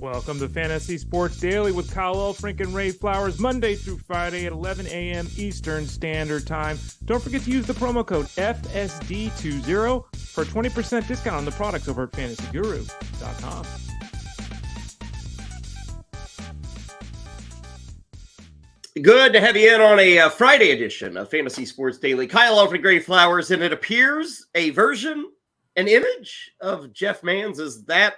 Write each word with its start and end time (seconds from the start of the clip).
Welcome 0.00 0.38
to 0.38 0.48
Fantasy 0.48 0.96
Sports 0.96 1.36
Daily 1.36 1.72
with 1.72 1.92
Kyle 1.92 2.14
Elfrink 2.14 2.60
and 2.60 2.74
Ray 2.74 2.90
Flowers, 2.90 3.38
Monday 3.38 3.74
through 3.74 3.98
Friday 3.98 4.46
at 4.46 4.52
11 4.52 4.86
a.m. 4.86 5.28
Eastern 5.36 5.86
Standard 5.86 6.46
Time. 6.46 6.78
Don't 7.04 7.22
forget 7.22 7.42
to 7.42 7.50
use 7.50 7.66
the 7.66 7.74
promo 7.74 8.06
code 8.06 8.24
FSD20 8.28 10.16
for 10.16 10.40
a 10.40 10.46
20% 10.46 11.06
discount 11.06 11.36
on 11.36 11.44
the 11.44 11.50
products 11.50 11.86
over 11.86 12.04
at 12.04 12.12
fantasyguru.com. 12.12 13.66
Good 19.02 19.34
to 19.34 19.40
have 19.40 19.54
you 19.54 19.74
in 19.74 19.82
on 19.82 20.00
a 20.00 20.18
uh, 20.20 20.28
Friday 20.30 20.70
edition 20.70 21.18
of 21.18 21.30
Fantasy 21.30 21.66
Sports 21.66 21.98
Daily. 21.98 22.26
Kyle 22.26 22.56
Elfrink, 22.56 22.82
Ray 22.82 23.00
Flowers, 23.00 23.50
and 23.50 23.62
it 23.62 23.74
appears 23.74 24.46
a 24.54 24.70
version, 24.70 25.30
an 25.76 25.88
image 25.88 26.52
of 26.62 26.90
Jeff 26.94 27.22
Mans. 27.22 27.58
Is 27.58 27.84
that 27.84 28.14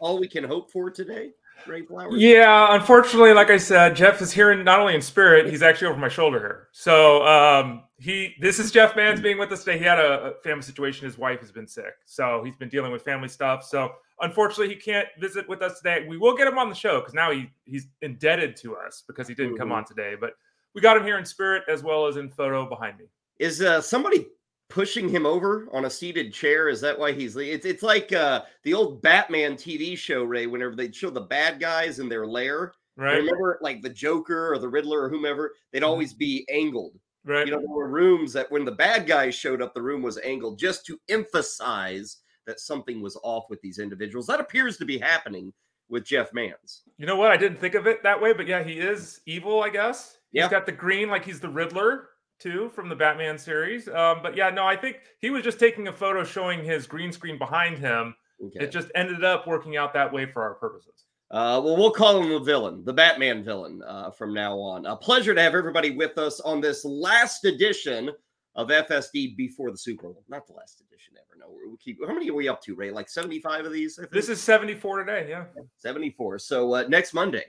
all 0.00 0.18
we 0.18 0.28
can 0.28 0.44
hope 0.44 0.70
for 0.70 0.90
today, 0.90 1.30
Ray 1.66 1.82
Flowers? 1.82 2.14
Yeah, 2.16 2.74
unfortunately, 2.74 3.32
like 3.32 3.50
I 3.50 3.56
said, 3.56 3.96
Jeff 3.96 4.20
is 4.20 4.32
here 4.32 4.54
not 4.62 4.80
only 4.80 4.94
in 4.94 5.02
spirit, 5.02 5.48
he's 5.48 5.62
actually 5.62 5.88
over 5.88 5.98
my 5.98 6.08
shoulder 6.08 6.38
here. 6.38 6.68
So 6.72 7.26
um, 7.26 7.84
he, 7.98 8.34
this 8.40 8.58
is 8.58 8.70
Jeff 8.70 8.96
Mans 8.96 9.20
being 9.20 9.38
with 9.38 9.52
us 9.52 9.64
today. 9.64 9.78
He 9.78 9.84
had 9.84 9.98
a, 9.98 10.22
a 10.22 10.42
family 10.42 10.62
situation; 10.62 11.06
his 11.06 11.18
wife 11.18 11.40
has 11.40 11.50
been 11.52 11.66
sick, 11.66 11.94
so 12.04 12.42
he's 12.44 12.56
been 12.56 12.68
dealing 12.68 12.92
with 12.92 13.02
family 13.02 13.28
stuff. 13.28 13.64
So 13.64 13.92
unfortunately, 14.20 14.74
he 14.74 14.80
can't 14.80 15.08
visit 15.18 15.48
with 15.48 15.62
us 15.62 15.78
today. 15.78 16.06
We 16.08 16.18
will 16.18 16.36
get 16.36 16.46
him 16.46 16.58
on 16.58 16.68
the 16.68 16.74
show 16.74 17.00
because 17.00 17.14
now 17.14 17.30
he 17.30 17.50
he's 17.64 17.86
indebted 18.02 18.56
to 18.56 18.76
us 18.76 19.02
because 19.06 19.28
he 19.28 19.34
didn't 19.34 19.52
mm-hmm. 19.52 19.58
come 19.58 19.72
on 19.72 19.84
today. 19.84 20.14
But 20.20 20.34
we 20.74 20.80
got 20.80 20.96
him 20.96 21.04
here 21.04 21.18
in 21.18 21.24
spirit 21.24 21.64
as 21.68 21.82
well 21.82 22.06
as 22.06 22.16
in 22.16 22.28
photo 22.28 22.68
behind 22.68 22.98
me. 22.98 23.06
Is 23.38 23.60
uh, 23.60 23.80
somebody 23.80 24.26
pushing 24.68 25.08
him 25.08 25.26
over 25.26 25.68
on 25.72 25.84
a 25.84 25.90
seated 25.90 26.32
chair? 26.32 26.68
Is 26.68 26.80
that 26.80 26.98
why 26.98 27.12
he's? 27.12 27.36
It's 27.36 27.66
it's 27.66 27.82
like 27.82 28.12
uh, 28.12 28.42
the 28.64 28.74
old 28.74 29.02
Batman 29.02 29.54
TV 29.54 29.96
show, 29.96 30.24
Ray. 30.24 30.46
Whenever 30.46 30.74
they'd 30.74 30.94
show 30.94 31.10
the 31.10 31.20
bad 31.20 31.60
guys 31.60 31.98
in 31.98 32.08
their 32.08 32.26
lair, 32.26 32.72
right? 32.96 33.16
Remember, 33.16 33.58
like 33.60 33.82
the 33.82 33.90
Joker 33.90 34.52
or 34.52 34.58
the 34.58 34.68
Riddler 34.68 35.02
or 35.02 35.08
whomever, 35.08 35.52
they'd 35.72 35.80
mm-hmm. 35.80 35.88
always 35.88 36.14
be 36.14 36.46
angled. 36.50 36.98
Right. 37.24 37.46
You 37.46 37.52
know, 37.52 37.58
there 37.58 37.68
were 37.68 37.88
rooms 37.88 38.32
that 38.34 38.50
when 38.52 38.64
the 38.64 38.72
bad 38.72 39.06
guys 39.06 39.34
showed 39.34 39.60
up, 39.60 39.74
the 39.74 39.82
room 39.82 40.00
was 40.00 40.18
angled 40.18 40.58
just 40.58 40.86
to 40.86 40.98
emphasize 41.08 42.18
that 42.46 42.60
something 42.60 43.02
was 43.02 43.18
off 43.24 43.46
with 43.50 43.60
these 43.60 43.80
individuals. 43.80 44.28
That 44.28 44.38
appears 44.38 44.76
to 44.76 44.84
be 44.84 44.96
happening 44.96 45.52
with 45.88 46.04
Jeff 46.04 46.32
Mans. 46.32 46.82
You 46.98 47.06
know 47.06 47.16
what? 47.16 47.32
I 47.32 47.36
didn't 47.36 47.58
think 47.58 47.74
of 47.74 47.88
it 47.88 48.02
that 48.04 48.20
way, 48.20 48.32
but 48.32 48.46
yeah, 48.46 48.62
he 48.62 48.74
is 48.74 49.20
evil, 49.26 49.62
I 49.62 49.70
guess. 49.70 50.18
Yeah. 50.32 50.44
He's 50.44 50.50
got 50.50 50.66
the 50.66 50.72
green 50.72 51.08
like 51.08 51.24
he's 51.24 51.40
the 51.40 51.48
Riddler 51.48 52.08
too 52.38 52.70
from 52.70 52.88
the 52.88 52.96
Batman 52.96 53.38
series. 53.38 53.88
Um, 53.88 54.20
but 54.22 54.36
yeah, 54.36 54.50
no, 54.50 54.64
I 54.64 54.76
think 54.76 55.00
he 55.20 55.30
was 55.30 55.42
just 55.42 55.58
taking 55.58 55.88
a 55.88 55.92
photo 55.92 56.24
showing 56.24 56.64
his 56.64 56.86
green 56.86 57.12
screen 57.12 57.38
behind 57.38 57.78
him. 57.78 58.14
Okay. 58.44 58.64
It 58.64 58.70
just 58.70 58.88
ended 58.94 59.24
up 59.24 59.46
working 59.46 59.76
out 59.76 59.94
that 59.94 60.12
way 60.12 60.26
for 60.26 60.42
our 60.42 60.54
purposes. 60.54 61.04
Uh, 61.30 61.60
well, 61.64 61.76
we'll 61.76 61.90
call 61.90 62.22
him 62.22 62.28
the 62.28 62.38
villain, 62.38 62.84
the 62.84 62.92
Batman 62.92 63.42
villain 63.42 63.82
uh, 63.86 64.10
from 64.10 64.32
now 64.32 64.56
on. 64.58 64.86
A 64.86 64.94
pleasure 64.94 65.34
to 65.34 65.42
have 65.42 65.54
everybody 65.54 65.90
with 65.90 66.18
us 66.18 66.38
on 66.40 66.60
this 66.60 66.84
last 66.84 67.44
edition 67.44 68.10
of 68.54 68.68
FSD 68.68 69.36
before 69.36 69.70
the 69.72 69.78
Super 69.78 70.04
Bowl. 70.04 70.22
Not 70.28 70.46
the 70.46 70.52
last 70.52 70.80
edition 70.80 71.14
ever. 71.16 71.38
No, 71.38 71.52
we 71.68 71.76
keep. 71.78 71.98
How 72.06 72.14
many 72.14 72.30
are 72.30 72.34
we 72.34 72.48
up 72.48 72.62
to, 72.62 72.76
Ray? 72.76 72.92
Like 72.92 73.08
seventy-five 73.08 73.64
of 73.64 73.72
these. 73.72 73.98
This 74.12 74.28
is 74.28 74.40
seventy-four 74.40 75.02
today. 75.02 75.26
Yeah, 75.28 75.46
seventy-four. 75.78 76.38
So 76.38 76.74
uh, 76.74 76.84
next 76.88 77.12
Monday 77.12 77.44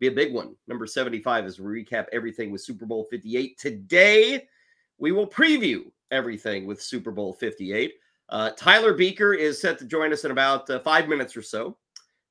be 0.00 0.08
a 0.08 0.12
big 0.12 0.34
one. 0.34 0.56
Number 0.66 0.86
seventy-five 0.86 1.44
as 1.44 1.60
we 1.60 1.84
recap 1.84 2.06
everything 2.10 2.50
with 2.50 2.62
Super 2.62 2.86
Bowl 2.86 3.06
fifty-eight. 3.10 3.58
Today 3.58 4.48
we 4.98 5.12
will 5.12 5.26
preview 5.26 5.84
everything 6.10 6.66
with 6.66 6.82
Super 6.82 7.12
Bowl 7.12 7.32
fifty-eight. 7.32 7.94
Uh, 8.28 8.50
Tyler 8.56 8.94
Buecher 8.94 9.36
is 9.36 9.60
set 9.60 9.78
to 9.78 9.84
join 9.84 10.12
us 10.12 10.24
in 10.24 10.30
about 10.30 10.68
uh, 10.70 10.80
five 10.80 11.08
minutes 11.08 11.36
or 11.36 11.42
so. 11.42 11.76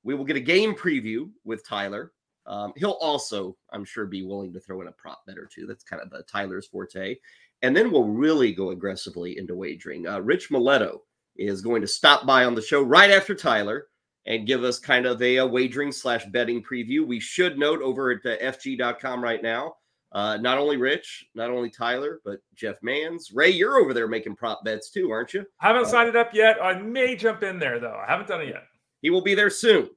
We 0.04 0.16
will 0.16 0.26
get 0.26 0.38
a 0.38 0.42
game 0.42 0.74
preview 0.74 1.30
with 1.44 1.68
Tyler. 1.68 2.12
Um, 2.46 2.74
he'll 2.78 2.98
also, 3.02 3.56
I'm 3.74 3.86
sure, 3.86 4.06
be 4.06 4.24
willing 4.24 4.54
to 4.54 4.60
throw 4.60 4.82
in 4.82 4.88
a 4.88 4.94
prop 4.94 5.26
bet 5.28 5.38
or 5.38 5.46
two. 5.46 5.68
That's 5.68 5.84
kind 5.84 6.02
of 6.02 6.12
uh, 6.14 6.24
Tyler's 6.28 6.68
forte. 6.68 7.18
And 7.62 7.76
then 7.76 7.92
we'll 7.92 8.06
really 8.06 8.54
go 8.54 8.70
aggressively 8.70 9.38
into 9.38 9.56
wagering. 9.56 10.08
Uh, 10.08 10.22
Rich 10.22 10.50
Maletto 10.50 11.00
is 11.36 11.62
going 11.62 11.82
to 11.82 11.88
stop 11.88 12.26
by 12.26 12.46
on 12.46 12.56
the 12.56 12.62
show 12.62 12.82
right 12.82 13.12
after 13.12 13.36
Tyler 13.36 13.88
and 14.26 14.48
give 14.48 14.64
us 14.64 14.80
kind 14.80 15.06
of 15.06 15.22
a, 15.22 15.38
a 15.38 15.46
wagering 15.46 15.92
slash 15.92 16.26
betting 16.28 16.64
preview. 16.64 17.06
We 17.06 17.20
should 17.20 17.58
note 17.58 17.82
over 17.82 18.12
at 18.12 18.24
FG.com 18.24 19.24
right 19.24 19.42
now, 19.42 19.76
uh, 20.12 20.38
not 20.38 20.58
only 20.58 20.78
Rich, 20.78 21.26
not 21.36 21.52
only 21.52 21.70
Tyler, 21.70 22.20
but 22.26 22.40
Jeff 22.56 22.78
Mans. 22.82 23.32
Ray, 23.34 23.50
you're 23.50 23.78
over 23.78 23.94
there 23.94 24.08
making 24.08 24.36
prop 24.36 24.64
bets 24.64 24.90
too, 24.90 25.12
aren't 25.12 25.34
you? 25.34 25.46
I 25.62 25.68
Haven't 25.68 25.86
uh, 25.86 25.90
signed 25.90 26.10
it 26.10 26.16
up 26.16 26.34
yet. 26.34 26.58
I 26.62 26.74
may 26.80 27.16
jump 27.16 27.44
in 27.44 27.60
there 27.60 27.80
though. 27.80 27.96
I 27.96 28.10
haven't 28.10 28.28
done 28.28 28.42
it 28.42 28.50
yet. 28.50 28.64
He 29.02 29.10
will 29.10 29.22
be 29.22 29.36
there 29.36 29.50
soon 29.50 29.90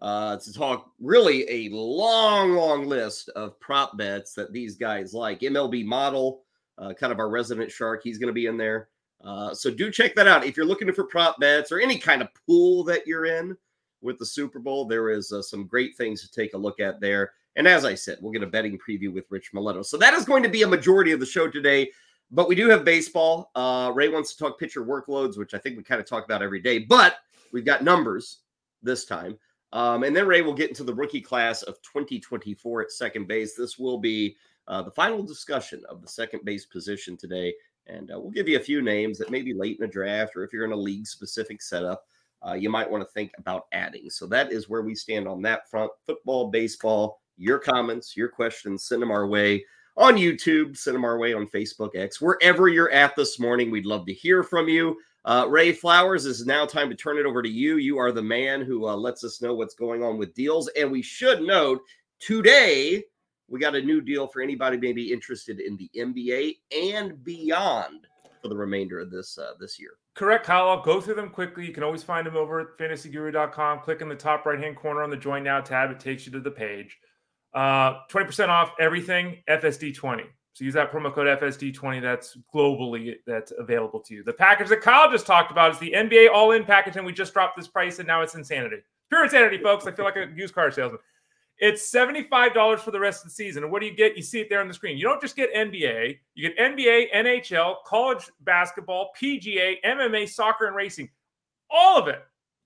uh, 0.00 0.36
to 0.36 0.52
talk 0.52 0.90
really 1.00 1.48
a 1.48 1.74
long, 1.74 2.52
long 2.52 2.86
list 2.86 3.28
of 3.30 3.58
prop 3.60 3.96
bets 3.96 4.34
that 4.34 4.52
these 4.52 4.76
guys 4.76 5.12
like. 5.12 5.40
MLB 5.40 5.84
model, 5.84 6.42
uh, 6.78 6.92
kind 6.92 7.12
of 7.12 7.18
our 7.18 7.28
resident 7.28 7.70
shark. 7.70 8.02
He's 8.04 8.18
going 8.18 8.28
to 8.28 8.34
be 8.34 8.46
in 8.46 8.56
there. 8.56 8.88
Uh, 9.24 9.54
so 9.54 9.70
do 9.70 9.90
check 9.90 10.14
that 10.14 10.26
out. 10.26 10.44
If 10.44 10.56
you're 10.56 10.66
looking 10.66 10.92
for 10.92 11.04
prop 11.04 11.38
bets 11.38 11.70
or 11.70 11.80
any 11.80 11.98
kind 11.98 12.22
of 12.22 12.28
pool 12.46 12.84
that 12.84 13.06
you're 13.06 13.26
in 13.26 13.56
with 14.00 14.18
the 14.18 14.26
Super 14.26 14.58
Bowl, 14.58 14.86
there 14.86 15.10
is 15.10 15.32
uh, 15.32 15.42
some 15.42 15.66
great 15.66 15.96
things 15.96 16.22
to 16.22 16.30
take 16.30 16.54
a 16.54 16.58
look 16.58 16.80
at 16.80 17.00
there. 17.00 17.32
And 17.56 17.68
as 17.68 17.84
I 17.84 17.94
said, 17.94 18.18
we'll 18.20 18.32
get 18.32 18.42
a 18.42 18.46
betting 18.46 18.78
preview 18.78 19.12
with 19.12 19.30
Rich 19.30 19.52
Maletto. 19.52 19.84
So 19.84 19.96
that 19.98 20.14
is 20.14 20.24
going 20.24 20.42
to 20.42 20.48
be 20.48 20.62
a 20.62 20.68
majority 20.68 21.12
of 21.12 21.20
the 21.20 21.26
show 21.26 21.48
today. 21.48 21.90
But 22.30 22.48
we 22.48 22.54
do 22.54 22.68
have 22.68 22.84
baseball. 22.84 23.50
Uh, 23.54 23.90
Ray 23.94 24.08
wants 24.08 24.32
to 24.32 24.38
talk 24.38 24.58
pitcher 24.58 24.84
workloads, 24.84 25.36
which 25.36 25.52
I 25.52 25.58
think 25.58 25.76
we 25.76 25.82
kind 25.82 26.00
of 26.00 26.06
talk 26.06 26.24
about 26.24 26.42
every 26.42 26.60
day. 26.60 26.78
But 26.78 27.16
we've 27.52 27.64
got 27.64 27.82
numbers 27.82 28.38
this 28.82 29.04
time. 29.04 29.36
Um, 29.72 30.04
and 30.04 30.14
then 30.14 30.26
Ray 30.26 30.42
will 30.42 30.54
get 30.54 30.68
into 30.68 30.84
the 30.84 30.94
rookie 30.94 31.20
class 31.20 31.62
of 31.62 31.80
2024 31.82 32.82
at 32.82 32.92
second 32.92 33.28
base. 33.28 33.54
This 33.54 33.78
will 33.78 33.98
be 33.98 34.36
uh, 34.68 34.82
the 34.82 34.90
final 34.90 35.22
discussion 35.22 35.82
of 35.88 36.02
the 36.02 36.08
second 36.08 36.44
base 36.44 36.66
position 36.66 37.16
today. 37.16 37.52
And 37.86 38.10
uh, 38.10 38.20
we'll 38.20 38.30
give 38.30 38.48
you 38.48 38.56
a 38.56 38.62
few 38.62 38.82
names 38.82 39.18
that 39.18 39.30
maybe 39.30 39.52
late 39.52 39.78
in 39.78 39.86
the 39.86 39.92
draft, 39.92 40.36
or 40.36 40.44
if 40.44 40.52
you're 40.52 40.64
in 40.64 40.72
a 40.72 40.76
league 40.76 41.06
specific 41.06 41.60
setup, 41.62 42.04
uh, 42.46 42.54
you 42.54 42.70
might 42.70 42.90
want 42.90 43.02
to 43.02 43.12
think 43.12 43.32
about 43.38 43.66
adding. 43.72 44.08
So 44.10 44.26
that 44.28 44.52
is 44.52 44.68
where 44.68 44.82
we 44.82 44.94
stand 44.94 45.28
on 45.28 45.42
that 45.42 45.68
front. 45.68 45.90
Football, 46.06 46.50
baseball, 46.50 47.20
your 47.36 47.58
comments, 47.58 48.16
your 48.16 48.28
questions, 48.28 48.84
send 48.84 49.02
them 49.02 49.10
our 49.10 49.26
way 49.26 49.64
on 49.96 50.14
YouTube, 50.14 50.76
send 50.76 50.94
them 50.94 51.04
our 51.04 51.18
way 51.18 51.34
on 51.34 51.46
Facebook, 51.48 51.96
X, 51.96 52.20
wherever 52.20 52.68
you're 52.68 52.90
at 52.92 53.16
this 53.16 53.38
morning. 53.38 53.70
We'd 53.70 53.86
love 53.86 54.06
to 54.06 54.14
hear 54.14 54.42
from 54.42 54.68
you. 54.68 54.96
Uh, 55.24 55.46
Ray 55.48 55.72
Flowers, 55.72 56.24
is 56.24 56.46
now 56.46 56.64
time 56.64 56.88
to 56.88 56.96
turn 56.96 57.18
it 57.18 57.26
over 57.26 57.42
to 57.42 57.48
you. 57.48 57.76
You 57.76 57.98
are 57.98 58.12
the 58.12 58.22
man 58.22 58.62
who 58.62 58.86
uh, 58.88 58.96
lets 58.96 59.22
us 59.24 59.42
know 59.42 59.54
what's 59.54 59.74
going 59.74 60.02
on 60.02 60.16
with 60.16 60.34
deals. 60.34 60.68
And 60.68 60.90
we 60.90 61.02
should 61.02 61.42
note 61.42 61.80
today, 62.20 63.04
we 63.50 63.58
got 63.58 63.74
a 63.74 63.82
new 63.82 64.00
deal 64.00 64.26
for 64.26 64.40
anybody 64.40 64.78
maybe 64.78 65.12
interested 65.12 65.60
in 65.60 65.76
the 65.76 65.90
NBA 65.96 66.58
and 66.94 67.22
beyond 67.22 68.06
for 68.40 68.48
the 68.48 68.56
remainder 68.56 68.98
of 69.00 69.10
this 69.10 69.36
uh, 69.36 69.52
this 69.60 69.78
year. 69.78 69.90
Correct, 70.14 70.46
Kyle. 70.46 70.68
I'll 70.68 70.82
go 70.82 71.00
through 71.00 71.14
them 71.14 71.30
quickly. 71.30 71.66
You 71.66 71.72
can 71.72 71.82
always 71.82 72.02
find 72.02 72.26
them 72.26 72.36
over 72.36 72.60
at 72.60 72.78
fantasyguru.com. 72.78 73.80
Click 73.80 74.00
in 74.00 74.08
the 74.08 74.14
top 74.14 74.46
right 74.46 74.58
hand 74.58 74.76
corner 74.76 75.02
on 75.02 75.10
the 75.10 75.16
Join 75.16 75.42
Now 75.42 75.60
tab. 75.60 75.90
It 75.90 76.00
takes 76.00 76.26
you 76.26 76.32
to 76.32 76.40
the 76.40 76.50
page. 76.50 76.96
Uh, 77.52 78.06
20% 78.10 78.48
off 78.48 78.72
everything 78.78 79.42
FSD20. 79.48 80.22
So 80.52 80.64
use 80.64 80.74
that 80.74 80.92
promo 80.92 81.12
code 81.12 81.26
FSD20. 81.40 82.02
That's 82.02 82.36
globally 82.54 83.14
that's 83.26 83.52
available 83.56 84.00
to 84.00 84.14
you. 84.14 84.24
The 84.24 84.32
package 84.32 84.68
that 84.68 84.80
Kyle 84.80 85.10
just 85.10 85.26
talked 85.26 85.50
about 85.50 85.72
is 85.72 85.78
the 85.78 85.92
NBA 85.92 86.30
All 86.32 86.52
In 86.52 86.64
package, 86.64 86.96
and 86.96 87.06
we 87.06 87.12
just 87.12 87.32
dropped 87.32 87.56
this 87.56 87.68
price, 87.68 87.98
and 87.98 88.06
now 88.06 88.22
it's 88.22 88.34
insanity. 88.34 88.78
Pure 89.08 89.24
insanity, 89.24 89.58
folks. 89.58 89.86
I 89.86 89.92
feel 89.92 90.04
like 90.04 90.16
a 90.16 90.28
used 90.34 90.54
car 90.54 90.70
salesman. 90.70 91.00
It's 91.60 91.92
$75 91.92 92.78
for 92.78 92.90
the 92.90 92.98
rest 92.98 93.22
of 93.22 93.28
the 93.28 93.34
season. 93.34 93.62
And 93.62 93.70
what 93.70 93.80
do 93.80 93.86
you 93.86 93.94
get? 93.94 94.16
You 94.16 94.22
see 94.22 94.40
it 94.40 94.48
there 94.48 94.60
on 94.60 94.68
the 94.68 94.74
screen. 94.74 94.96
You 94.96 95.04
don't 95.04 95.20
just 95.20 95.36
get 95.36 95.54
NBA, 95.54 96.18
you 96.34 96.48
get 96.48 96.58
NBA, 96.58 97.12
NHL, 97.14 97.76
college 97.86 98.30
basketball, 98.40 99.10
PGA, 99.20 99.76
MMA, 99.84 100.28
soccer, 100.28 100.66
and 100.66 100.74
racing. 100.74 101.10
All 101.70 101.98
of 101.98 102.08
it. 102.08 102.22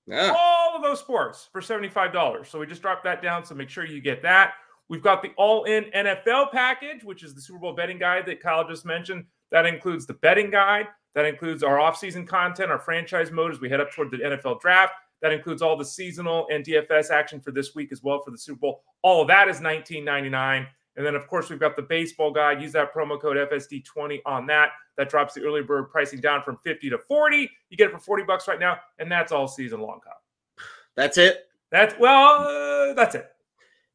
Yeah. 0.06 0.34
All 0.36 0.76
of 0.76 0.82
those 0.82 1.00
sports 1.00 1.48
for 1.50 1.60
$75. 1.60 2.46
So 2.46 2.58
we 2.58 2.66
just 2.66 2.82
dropped 2.82 3.04
that 3.04 3.20
down. 3.20 3.44
So 3.44 3.54
make 3.54 3.68
sure 3.68 3.84
you 3.84 4.00
get 4.00 4.22
that. 4.22 4.54
We've 4.88 5.02
got 5.02 5.22
the 5.22 5.30
all 5.36 5.64
in 5.64 5.84
NFL 5.84 6.52
package, 6.52 7.04
which 7.04 7.22
is 7.22 7.34
the 7.34 7.40
Super 7.40 7.58
Bowl 7.58 7.72
betting 7.72 7.98
guide 7.98 8.26
that 8.26 8.40
Kyle 8.40 8.68
just 8.68 8.84
mentioned. 8.84 9.24
That 9.50 9.66
includes 9.66 10.06
the 10.06 10.14
betting 10.14 10.50
guide. 10.50 10.86
That 11.14 11.24
includes 11.24 11.62
our 11.62 11.78
offseason 11.78 12.26
content, 12.28 12.70
our 12.70 12.78
franchise 12.78 13.30
mode 13.30 13.52
as 13.52 13.60
we 13.60 13.70
head 13.70 13.80
up 13.80 13.92
toward 13.92 14.10
the 14.10 14.18
NFL 14.18 14.60
draft. 14.60 14.92
That 15.22 15.32
includes 15.32 15.62
all 15.62 15.76
the 15.76 15.84
seasonal 15.84 16.46
and 16.50 16.64
DFS 16.64 17.10
action 17.10 17.40
for 17.40 17.50
this 17.50 17.74
week 17.74 17.92
as 17.92 18.02
well 18.02 18.22
for 18.22 18.30
the 18.30 18.38
Super 18.38 18.60
Bowl. 18.60 18.82
All 19.02 19.22
of 19.22 19.28
that 19.28 19.48
is 19.48 19.60
$19.99. 19.60 20.66
And 20.96 21.04
then, 21.04 21.14
of 21.14 21.26
course, 21.26 21.50
we've 21.50 21.58
got 21.58 21.76
the 21.76 21.82
baseball 21.82 22.30
guide. 22.30 22.62
Use 22.62 22.72
that 22.72 22.94
promo 22.94 23.20
code 23.20 23.36
FSD20 23.36 24.20
on 24.26 24.46
that. 24.46 24.70
That 24.96 25.08
drops 25.08 25.34
the 25.34 25.42
early 25.42 25.62
bird 25.62 25.90
pricing 25.90 26.20
down 26.20 26.42
from 26.42 26.58
50 26.62 26.90
to 26.90 26.98
40. 26.98 27.50
You 27.70 27.76
get 27.76 27.88
it 27.88 27.92
for 27.92 27.98
40 27.98 28.24
bucks 28.24 28.46
right 28.46 28.60
now, 28.60 28.78
and 28.98 29.10
that's 29.10 29.32
all 29.32 29.48
season 29.48 29.80
long, 29.80 30.00
Kyle. 30.04 30.66
That's 30.94 31.18
it. 31.18 31.48
That's 31.70 31.94
well, 31.98 32.90
uh, 32.90 32.94
that's 32.94 33.16
it 33.16 33.34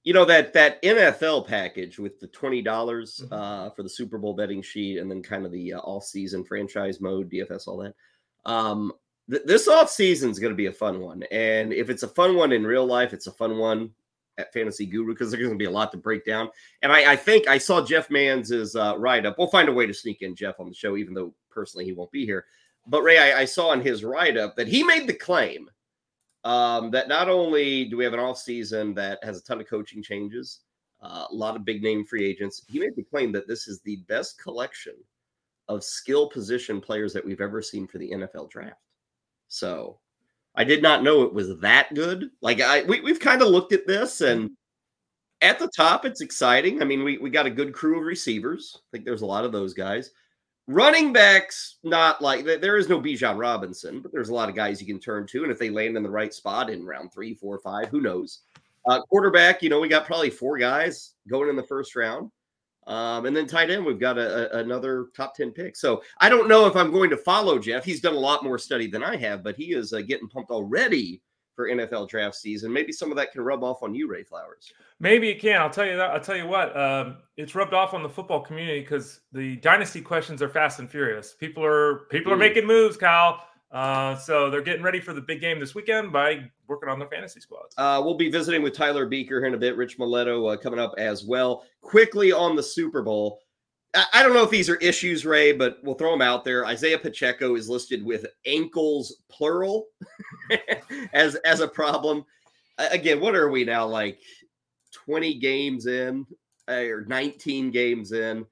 you 0.03 0.13
know 0.13 0.25
that 0.25 0.53
that 0.53 0.81
NFL 0.81 1.47
package 1.47 1.99
with 1.99 2.19
the 2.19 2.27
twenty 2.27 2.61
dollars 2.61 3.21
mm-hmm. 3.23 3.33
uh, 3.33 3.69
for 3.71 3.83
the 3.83 3.89
Super 3.89 4.17
Bowl 4.17 4.33
betting 4.33 4.61
sheet, 4.61 4.97
and 4.97 5.09
then 5.09 5.21
kind 5.21 5.45
of 5.45 5.51
the 5.51 5.73
uh, 5.73 5.79
all 5.79 6.01
season 6.01 6.43
franchise 6.43 7.01
mode, 7.01 7.29
DFS, 7.29 7.67
all 7.67 7.77
that. 7.77 7.93
Um, 8.45 8.93
th- 9.29 9.43
this 9.45 9.67
off 9.67 9.89
season 9.89 10.29
is 10.29 10.39
going 10.39 10.53
to 10.53 10.57
be 10.57 10.67
a 10.67 10.73
fun 10.73 10.99
one, 10.99 11.23
and 11.31 11.73
if 11.73 11.89
it's 11.89 12.03
a 12.03 12.07
fun 12.07 12.35
one 12.35 12.51
in 12.51 12.65
real 12.65 12.85
life, 12.85 13.13
it's 13.13 13.27
a 13.27 13.31
fun 13.31 13.57
one 13.57 13.91
at 14.39 14.53
Fantasy 14.53 14.85
Guru 14.85 15.13
because 15.13 15.29
there's 15.29 15.43
going 15.43 15.53
to 15.53 15.61
be 15.61 15.65
a 15.65 15.71
lot 15.71 15.91
to 15.91 15.97
break 15.97 16.25
down. 16.25 16.49
And 16.81 16.91
I, 16.91 17.11
I 17.11 17.15
think 17.15 17.47
I 17.47 17.57
saw 17.57 17.85
Jeff 17.85 18.09
Mans's 18.09 18.75
uh, 18.75 18.95
write 18.97 19.25
up. 19.25 19.37
We'll 19.37 19.47
find 19.47 19.69
a 19.69 19.73
way 19.73 19.85
to 19.85 19.93
sneak 19.93 20.21
in 20.21 20.35
Jeff 20.35 20.59
on 20.59 20.69
the 20.69 20.73
show, 20.73 20.95
even 20.95 21.13
though 21.13 21.33
personally 21.51 21.85
he 21.85 21.93
won't 21.93 22.11
be 22.11 22.25
here. 22.25 22.45
But 22.87 23.03
Ray, 23.03 23.17
I, 23.17 23.41
I 23.41 23.45
saw 23.45 23.73
in 23.73 23.81
his 23.81 24.03
write 24.03 24.37
up 24.37 24.55
that 24.55 24.67
he 24.67 24.83
made 24.83 25.07
the 25.07 25.13
claim 25.13 25.69
um, 26.43 26.89
that 26.91 27.09
not 27.09 27.29
only 27.29 27.85
do 27.85 27.97
we 27.97 28.03
have 28.05 28.13
an 28.13 28.19
off 28.19 28.39
season 28.39 28.93
that 28.95 29.19
has 29.23 29.37
a 29.37 29.43
ton 29.43 29.59
of 29.59 29.67
coaching 29.67 30.01
changes, 30.01 30.61
uh, 31.01 31.25
a 31.29 31.33
lot 31.33 31.55
of 31.55 31.65
big 31.65 31.83
name 31.83 32.05
free 32.05 32.25
agents, 32.25 32.63
he 32.67 32.79
made 32.79 32.95
the 32.95 33.03
claim 33.03 33.31
that 33.33 33.47
this 33.47 33.67
is 33.67 33.81
the 33.81 33.97
best 34.07 34.41
collection 34.41 34.93
of 35.67 35.83
skill 35.83 36.27
position 36.29 36.81
players 36.81 37.13
that 37.13 37.23
we've 37.23 37.41
ever 37.41 37.61
seen 37.61 37.87
for 37.87 37.99
the 37.99 38.09
NFL 38.09 38.49
draft. 38.49 38.88
So 39.49 39.99
I 40.55 40.63
did 40.63 40.81
not 40.81 41.03
know 41.03 41.23
it 41.23 41.33
was 41.33 41.59
that 41.59 41.93
good. 41.93 42.29
Like 42.41 42.61
I 42.61 42.83
we, 42.83 43.01
we've 43.01 43.19
kind 43.19 43.41
of 43.41 43.49
looked 43.49 43.73
at 43.73 43.85
this 43.85 44.21
and 44.21 44.51
at 45.41 45.59
the 45.59 45.69
top 45.75 46.05
it's 46.05 46.21
exciting. 46.21 46.81
I 46.81 46.85
mean, 46.85 47.03
we, 47.03 47.17
we 47.17 47.29
got 47.29 47.45
a 47.45 47.51
good 47.51 47.73
crew 47.73 47.99
of 47.99 48.05
receivers. 48.05 48.77
I 48.77 48.85
think 48.91 49.05
there's 49.05 49.21
a 49.21 49.27
lot 49.27 49.45
of 49.45 49.51
those 49.51 49.73
guys. 49.73 50.11
Running 50.67 51.11
backs, 51.11 51.77
not 51.83 52.21
like 52.21 52.45
there 52.45 52.77
is 52.77 52.89
no 52.89 53.01
Bijan 53.01 53.39
Robinson, 53.39 54.01
but 54.01 54.11
there's 54.11 54.29
a 54.29 54.33
lot 54.33 54.49
of 54.49 54.55
guys 54.55 54.79
you 54.79 54.85
can 54.85 54.99
turn 54.99 55.25
to. 55.27 55.43
And 55.43 55.51
if 55.51 55.57
they 55.57 55.71
land 55.71 55.97
in 55.97 56.03
the 56.03 56.09
right 56.09 56.31
spot 56.31 56.69
in 56.69 56.85
round 56.85 57.11
three, 57.11 57.33
four, 57.33 57.57
five, 57.59 57.87
who 57.87 58.01
knows? 58.01 58.41
Uh, 58.87 59.01
quarterback, 59.01 59.63
you 59.63 59.69
know, 59.69 59.79
we 59.79 59.87
got 59.87 60.05
probably 60.05 60.29
four 60.29 60.59
guys 60.59 61.15
going 61.27 61.49
in 61.49 61.55
the 61.55 61.63
first 61.63 61.95
round. 61.95 62.29
Um, 62.89 63.27
and 63.27 63.37
then 63.37 63.45
tight 63.45 63.69
end, 63.69 63.85
we've 63.85 63.99
got 63.99 64.17
a, 64.17 64.55
a, 64.55 64.61
another 64.61 65.09
top 65.15 65.35
10 65.35 65.51
pick. 65.51 65.75
So 65.75 66.01
I 66.19 66.27
don't 66.27 66.49
know 66.49 66.65
if 66.65 66.75
I'm 66.75 66.91
going 66.91 67.11
to 67.11 67.17
follow 67.17 67.59
Jeff. 67.59 67.85
He's 67.85 68.01
done 68.01 68.15
a 68.15 68.19
lot 68.19 68.43
more 68.43 68.57
study 68.57 68.87
than 68.87 69.03
I 69.03 69.15
have, 69.17 69.43
but 69.43 69.55
he 69.55 69.73
is 69.73 69.93
uh, 69.93 70.01
getting 70.01 70.27
pumped 70.27 70.49
already 70.49 71.21
for 71.55 71.69
NFL 71.69 72.09
draft 72.09 72.35
season. 72.35 72.73
Maybe 72.73 72.91
some 72.91 73.11
of 73.11 73.17
that 73.17 73.31
can 73.31 73.41
rub 73.41 73.63
off 73.63 73.83
on 73.83 73.93
you, 73.93 74.09
Ray 74.09 74.23
Flowers. 74.23 74.73
Maybe 74.99 75.29
it 75.29 75.39
can. 75.39 75.61
I'll 75.61 75.69
tell 75.69 75.85
you 75.85 75.97
that. 75.97 76.09
I'll 76.09 76.19
tell 76.19 76.35
you 76.35 76.47
what. 76.47 76.75
Um, 76.75 77.17
it's 77.37 77.53
rubbed 77.53 77.73
off 77.73 77.93
on 77.93 78.01
the 78.01 78.09
football 78.09 78.41
community 78.41 78.79
because 78.79 79.19
the 79.33 79.57
dynasty 79.57 80.01
questions 80.01 80.41
are 80.41 80.49
fast 80.49 80.79
and 80.79 80.89
furious. 80.89 81.33
People 81.33 81.63
are 81.63 82.07
people 82.09 82.33
are 82.33 82.37
mm. 82.37 82.39
making 82.39 82.65
moves, 82.65 82.97
Kyle. 82.97 83.43
Uh, 83.71 84.15
so 84.15 84.49
they're 84.49 84.61
getting 84.61 84.81
ready 84.81 84.99
for 84.99 85.13
the 85.13 85.21
big 85.21 85.41
game 85.41 85.59
this 85.59 85.75
weekend 85.75 86.11
by 86.11 86.49
working 86.67 86.89
on 86.89 86.97
their 86.97 87.07
fantasy 87.07 87.39
squads. 87.39 87.75
Uh, 87.77 88.01
we'll 88.03 88.17
be 88.17 88.29
visiting 88.29 88.63
with 88.63 88.73
Tyler 88.73 89.07
Buecher 89.07 89.27
here 89.27 89.45
in 89.45 89.53
a 89.53 89.57
bit. 89.57 89.77
Rich 89.77 89.99
Maletto 89.99 90.53
uh, 90.53 90.57
coming 90.57 90.79
up 90.79 90.95
as 90.97 91.23
well. 91.23 91.63
Quickly 91.81 92.31
on 92.31 92.55
the 92.55 92.63
Super 92.63 93.03
Bowl. 93.03 93.39
I, 93.93 94.05
I 94.13 94.23
don't 94.23 94.33
know 94.33 94.43
if 94.43 94.49
these 94.49 94.69
are 94.69 94.75
issues, 94.77 95.23
Ray, 95.23 95.51
but 95.51 95.77
we'll 95.83 95.95
throw 95.95 96.11
them 96.11 96.21
out 96.21 96.43
there. 96.43 96.65
Isaiah 96.65 96.97
Pacheco 96.97 97.55
is 97.55 97.69
listed 97.69 98.03
with 98.03 98.25
ankles 98.47 99.17
plural 99.29 99.85
as 101.13 101.35
as 101.35 101.59
a 101.59 101.67
problem. 101.67 102.25
Again, 102.79 103.19
what 103.19 103.35
are 103.35 103.49
we 103.49 103.65
now 103.65 103.85
like 103.85 104.19
20 104.93 105.37
games 105.39 105.85
in 105.85 106.25
or 106.67 107.05
19 107.07 107.71
games 107.71 108.13
in? 108.13 108.45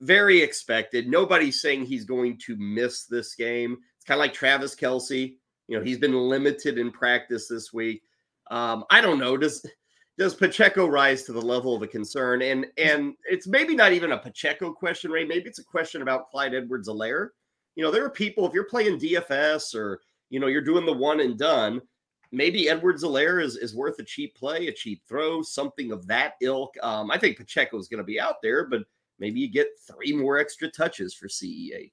Very 0.00 0.42
expected. 0.42 1.08
Nobody's 1.08 1.60
saying 1.60 1.84
he's 1.84 2.04
going 2.04 2.38
to 2.46 2.56
miss 2.56 3.04
this 3.04 3.34
game 3.34 3.78
kind 4.06 4.18
of 4.18 4.20
like 4.20 4.32
Travis 4.32 4.74
Kelce. 4.74 5.36
You 5.68 5.78
know, 5.78 5.84
he's 5.84 5.98
been 5.98 6.14
limited 6.14 6.78
in 6.78 6.90
practice 6.90 7.48
this 7.48 7.72
week. 7.72 8.02
Um, 8.50 8.84
I 8.90 9.00
don't 9.00 9.18
know. 9.18 9.36
Does 9.36 9.64
does 10.18 10.34
Pacheco 10.34 10.86
rise 10.86 11.22
to 11.22 11.32
the 11.32 11.40
level 11.40 11.74
of 11.74 11.82
a 11.82 11.86
concern? 11.86 12.42
And 12.42 12.66
and 12.76 13.14
it's 13.24 13.46
maybe 13.46 13.74
not 13.74 13.92
even 13.92 14.12
a 14.12 14.18
Pacheco 14.18 14.72
question, 14.72 15.10
Ray. 15.10 15.24
Maybe 15.24 15.48
it's 15.48 15.60
a 15.60 15.64
question 15.64 16.02
about 16.02 16.30
Clyde 16.30 16.54
Edwards-Helaire. 16.54 17.28
You 17.76 17.84
know, 17.84 17.90
there 17.90 18.04
are 18.04 18.10
people 18.10 18.46
if 18.46 18.52
you're 18.52 18.64
playing 18.64 18.98
DFS 18.98 19.74
or 19.74 20.00
you 20.28 20.40
know 20.40 20.48
you're 20.48 20.60
doing 20.60 20.84
the 20.84 20.92
one 20.92 21.20
and 21.20 21.38
done. 21.38 21.80
Maybe 22.32 22.68
Edwards-Helaire 22.68 23.42
is, 23.42 23.56
is 23.56 23.74
worth 23.74 23.98
a 23.98 24.04
cheap 24.04 24.36
play, 24.36 24.68
a 24.68 24.72
cheap 24.72 25.02
throw, 25.08 25.42
something 25.42 25.90
of 25.90 26.06
that 26.06 26.34
ilk. 26.40 26.74
Um, 26.80 27.10
I 27.10 27.18
think 27.18 27.36
Pacheco 27.36 27.76
is 27.76 27.88
going 27.88 27.98
to 27.98 28.04
be 28.04 28.20
out 28.20 28.36
there, 28.40 28.68
but 28.68 28.82
maybe 29.18 29.40
you 29.40 29.50
get 29.50 29.66
three 29.84 30.12
more 30.12 30.38
extra 30.38 30.70
touches 30.70 31.12
for 31.12 31.26
CEH. 31.26 31.90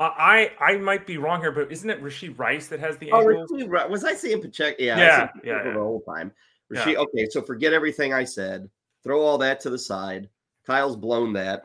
I 0.00 0.52
I 0.60 0.76
might 0.76 1.06
be 1.06 1.18
wrong 1.18 1.40
here, 1.40 1.52
but 1.52 1.70
isn't 1.70 1.88
it 1.88 2.02
Rashee 2.02 2.36
Rice 2.38 2.68
that 2.68 2.80
has 2.80 2.96
the 2.98 3.12
oh, 3.12 3.24
Rashee, 3.24 3.90
was 3.90 4.04
I 4.04 4.14
saying 4.14 4.40
Pacheco? 4.40 4.76
Yeah, 4.78 4.98
yeah, 4.98 5.28
yeah, 5.44 5.64
yeah, 5.64 5.72
the 5.72 5.78
whole 5.78 6.00
time. 6.00 6.32
Rashee, 6.72 6.92
yeah. 6.92 6.98
okay, 7.00 7.28
so 7.28 7.42
forget 7.42 7.72
everything 7.72 8.14
I 8.14 8.24
said. 8.24 8.68
Throw 9.04 9.20
all 9.20 9.38
that 9.38 9.60
to 9.60 9.70
the 9.70 9.78
side. 9.78 10.28
Kyle's 10.66 10.96
blown 10.96 11.32
that. 11.34 11.64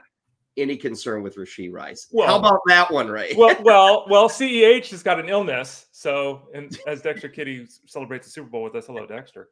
Any 0.57 0.77
concern 0.77 1.21
with 1.21 1.35
Rashee 1.35 1.71
Rice? 1.71 2.07
Well, 2.11 2.27
How 2.27 2.39
about 2.39 2.61
that 2.67 2.91
one, 2.91 3.09
right? 3.09 3.33
well, 3.37 3.57
well, 3.61 4.05
well. 4.09 4.29
Ceh 4.29 4.89
has 4.89 5.03
got 5.03 5.19
an 5.19 5.29
illness, 5.29 5.87
so 5.91 6.49
and 6.53 6.77
as 6.87 7.01
Dexter 7.01 7.29
Kitty 7.29 7.67
celebrates 7.85 8.27
the 8.27 8.31
Super 8.31 8.49
Bowl 8.49 8.63
with 8.63 8.75
us, 8.75 8.87
hello 8.87 9.05
Dexter. 9.05 9.49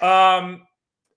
Um, 0.00 0.62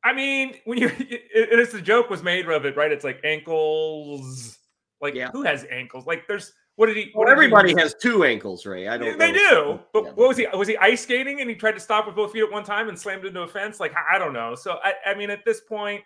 I 0.03 0.13
mean, 0.13 0.55
when 0.65 0.77
you 0.77 0.87
it, 0.99 1.21
it's 1.33 1.73
the 1.73 1.81
joke 1.81 2.09
was 2.09 2.23
made 2.23 2.47
of 2.47 2.65
it, 2.65 2.75
right? 2.75 2.91
It's 2.91 3.03
like 3.03 3.19
ankles. 3.23 4.57
Like 5.01 5.15
yeah. 5.15 5.29
who 5.31 5.43
has 5.43 5.65
ankles? 5.69 6.05
Like 6.05 6.27
there's 6.27 6.53
what 6.79 6.85
did 6.85 6.95
he? 6.95 7.09
What 7.11 7.27
everybody 7.27 7.73
he 7.73 7.79
has 7.81 7.93
two 7.93 8.23
ankles, 8.23 8.65
Ray. 8.65 8.87
I 8.87 8.97
don't. 8.97 9.09
Know. 9.09 9.17
They 9.17 9.33
do, 9.33 9.81
but 9.91 10.05
yeah. 10.05 10.09
what 10.11 10.29
was 10.29 10.37
he? 10.37 10.47
Was 10.53 10.69
he 10.69 10.77
ice 10.77 11.01
skating 11.01 11.41
and 11.41 11.49
he 11.49 11.55
tried 11.57 11.73
to 11.73 11.79
stop 11.81 12.07
with 12.07 12.15
both 12.15 12.31
feet 12.31 12.43
at 12.43 12.49
one 12.49 12.63
time 12.63 12.87
and 12.87 12.97
slammed 12.97 13.25
into 13.25 13.41
a 13.41 13.47
fence? 13.49 13.81
Like 13.81 13.91
I 14.09 14.17
don't 14.17 14.31
know. 14.31 14.55
So 14.55 14.77
I, 14.81 14.93
I 15.07 15.13
mean, 15.13 15.29
at 15.29 15.43
this 15.43 15.59
point, 15.59 16.01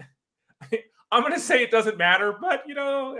I'm 1.12 1.20
going 1.20 1.34
to 1.34 1.38
say 1.38 1.62
it 1.62 1.70
doesn't 1.70 1.98
matter. 1.98 2.34
But 2.40 2.62
you 2.66 2.74
know, 2.74 3.14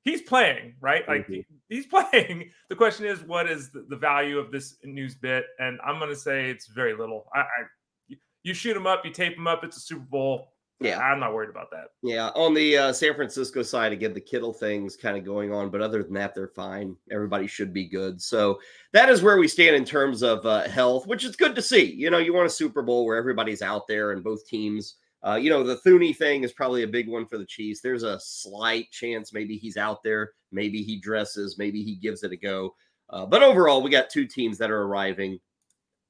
he's 0.00 0.22
playing, 0.22 0.76
right? 0.80 1.06
Like 1.06 1.26
mm-hmm. 1.28 1.40
he's 1.68 1.84
playing. 2.10 2.50
The 2.70 2.76
question 2.76 3.04
is, 3.04 3.20
what 3.20 3.46
is 3.46 3.70
the, 3.70 3.84
the, 3.90 3.96
value 3.96 4.38
of 4.38 4.50
this 4.50 4.76
news 4.82 5.14
bit? 5.14 5.44
And 5.58 5.78
I'm 5.84 5.98
going 5.98 6.08
to 6.08 6.16
say 6.16 6.48
it's 6.48 6.68
very 6.68 6.96
little. 6.96 7.26
I, 7.34 7.40
I 7.40 8.16
you 8.42 8.54
shoot 8.54 8.74
him 8.74 8.86
up, 8.86 9.04
you 9.04 9.10
tape 9.10 9.36
him 9.36 9.46
up. 9.46 9.62
It's 9.62 9.76
a 9.76 9.80
Super 9.80 10.06
Bowl. 10.06 10.53
Yeah, 10.80 10.98
I'm 10.98 11.20
not 11.20 11.32
worried 11.32 11.50
about 11.50 11.70
that. 11.70 11.86
Yeah, 12.02 12.28
on 12.34 12.52
the 12.52 12.76
uh, 12.76 12.92
San 12.92 13.14
Francisco 13.14 13.62
side, 13.62 13.92
again, 13.92 14.12
the 14.12 14.20
Kittle 14.20 14.52
thing's 14.52 14.96
kind 14.96 15.16
of 15.16 15.24
going 15.24 15.52
on, 15.52 15.70
but 15.70 15.80
other 15.80 16.02
than 16.02 16.14
that, 16.14 16.34
they're 16.34 16.48
fine. 16.48 16.96
Everybody 17.12 17.46
should 17.46 17.72
be 17.72 17.88
good. 17.88 18.20
So 18.20 18.58
that 18.92 19.08
is 19.08 19.22
where 19.22 19.38
we 19.38 19.46
stand 19.46 19.76
in 19.76 19.84
terms 19.84 20.22
of 20.22 20.44
uh, 20.44 20.62
health, 20.62 21.06
which 21.06 21.24
is 21.24 21.36
good 21.36 21.54
to 21.54 21.62
see. 21.62 21.94
You 21.94 22.10
know, 22.10 22.18
you 22.18 22.34
want 22.34 22.46
a 22.46 22.50
Super 22.50 22.82
Bowl 22.82 23.06
where 23.06 23.16
everybody's 23.16 23.62
out 23.62 23.86
there 23.86 24.10
and 24.10 24.24
both 24.24 24.46
teams. 24.46 24.96
Uh, 25.26 25.36
you 25.36 25.48
know, 25.48 25.62
the 25.62 25.76
Thuney 25.76 26.14
thing 26.14 26.42
is 26.42 26.52
probably 26.52 26.82
a 26.82 26.88
big 26.88 27.08
one 27.08 27.26
for 27.26 27.38
the 27.38 27.46
Chiefs. 27.46 27.80
There's 27.80 28.02
a 28.02 28.20
slight 28.20 28.90
chance 28.90 29.32
maybe 29.32 29.56
he's 29.56 29.76
out 29.76 30.02
there, 30.02 30.32
maybe 30.52 30.82
he 30.82 31.00
dresses, 31.00 31.56
maybe 31.56 31.82
he 31.82 31.94
gives 31.94 32.24
it 32.24 32.32
a 32.32 32.36
go. 32.36 32.74
Uh, 33.08 33.24
but 33.24 33.42
overall, 33.42 33.80
we 33.80 33.90
got 33.90 34.10
two 34.10 34.26
teams 34.26 34.58
that 34.58 34.70
are 34.70 34.82
arriving 34.82 35.38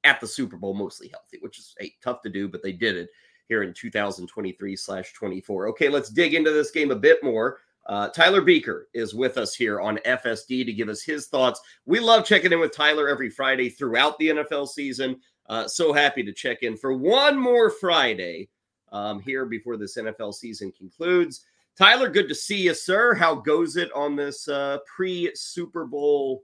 at 0.03 0.19
the 0.19 0.27
Super 0.27 0.57
Bowl 0.57 0.73
mostly 0.73 1.07
healthy, 1.07 1.37
which 1.41 1.59
is 1.59 1.75
hey, 1.79 1.93
tough 2.03 2.21
to 2.23 2.29
do, 2.29 2.49
but 2.49 2.61
they 2.61 2.73
did 2.73 2.97
it 2.97 3.09
here 3.47 3.63
in 3.63 3.73
2023 3.73 4.75
slash 4.75 5.13
24. 5.13 5.69
Okay, 5.69 5.89
let's 5.89 6.09
dig 6.09 6.33
into 6.33 6.51
this 6.51 6.71
game 6.71 6.91
a 6.91 6.95
bit 6.95 7.23
more. 7.23 7.59
Uh, 7.87 8.09
Tyler 8.09 8.41
Buecher 8.41 8.83
is 8.93 9.13
with 9.13 9.37
us 9.37 9.53
here 9.53 9.79
on 9.79 9.97
FSD 10.05 10.65
to 10.65 10.73
give 10.73 10.89
us 10.89 11.03
his 11.03 11.27
thoughts. 11.27 11.61
We 11.85 11.99
love 11.99 12.25
checking 12.25 12.51
in 12.51 12.59
with 12.59 12.75
Tyler 12.75 13.07
every 13.07 13.29
Friday 13.29 13.69
throughout 13.69 14.17
the 14.17 14.29
NFL 14.29 14.67
season. 14.67 15.19
Uh, 15.47 15.67
so 15.67 15.93
happy 15.93 16.23
to 16.23 16.33
check 16.33 16.63
in 16.63 16.75
for 16.75 16.93
one 16.93 17.37
more 17.37 17.69
Friday 17.69 18.49
um, 18.91 19.19
here 19.19 19.45
before 19.45 19.77
this 19.77 19.97
NFL 19.97 20.33
season 20.33 20.71
concludes. 20.71 21.45
Tyler, 21.77 22.09
good 22.09 22.29
to 22.29 22.35
see 22.35 22.61
you, 22.61 22.73
sir. 22.73 23.13
How 23.13 23.35
goes 23.35 23.75
it 23.75 23.91
on 23.93 24.15
this 24.15 24.47
uh, 24.47 24.79
pre 24.87 25.31
Super 25.35 25.85
Bowl 25.85 26.43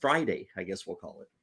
Friday? 0.00 0.48
I 0.56 0.64
guess 0.64 0.86
we'll 0.86 0.96
call 0.96 1.20
it 1.22 1.33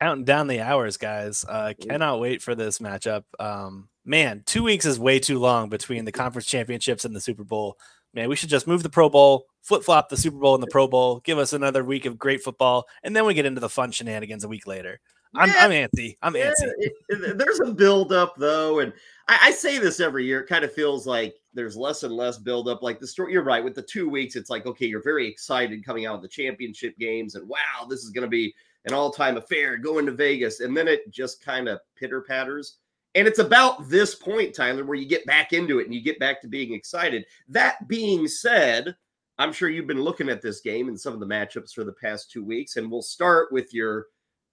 counting 0.00 0.24
down 0.24 0.46
the 0.46 0.60
hours, 0.60 0.96
guys. 0.96 1.44
Uh, 1.48 1.72
cannot 1.80 2.20
wait 2.20 2.42
for 2.42 2.54
this 2.54 2.78
matchup. 2.78 3.24
Um, 3.38 3.88
man, 4.04 4.42
two 4.46 4.62
weeks 4.62 4.84
is 4.84 4.98
way 4.98 5.18
too 5.18 5.38
long 5.38 5.68
between 5.68 6.04
the 6.04 6.12
conference 6.12 6.46
championships 6.46 7.04
and 7.04 7.14
the 7.14 7.20
Super 7.20 7.44
Bowl. 7.44 7.78
Man, 8.14 8.28
we 8.28 8.36
should 8.36 8.48
just 8.48 8.66
move 8.66 8.82
the 8.82 8.88
Pro 8.88 9.10
Bowl, 9.10 9.46
flip 9.62 9.82
flop 9.82 10.08
the 10.08 10.16
Super 10.16 10.38
Bowl 10.38 10.54
and 10.54 10.62
the 10.62 10.70
Pro 10.70 10.88
Bowl, 10.88 11.20
give 11.20 11.38
us 11.38 11.52
another 11.52 11.84
week 11.84 12.06
of 12.06 12.18
great 12.18 12.42
football, 12.42 12.86
and 13.02 13.14
then 13.14 13.26
we 13.26 13.34
get 13.34 13.44
into 13.44 13.60
the 13.60 13.68
fun 13.68 13.90
shenanigans 13.90 14.44
a 14.44 14.48
week 14.48 14.66
later. 14.66 15.00
I'm, 15.34 15.50
yeah, 15.50 15.64
I'm 15.64 15.70
antsy. 15.70 16.16
I'm 16.22 16.36
yeah, 16.36 16.52
antsy. 16.52 17.36
There's 17.36 17.60
a 17.60 17.72
build 17.72 18.12
up 18.12 18.36
though, 18.38 18.78
and 18.78 18.92
I, 19.28 19.38
I, 19.42 19.50
say 19.50 19.78
this 19.78 20.00
every 20.00 20.24
year. 20.24 20.40
It 20.40 20.46
kind 20.46 20.64
of 20.64 20.72
feels 20.72 21.06
like 21.06 21.34
there's 21.52 21.76
less 21.76 22.04
and 22.04 22.14
less 22.14 22.38
build 22.38 22.68
up. 22.68 22.82
Like 22.82 23.00
the 23.00 23.06
story, 23.06 23.32
you're 23.32 23.44
right. 23.44 23.62
With 23.62 23.74
the 23.74 23.82
two 23.82 24.08
weeks, 24.08 24.36
it's 24.36 24.48
like 24.48 24.66
okay, 24.66 24.86
you're 24.86 25.02
very 25.02 25.26
excited 25.26 25.84
coming 25.84 26.06
out 26.06 26.14
of 26.14 26.22
the 26.22 26.28
championship 26.28 26.96
games, 26.98 27.34
and 27.34 27.46
wow, 27.48 27.86
this 27.88 28.00
is 28.00 28.10
going 28.10 28.22
to 28.22 28.28
be 28.28 28.54
an 28.86 28.94
all 28.94 29.10
time 29.10 29.36
affair 29.36 29.76
going 29.76 30.06
to 30.06 30.12
Vegas. 30.12 30.60
And 30.60 30.76
then 30.76 30.88
it 30.88 31.10
just 31.10 31.44
kind 31.44 31.68
of 31.68 31.80
pitter 31.96 32.22
patters. 32.22 32.78
And 33.14 33.26
it's 33.26 33.38
about 33.38 33.88
this 33.88 34.14
point, 34.14 34.54
Tyler, 34.54 34.84
where 34.84 34.96
you 34.96 35.06
get 35.06 35.26
back 35.26 35.52
into 35.52 35.78
it 35.78 35.86
and 35.86 35.94
you 35.94 36.02
get 36.02 36.18
back 36.18 36.40
to 36.42 36.48
being 36.48 36.72
excited. 36.72 37.24
That 37.48 37.88
being 37.88 38.28
said, 38.28 38.94
I'm 39.38 39.52
sure 39.52 39.68
you've 39.68 39.86
been 39.86 40.02
looking 40.02 40.28
at 40.28 40.42
this 40.42 40.60
game 40.60 40.88
and 40.88 40.98
some 40.98 41.14
of 41.14 41.20
the 41.20 41.26
matchups 41.26 41.72
for 41.72 41.84
the 41.84 41.92
past 41.92 42.30
two 42.30 42.44
weeks. 42.44 42.76
And 42.76 42.90
we'll 42.90 43.02
start 43.02 43.52
with 43.52 43.72
your 43.74 44.06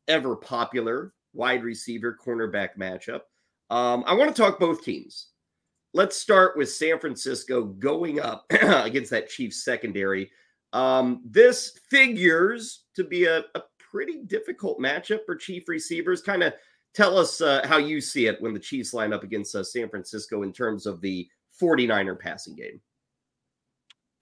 ever 0.07 0.35
popular 0.35 1.13
wide 1.33 1.63
receiver 1.63 2.17
cornerback 2.23 2.77
matchup. 2.77 3.21
Um, 3.69 4.03
I 4.07 4.13
want 4.13 4.33
to 4.33 4.41
talk 4.41 4.59
both 4.59 4.83
teams. 4.83 5.27
Let's 5.93 6.17
start 6.17 6.57
with 6.57 6.71
San 6.71 6.99
Francisco 6.99 7.63
going 7.63 8.19
up 8.19 8.45
against 8.49 9.11
that 9.11 9.29
Chiefs 9.29 9.63
secondary. 9.63 10.31
Um, 10.73 11.21
this 11.23 11.79
figures 11.89 12.85
to 12.95 13.03
be 13.03 13.25
a, 13.25 13.39
a 13.55 13.61
pretty 13.93 14.17
difficult 14.25 14.79
matchup 14.79 15.23
for 15.23 15.35
Chief 15.35 15.69
receivers. 15.69 16.21
Kind 16.21 16.41
of 16.41 16.53
tell 16.95 17.15
us 17.15 17.41
uh, 17.41 17.61
how 17.67 17.77
you 17.77 18.01
see 18.01 18.25
it 18.25 18.41
when 18.41 18.53
the 18.53 18.59
Chiefs 18.59 18.93
line 18.93 19.13
up 19.13 19.23
against 19.23 19.55
uh, 19.55 19.63
San 19.63 19.87
Francisco 19.87 20.41
in 20.41 20.51
terms 20.51 20.87
of 20.87 20.99
the 20.99 21.29
49er 21.61 22.19
passing 22.19 22.55
game. 22.55 22.81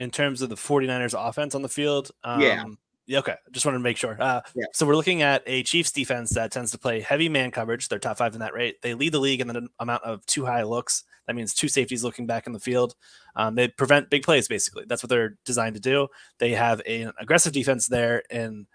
In 0.01 0.11
terms 0.11 0.41
of 0.41 0.49
the 0.49 0.55
49ers 0.55 1.15
offense 1.17 1.55
on 1.55 1.61
the 1.61 1.69
field, 1.69 2.11
um, 2.25 2.41
yeah. 2.41 2.65
Yeah, 3.07 3.19
okay. 3.19 3.35
Just 3.51 3.65
wanted 3.65 3.79
to 3.79 3.83
make 3.83 3.97
sure. 3.97 4.15
Uh, 4.19 4.41
yeah. 4.55 4.65
So 4.73 4.85
we're 4.85 4.95
looking 4.95 5.21
at 5.21 5.43
a 5.45 5.63
Chiefs 5.63 5.91
defense 5.91 6.29
that 6.31 6.51
tends 6.51 6.71
to 6.71 6.77
play 6.77 7.01
heavy 7.01 7.29
man 7.29 7.51
coverage. 7.51 7.89
They're 7.89 7.99
top 7.99 8.17
five 8.17 8.35
in 8.35 8.39
that 8.39 8.53
rate. 8.53 8.81
They 8.81 8.93
lead 8.93 9.11
the 9.11 9.19
league 9.19 9.41
in 9.41 9.47
the 9.47 9.67
amount 9.79 10.03
of 10.03 10.25
two 10.27 10.45
high 10.45 10.63
looks. 10.63 11.03
That 11.27 11.35
means 11.35 11.53
two 11.53 11.67
safeties 11.67 12.03
looking 12.03 12.25
back 12.25 12.47
in 12.47 12.53
the 12.53 12.59
field. 12.59 12.95
Um, 13.35 13.55
they 13.55 13.67
prevent 13.67 14.09
big 14.09 14.23
plays, 14.23 14.47
basically. 14.47 14.85
That's 14.87 15.03
what 15.03 15.09
they're 15.09 15.37
designed 15.45 15.75
to 15.75 15.81
do. 15.81 16.07
They 16.37 16.51
have 16.51 16.81
a, 16.85 17.01
an 17.01 17.13
aggressive 17.19 17.53
defense 17.53 17.87
there 17.87 18.23
in 18.29 18.67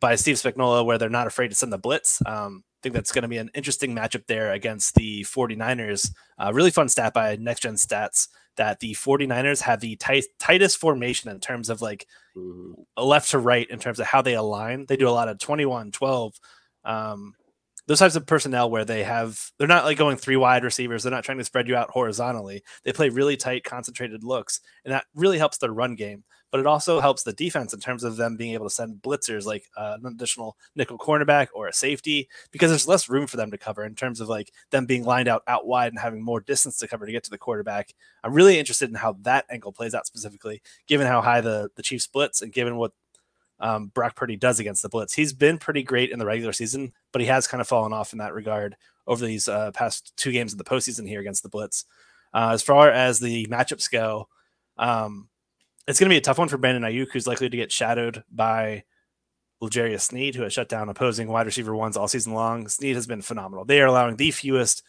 by 0.00 0.14
Steve 0.14 0.36
Spagnuolo 0.36 0.84
where 0.84 0.98
they're 0.98 1.08
not 1.08 1.26
afraid 1.26 1.48
to 1.48 1.54
send 1.54 1.72
the 1.72 1.78
blitz. 1.78 2.20
Um, 2.26 2.64
I 2.66 2.78
think 2.82 2.94
that's 2.94 3.12
going 3.12 3.22
to 3.22 3.28
be 3.28 3.38
an 3.38 3.50
interesting 3.54 3.94
matchup 3.94 4.26
there 4.26 4.52
against 4.52 4.94
the 4.94 5.22
49ers. 5.24 6.10
Uh, 6.38 6.52
really 6.52 6.70
fun 6.70 6.88
stat 6.88 7.14
by 7.14 7.36
Next 7.36 7.60
Gen 7.60 7.74
Stats 7.74 8.28
that 8.56 8.80
the 8.80 8.94
49ers 8.94 9.62
have 9.62 9.80
the 9.80 9.96
tight, 9.96 10.24
tightest 10.38 10.78
formation 10.78 11.30
in 11.30 11.40
terms 11.40 11.68
of 11.68 11.82
like 11.82 12.06
mm-hmm. 12.36 12.72
left 13.02 13.30
to 13.30 13.38
right 13.38 13.68
in 13.70 13.78
terms 13.78 14.00
of 14.00 14.06
how 14.06 14.22
they 14.22 14.34
align. 14.34 14.86
They 14.86 14.96
do 14.96 15.08
a 15.08 15.10
lot 15.10 15.28
of 15.28 15.38
21, 15.38 15.92
12, 15.92 16.34
um, 16.84 17.34
those 17.86 17.98
types 17.98 18.16
of 18.16 18.26
personnel 18.26 18.70
where 18.70 18.84
they 18.84 19.04
have 19.04 19.50
they're 19.58 19.68
not 19.68 19.84
like 19.84 19.98
going 19.98 20.16
three 20.16 20.36
wide 20.36 20.64
receivers 20.64 21.02
they're 21.02 21.12
not 21.12 21.24
trying 21.24 21.38
to 21.38 21.44
spread 21.44 21.68
you 21.68 21.76
out 21.76 21.90
horizontally. 21.90 22.62
They 22.84 22.92
play 22.92 23.08
really 23.08 23.36
tight 23.36 23.64
concentrated 23.64 24.24
looks 24.24 24.60
and 24.84 24.92
that 24.92 25.06
really 25.14 25.38
helps 25.38 25.58
their 25.58 25.72
run 25.72 25.94
game 25.94 26.24
but 26.50 26.60
it 26.60 26.66
also 26.66 27.00
helps 27.00 27.22
the 27.22 27.32
defense 27.32 27.74
in 27.74 27.80
terms 27.80 28.04
of 28.04 28.16
them 28.16 28.36
being 28.36 28.54
able 28.54 28.66
to 28.66 28.74
send 28.74 29.02
blitzers 29.02 29.44
like 29.44 29.64
uh, 29.76 29.96
an 30.02 30.06
additional 30.06 30.56
nickel 30.74 30.98
cornerback 30.98 31.48
or 31.54 31.66
a 31.66 31.72
safety 31.72 32.28
because 32.50 32.70
there's 32.70 32.88
less 32.88 33.08
room 33.08 33.26
for 33.26 33.36
them 33.36 33.50
to 33.50 33.58
cover 33.58 33.84
in 33.84 33.94
terms 33.94 34.20
of 34.20 34.28
like 34.28 34.52
them 34.70 34.86
being 34.86 35.04
lined 35.04 35.28
out 35.28 35.42
out 35.46 35.66
wide 35.66 35.92
and 35.92 35.98
having 35.98 36.24
more 36.24 36.40
distance 36.40 36.78
to 36.78 36.88
cover 36.88 37.06
to 37.06 37.12
get 37.12 37.24
to 37.24 37.30
the 37.30 37.38
quarterback. 37.38 37.92
I'm 38.22 38.32
really 38.32 38.58
interested 38.58 38.88
in 38.88 38.94
how 38.94 39.16
that 39.22 39.44
angle 39.50 39.72
plays 39.72 39.94
out 39.94 40.06
specifically 40.06 40.62
given 40.86 41.06
how 41.06 41.20
high 41.20 41.40
the 41.40 41.68
the 41.76 41.82
chiefs 41.82 42.04
splits 42.04 42.42
and 42.42 42.52
given 42.52 42.76
what 42.76 42.92
um, 43.60 43.88
Brock 43.88 44.16
Purdy 44.16 44.36
does 44.36 44.60
against 44.60 44.82
the 44.82 44.88
blitz. 44.88 45.14
He's 45.14 45.32
been 45.32 45.58
pretty 45.58 45.82
great 45.82 46.10
in 46.10 46.18
the 46.18 46.26
regular 46.26 46.52
season, 46.52 46.92
but 47.12 47.22
he 47.22 47.28
has 47.28 47.46
kind 47.46 47.60
of 47.60 47.68
fallen 47.68 47.92
off 47.92 48.12
in 48.12 48.18
that 48.18 48.34
regard 48.34 48.76
over 49.06 49.24
these 49.24 49.48
uh, 49.48 49.70
past 49.72 50.12
two 50.16 50.32
games 50.32 50.52
of 50.52 50.58
the 50.58 50.64
postseason 50.64 51.08
here 51.08 51.20
against 51.20 51.42
the 51.42 51.48
blitz. 51.48 51.84
Uh, 52.34 52.50
as 52.52 52.62
far 52.62 52.90
as 52.90 53.18
the 53.18 53.46
matchups 53.46 53.90
go, 53.90 54.28
um, 54.76 55.28
it's 55.86 56.00
going 56.00 56.08
to 56.08 56.12
be 56.12 56.18
a 56.18 56.22
tough 56.22 56.38
one 56.38 56.48
for 56.48 56.58
Brandon 56.58 56.82
Aiyuk, 56.82 57.12
who's 57.12 57.26
likely 57.26 57.48
to 57.48 57.56
get 57.56 57.72
shadowed 57.72 58.24
by 58.30 58.84
L'Jarius 59.60 60.02
Sneed, 60.02 60.34
who 60.34 60.42
has 60.42 60.52
shut 60.52 60.68
down 60.68 60.88
opposing 60.88 61.28
wide 61.28 61.46
receiver 61.46 61.74
ones 61.74 61.96
all 61.96 62.08
season 62.08 62.34
long. 62.34 62.68
Sneed 62.68 62.96
has 62.96 63.06
been 63.06 63.22
phenomenal. 63.22 63.64
They 63.64 63.80
are 63.80 63.86
allowing 63.86 64.16
the 64.16 64.32
fewest 64.32 64.82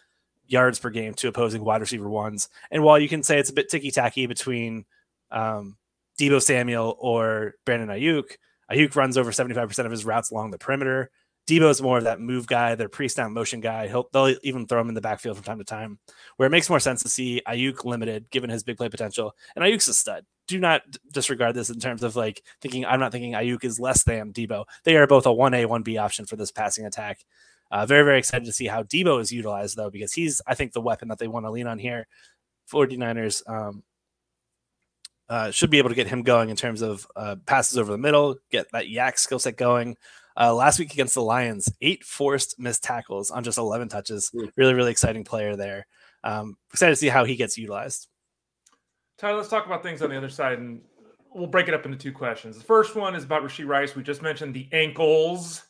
yards 0.48 0.80
per 0.80 0.90
game 0.90 1.14
to 1.14 1.28
opposing 1.28 1.64
wide 1.64 1.82
receiver 1.82 2.10
ones. 2.10 2.50
And 2.72 2.84
while 2.84 3.00
you 3.00 3.08
can 3.08 3.24
say 3.24 3.40
it's 3.40 3.50
a 3.50 3.54
bit 3.54 3.70
ticky 3.70 3.92
tacky 3.92 4.26
between 4.26 4.86
um, 5.32 5.78
Deebo 6.20 6.42
Samuel 6.42 6.98
or 7.00 7.56
Brandon 7.66 7.90
Aiyuk, 7.90 8.38
Aiyuk 8.72 8.96
runs 8.96 9.18
over 9.18 9.32
75% 9.32 9.86
of 9.86 9.92
his 9.92 10.06
routes 10.06 10.32
along 10.32 10.52
the 10.52 10.58
perimeter. 10.58 11.10
Deebo 11.48 11.70
is 11.70 11.82
more 11.82 11.98
of 11.98 12.04
that 12.04 12.20
move 12.20 12.46
guy, 12.46 12.76
their 12.76 12.90
pre-snap 12.90 13.32
motion 13.32 13.62
guy. 13.62 13.88
He'll 13.88 14.10
they'll 14.12 14.36
even 14.44 14.68
throw 14.68 14.82
him 14.82 14.90
in 14.90 14.96
the 14.96 15.02
backfield 15.02 15.38
from 15.38 15.46
time 15.46 15.60
to 15.60 15.64
time, 15.64 15.98
where 16.36 16.48
it 16.48 16.52
makes 16.52 16.70
more 16.70 16.80
sense 16.80 17.02
to 17.04 17.10
see 17.10 17.42
Aiyuk 17.48 17.86
limited 17.86 18.30
given 18.30 18.50
his 18.50 18.64
big 18.64 18.76
play 18.76 18.90
potential. 18.90 19.34
And 19.56 19.64
Aiyuk's 19.64 19.88
a 19.88 19.94
stud. 19.94 20.26
Do 20.50 20.60
not 20.60 20.82
disregard 21.12 21.56
this 21.56 21.70
in 21.70 21.80
terms 21.80 22.04
of 22.04 22.18
like 22.18 22.44
thinking 22.62 22.86
I'm 22.86 23.00
not 23.00 23.14
thinking 23.14 23.32
Aiyuk 23.32 23.64
is 23.64 23.80
less 23.80 24.04
than 24.04 24.34
Deebo. 24.34 24.66
They 24.84 24.98
are 24.98 25.08
both 25.08 25.26
a 25.26 25.30
1A, 25.30 25.68
1B 25.68 26.02
option 26.02 26.26
for 26.26 26.36
this 26.36 26.52
passing 26.52 26.86
attack. 26.86 27.24
Uh, 27.72 27.86
very, 27.86 28.04
very 28.04 28.20
excited 28.20 28.46
to 28.46 28.54
see 28.54 28.68
how 28.68 28.84
Deebo 28.84 29.22
is 29.22 29.32
utilized 29.32 29.78
though, 29.78 29.90
because 29.90 30.12
he's 30.12 30.42
I 30.48 30.54
think 30.54 30.74
the 30.74 30.82
weapon 30.82 31.08
that 31.08 31.18
they 31.18 31.28
want 31.30 31.46
to 31.46 31.52
lean 31.52 31.68
on 31.68 31.80
here. 31.80 32.08
49ers 32.70 33.50
um, 33.50 33.84
uh, 35.30 35.52
should 35.52 35.70
be 35.70 35.78
able 35.78 35.90
to 35.90 35.96
get 35.96 36.08
him 36.08 36.24
going 36.24 36.50
in 36.50 36.56
terms 36.56 36.82
of 36.82 37.08
uh, 37.16 37.36
passes 37.46 37.78
over 37.78 37.92
the 37.92 37.98
middle, 37.98 38.38
get 38.52 38.72
that 38.72 38.86
YAC 38.86 39.18
skill 39.18 39.40
set 39.40 39.58
going. 39.58 39.98
Uh, 40.40 40.54
last 40.54 40.78
week 40.78 40.94
against 40.94 41.16
the 41.16 41.22
Lions, 41.22 41.68
eight 41.82 42.04
forced 42.04 42.60
missed 42.60 42.84
tackles 42.84 43.32
on 43.32 43.44
just 43.44 43.58
11 43.58 43.90
touches. 43.90 44.32
Mm. 44.34 44.52
Really, 44.56 44.74
really 44.74 44.92
exciting 44.92 45.24
player 45.24 45.56
there. 45.56 45.88
Um, 46.24 46.58
excited 46.72 46.92
to 46.92 46.96
see 46.96 47.10
how 47.10 47.26
he 47.26 47.36
gets 47.36 47.58
utilized. 47.58 48.08
Tyler, 49.18 49.38
let's 49.38 49.50
talk 49.50 49.66
about 49.66 49.82
things 49.82 50.02
on 50.04 50.12
the 50.12 50.18
other 50.18 50.30
side, 50.30 50.60
and 50.60 50.82
we'll 51.34 51.48
break 51.48 51.68
it 51.68 51.74
up 51.74 51.86
into 51.86 51.98
two 51.98 52.12
questions. 52.12 52.58
The 52.58 52.64
first 52.64 52.96
one 52.96 53.16
is 53.16 53.24
about 53.24 53.42
Rashee 53.42 53.68
Rice. 53.68 53.96
We 53.96 54.04
just 54.04 54.22
mentioned 54.22 54.54
the 54.54 54.70
ankles 54.72 55.64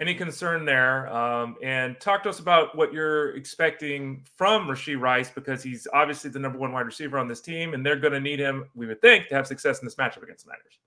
any 0.00 0.14
concern 0.14 0.64
there? 0.64 1.08
Um, 1.12 1.56
and 1.62 1.98
talk 2.00 2.22
to 2.22 2.28
us 2.28 2.38
about 2.38 2.76
what 2.76 2.92
you're 2.92 3.36
expecting 3.36 4.24
from 4.36 4.68
Rashee 4.68 4.98
Rice 4.98 5.30
because 5.30 5.62
he's 5.62 5.86
obviously 5.92 6.30
the 6.30 6.38
number 6.38 6.58
one 6.58 6.72
wide 6.72 6.86
receiver 6.86 7.18
on 7.18 7.28
this 7.28 7.40
team, 7.40 7.74
and 7.74 7.84
they're 7.84 7.98
going 7.98 8.12
to 8.12 8.20
need 8.20 8.38
him, 8.38 8.68
we 8.74 8.86
would 8.86 9.00
think, 9.00 9.28
to 9.28 9.34
have 9.34 9.46
success 9.46 9.80
in 9.80 9.86
this 9.86 9.96
matchup 9.96 10.22
against 10.22 10.44
the 10.44 10.50
Niners. 10.50 10.78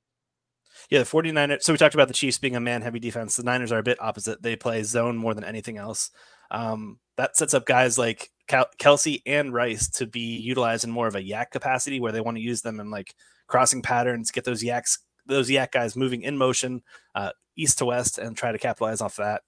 Yeah, 0.90 1.00
the 1.00 1.06
49ers. 1.06 1.64
So 1.64 1.74
we 1.74 1.78
talked 1.78 1.94
about 1.94 2.08
the 2.08 2.14
Chiefs 2.14 2.38
being 2.38 2.56
a 2.56 2.60
man 2.60 2.82
heavy 2.82 3.00
defense. 3.00 3.36
The 3.36 3.44
Niners 3.44 3.72
are 3.72 3.80
a 3.80 3.84
bit 3.84 4.02
opposite. 4.02 4.42
They 4.42 4.56
play 4.56 4.84
zone 4.84 5.18
more 5.18 5.34
than 5.34 5.44
anything 5.44 5.78
else. 5.78 6.12
Um, 6.50 7.00
that 7.18 7.38
sets 7.38 7.54
up 7.54 7.66
guys 7.66 7.98
like 7.98 8.30
Kelce 8.50 9.22
and 9.26 9.54
Rice 9.54 9.90
to 9.92 10.06
be 10.06 10.38
utilized 10.38 10.84
in 10.84 10.92
more 10.92 11.08
of 11.08 11.16
a 11.16 11.22
YAC 11.22 11.52
capacity 11.52 12.00
where 12.00 12.12
they 12.12 12.22
want 12.22 12.38
to 12.38 12.44
use 12.44 12.62
them 12.62 12.80
in 12.80 12.92
like 12.92 13.16
crossing 13.48 13.82
patterns, 13.82 14.32
get 14.32 14.44
those 14.44 14.64
YACs, 14.64 15.00
those 15.26 15.50
YAC 15.50 15.72
guys 15.72 15.96
moving 15.96 16.24
in 16.24 16.38
motion, 16.38 16.82
uh, 17.16 17.32
east 17.62 17.78
to 17.80 17.86
west 17.86 18.18
and 18.18 18.36
try 18.36 18.52
to 18.52 18.58
capitalize 18.58 19.02
off 19.02 19.16
that. 19.18 19.42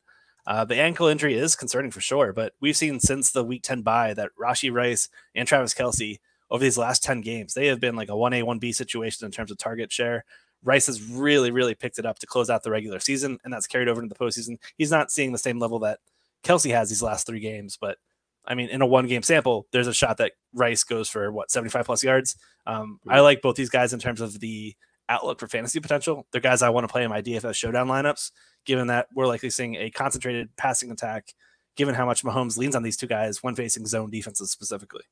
Uh, 0.46 0.66
the 0.66 0.76
ankle 0.76 1.08
injury 1.08 1.36
is 1.36 1.56
concerning 1.56 1.92
for 1.92 2.02
sure, 2.02 2.34
but 2.34 2.54
we've 2.60 2.76
seen 2.76 3.00
since 3.00 3.32
the 3.32 3.44
week 3.44 3.64
10 3.64 3.82
bye 3.82 4.14
that 4.14 4.32
Rashee 4.40 4.74
Rice 4.74 5.08
and 5.36 5.48
Travis 5.48 5.74
Kelce 5.74 6.20
over 6.52 6.64
these 6.64 6.78
last 6.78 7.04
10 7.04 7.22
games, 7.22 7.54
they 7.54 7.68
have 7.68 7.80
been 7.80 7.96
like 7.96 8.10
a 8.10 8.14
1A, 8.14 8.44
1B 8.44 8.76
situation 8.76 9.26
in 9.26 9.32
terms 9.32 9.52
of 9.52 9.58
target 9.58 9.92
share. 9.92 10.26
Rice 10.64 10.88
has 10.88 11.02
really, 11.02 11.52
really 11.52 11.76
picked 11.76 11.98
it 11.98 12.06
up 12.06 12.20
to 12.20 12.28
close 12.28 12.50
out 12.50 12.64
the 12.64 12.72
regular 12.72 13.00
season, 13.00 13.40
and 13.44 13.54
that's 13.54 13.68
carried 13.68 13.88
over 13.88 14.02
into 14.02 14.14
the 14.14 14.20
postseason. 14.20 14.58
He's 14.78 14.92
not 14.92 15.12
seeing 15.12 15.32
the 15.32 15.38
same 15.38 15.60
level 15.60 15.80
that 15.80 16.00
Kelce 16.44 16.72
has 16.72 16.90
these 16.90 17.02
last 17.02 17.26
three 17.26 17.40
games, 17.40 17.78
but 17.80 17.98
I 18.46 18.56
mean, 18.56 18.70
in 18.70 18.82
a 18.82 18.86
one 18.86 19.08
game 19.08 19.24
sample, 19.24 19.68
there's 19.72 19.88
a 19.88 19.94
shot 19.94 20.18
that 20.18 20.34
Rice 20.54 20.84
goes 20.84 21.10
for 21.10 21.32
what 21.32 21.52
75 21.52 21.86
plus 21.86 22.04
yards. 22.04 22.36
Um, 22.66 23.00
I 23.08 23.22
like 23.22 23.42
both 23.42 23.56
these 23.56 23.70
guys 23.70 23.94
in 23.94 24.00
terms 24.00 24.20
of 24.20 24.40
the 24.40 24.76
outlook 25.14 25.40
for 25.40 25.48
fantasy 25.48 25.80
potential. 25.80 26.28
They're 26.32 26.42
guys 26.42 26.62
I 26.62 26.70
want 26.70 26.88
to 26.88 26.92
play 26.92 27.04
in 27.04 27.10
my 27.10 27.22
DFS 27.22 27.56
showdown 27.56 27.88
lineups, 27.88 28.32
given 28.66 28.88
that 28.88 29.08
we're 29.14 29.28
likely 29.28 29.50
seeing 29.50 29.76
a 29.76 29.90
concentrated 29.90 30.56
passing 30.58 30.92
attack, 30.92 31.34
given 31.76 31.96
how 31.96 32.06
much 32.06 32.24
Mahomes 32.24 32.58
leans 32.58 32.76
on 32.76 32.84
these 32.84 32.98
two 32.98 33.08
guys 33.08 33.44
when 33.44 33.56
facing 33.56 33.86
zone 33.86 34.10
defenses 34.10 34.52
specifically. 34.52 35.04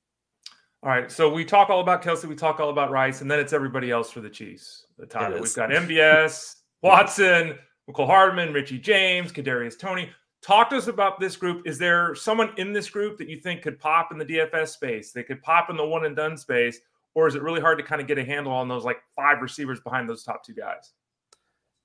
All 0.83 0.89
right. 0.89 1.11
So 1.11 1.31
we 1.31 1.45
talk 1.45 1.69
all 1.69 1.81
about 1.81 2.01
Kelce, 2.01 2.25
we 2.25 2.35
talk 2.35 2.59
all 2.59 2.69
about 2.69 2.89
Rice, 2.89 3.21
and 3.21 3.29
then 3.29 3.39
it's 3.39 3.53
everybody 3.53 3.91
else 3.91 4.09
for 4.09 4.19
the 4.19 4.29
Chiefs. 4.29 4.87
The 4.97 5.05
top. 5.05 5.31
We've 5.31 5.53
got 5.53 5.69
MVS, 5.71 6.55
Watson, 6.81 7.55
Mecole 7.89 8.07
Hardman, 8.07 8.51
Richie 8.51 8.79
James, 8.79 9.31
Kadarius 9.31 9.77
Toney. 9.77 10.09
Talk 10.41 10.71
to 10.71 10.77
us 10.77 10.87
about 10.87 11.19
this 11.19 11.35
group. 11.35 11.67
Is 11.67 11.77
there 11.77 12.15
someone 12.15 12.51
in 12.57 12.73
this 12.73 12.89
group 12.89 13.19
that 13.19 13.29
you 13.29 13.39
think 13.39 13.61
could 13.61 13.77
pop 13.77 14.11
in 14.11 14.17
the 14.17 14.25
DFS 14.25 14.69
space? 14.69 15.11
They 15.11 15.21
could 15.21 15.43
pop 15.43 15.69
in 15.69 15.77
the 15.77 15.85
one 15.85 16.05
and 16.05 16.15
done 16.15 16.35
space 16.35 16.79
or 17.15 17.27
is 17.27 17.35
it 17.35 17.41
really 17.41 17.61
hard 17.61 17.77
to 17.77 17.83
kind 17.83 18.01
of 18.01 18.07
get 18.07 18.17
a 18.17 18.23
handle 18.23 18.53
on 18.53 18.67
those 18.67 18.83
like 18.83 18.97
five 19.15 19.41
receivers 19.41 19.79
behind 19.81 20.09
those 20.09 20.23
top 20.23 20.43
two 20.45 20.53
guys? 20.53 20.93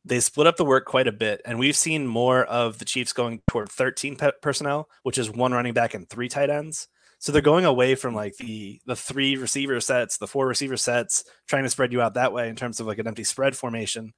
They 0.04 0.20
split 0.20 0.46
up 0.46 0.56
the 0.56 0.64
work 0.64 0.84
quite 0.84 1.08
a 1.08 1.12
bit, 1.12 1.42
and 1.44 1.58
we've 1.58 1.76
seen 1.76 2.06
more 2.06 2.44
of 2.44 2.78
the 2.78 2.84
Chiefs 2.84 3.12
going 3.12 3.42
toward 3.48 3.68
13 3.68 4.16
pe- 4.16 4.30
personnel, 4.40 4.88
which 5.02 5.18
is 5.18 5.30
one 5.30 5.52
running 5.52 5.74
back 5.74 5.94
and 5.94 6.08
three 6.08 6.28
tight 6.28 6.48
ends. 6.48 6.86
So 7.18 7.32
they're 7.32 7.42
going 7.42 7.64
away 7.64 7.94
from 7.94 8.14
like 8.14 8.36
the 8.36 8.80
the 8.86 8.94
three 8.94 9.36
receiver 9.36 9.80
sets, 9.80 10.18
the 10.18 10.26
four 10.26 10.46
receiver 10.46 10.76
sets, 10.76 11.24
trying 11.48 11.64
to 11.64 11.70
spread 11.70 11.92
you 11.92 12.00
out 12.02 12.14
that 12.14 12.32
way 12.32 12.48
in 12.48 12.56
terms 12.56 12.78
of 12.78 12.86
like 12.86 12.98
an 12.98 13.08
empty 13.08 13.24
spread 13.24 13.56
formation 13.56 14.12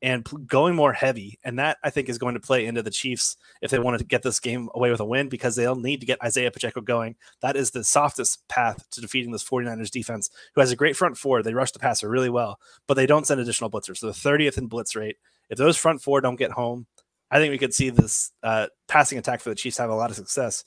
and 0.00 0.26
going 0.46 0.74
more 0.74 0.92
heavy. 0.92 1.38
And 1.42 1.58
that 1.58 1.78
I 1.82 1.90
think 1.90 2.08
is 2.08 2.18
going 2.18 2.34
to 2.34 2.40
play 2.40 2.66
into 2.66 2.82
the 2.82 2.90
Chiefs 2.90 3.36
if 3.60 3.70
they 3.70 3.78
want 3.78 3.98
to 3.98 4.04
get 4.04 4.22
this 4.22 4.38
game 4.38 4.68
away 4.74 4.90
with 4.90 5.00
a 5.00 5.04
win 5.04 5.28
because 5.28 5.56
they'll 5.56 5.76
need 5.76 6.00
to 6.00 6.06
get 6.06 6.22
Isaiah 6.22 6.50
Pacheco 6.50 6.80
going. 6.80 7.16
That 7.40 7.56
is 7.56 7.70
the 7.70 7.82
softest 7.82 8.46
path 8.48 8.88
to 8.90 9.00
defeating 9.00 9.32
this 9.32 9.44
49ers 9.44 9.90
defense, 9.90 10.30
who 10.54 10.60
has 10.60 10.70
a 10.70 10.76
great 10.76 10.96
front 10.96 11.18
four. 11.18 11.42
They 11.42 11.54
rush 11.54 11.72
the 11.72 11.78
passer 11.78 12.08
really 12.08 12.30
well, 12.30 12.60
but 12.86 12.94
they 12.94 13.06
don't 13.06 13.26
send 13.26 13.40
additional 13.40 13.70
blitzers. 13.70 13.98
So 13.98 14.06
the 14.06 14.12
30th 14.12 14.58
in 14.58 14.66
blitz 14.66 14.94
rate. 14.94 15.16
If 15.50 15.58
those 15.58 15.76
front 15.76 16.02
four 16.02 16.20
don't 16.20 16.36
get 16.36 16.52
home, 16.52 16.86
I 17.30 17.38
think 17.38 17.50
we 17.50 17.58
could 17.58 17.74
see 17.74 17.90
this 17.90 18.32
uh, 18.42 18.68
passing 18.86 19.18
attack 19.18 19.40
for 19.40 19.50
the 19.50 19.56
Chiefs 19.56 19.78
have 19.78 19.90
a 19.90 19.94
lot 19.94 20.10
of 20.10 20.16
success. 20.16 20.64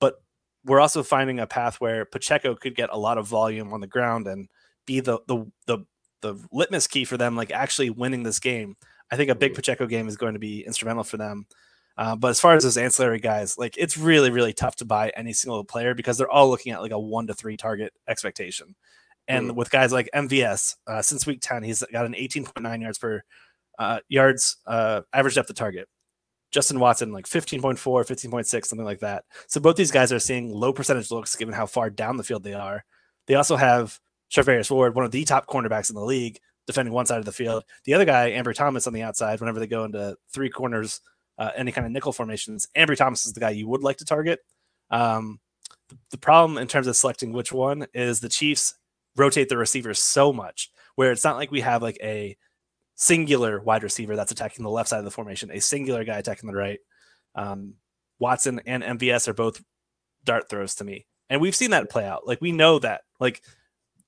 But 0.00 0.14
we're 0.64 0.80
also 0.80 1.02
finding 1.02 1.40
a 1.40 1.46
path 1.46 1.80
where 1.80 2.04
Pacheco 2.04 2.54
could 2.54 2.76
get 2.76 2.90
a 2.92 2.98
lot 2.98 3.18
of 3.18 3.26
volume 3.26 3.72
on 3.72 3.80
the 3.80 3.86
ground 3.86 4.26
and 4.26 4.48
be 4.86 5.00
the 5.00 5.18
the 5.26 5.50
the 5.66 5.78
the 6.20 6.34
litmus 6.52 6.86
key 6.86 7.04
for 7.04 7.16
them, 7.16 7.36
like 7.36 7.50
actually 7.50 7.90
winning 7.90 8.22
this 8.22 8.38
game. 8.38 8.76
I 9.10 9.16
think 9.16 9.30
a 9.30 9.34
big 9.34 9.54
Pacheco 9.54 9.86
game 9.86 10.08
is 10.08 10.16
going 10.16 10.34
to 10.34 10.38
be 10.38 10.64
instrumental 10.64 11.04
for 11.04 11.16
them. 11.16 11.46
Uh, 11.96 12.14
but 12.14 12.28
as 12.28 12.38
far 12.38 12.54
as 12.54 12.62
those 12.62 12.76
ancillary 12.76 13.18
guys, 13.18 13.58
like 13.58 13.76
it's 13.76 13.98
really, 13.98 14.30
really 14.30 14.52
tough 14.52 14.76
to 14.76 14.84
buy 14.84 15.10
any 15.16 15.32
single 15.32 15.64
player 15.64 15.94
because 15.94 16.16
they're 16.16 16.30
all 16.30 16.48
looking 16.48 16.72
at 16.72 16.80
like 16.80 16.92
a 16.92 16.98
one 16.98 17.26
to 17.26 17.34
three 17.34 17.56
target 17.56 17.92
expectation. 18.06 18.76
And 19.26 19.50
mm. 19.50 19.54
with 19.56 19.70
guys 19.70 19.92
like 19.92 20.08
MVS, 20.14 20.76
uh, 20.86 21.02
since 21.02 21.26
week 21.26 21.40
10, 21.42 21.64
he's 21.64 21.82
got 21.92 22.06
an 22.06 22.14
18.9 22.14 22.82
yards 22.82 22.98
per 22.98 23.22
uh, 23.78 23.98
yards 24.08 24.58
uh, 24.66 25.02
average 25.12 25.34
depth 25.34 25.50
of 25.50 25.56
target. 25.56 25.88
Justin 26.50 26.80
Watson, 26.80 27.12
like 27.12 27.26
15.4, 27.26 27.76
15.6, 27.76 28.64
something 28.64 28.84
like 28.86 29.00
that. 29.00 29.24
So 29.48 29.60
both 29.60 29.76
these 29.76 29.90
guys 29.90 30.12
are 30.12 30.18
seeing 30.18 30.50
low 30.50 30.72
percentage 30.72 31.10
looks 31.10 31.36
given 31.36 31.52
how 31.52 31.66
far 31.66 31.90
down 31.90 32.16
the 32.16 32.24
field 32.24 32.42
they 32.42 32.54
are. 32.54 32.84
They 33.26 33.34
also 33.34 33.56
have 33.56 34.00
Charvarius 34.30 34.70
Ward, 34.70 34.94
one 34.94 35.04
of 35.04 35.10
the 35.10 35.24
top 35.24 35.46
cornerbacks 35.46 35.90
in 35.90 35.96
the 35.96 36.04
league, 36.04 36.38
defending 36.66 36.92
one 36.92 37.06
side 37.06 37.18
of 37.18 37.24
the 37.24 37.32
field. 37.32 37.64
The 37.84 37.94
other 37.94 38.04
guy, 38.04 38.32
Ambry 38.32 38.54
Thomas, 38.54 38.86
on 38.86 38.92
the 38.92 39.02
outside, 39.02 39.40
whenever 39.40 39.58
they 39.58 39.66
go 39.66 39.84
into 39.84 40.16
three 40.32 40.50
corners, 40.50 41.00
uh, 41.38 41.50
any 41.56 41.72
kind 41.72 41.86
of 41.86 41.92
nickel 41.92 42.12
formations, 42.12 42.68
Ambry 42.76 42.96
Thomas 42.96 43.26
is 43.26 43.32
the 43.32 43.40
guy 43.40 43.50
you 43.50 43.68
would 43.68 43.82
like 43.82 43.96
to 43.98 44.04
target. 44.04 44.40
Um, 44.90 45.40
the, 45.88 45.96
the 46.10 46.18
problem 46.18 46.58
in 46.58 46.68
terms 46.68 46.86
of 46.86 46.96
selecting 46.96 47.32
which 47.32 47.52
one 47.52 47.86
is 47.94 48.20
the 48.20 48.28
Chiefs 48.28 48.74
rotate 49.16 49.48
the 49.48 49.56
receivers 49.56 49.98
so 49.98 50.32
much 50.32 50.70
where 50.94 51.12
it's 51.12 51.24
not 51.24 51.36
like 51.36 51.50
we 51.50 51.60
have 51.60 51.82
like 51.82 51.98
a 52.02 52.36
singular 52.96 53.60
wide 53.60 53.82
receiver 53.84 54.16
that's 54.16 54.32
attacking 54.32 54.64
the 54.64 54.70
left 54.70 54.88
side 54.88 54.98
of 54.98 55.04
the 55.04 55.10
formation, 55.10 55.50
a 55.50 55.60
singular 55.60 56.04
guy 56.04 56.18
attacking 56.18 56.50
the 56.50 56.56
right. 56.56 56.80
Um, 57.34 57.74
Watson 58.18 58.60
and 58.66 58.82
MVS 58.82 59.28
are 59.28 59.34
both 59.34 59.62
dart 60.24 60.48
throws 60.48 60.74
to 60.76 60.84
me. 60.84 61.06
And 61.30 61.40
we've 61.40 61.54
seen 61.54 61.70
that 61.70 61.90
play 61.90 62.04
out. 62.04 62.26
Like 62.26 62.40
we 62.40 62.52
know 62.52 62.78
that. 62.80 63.02
Like 63.20 63.42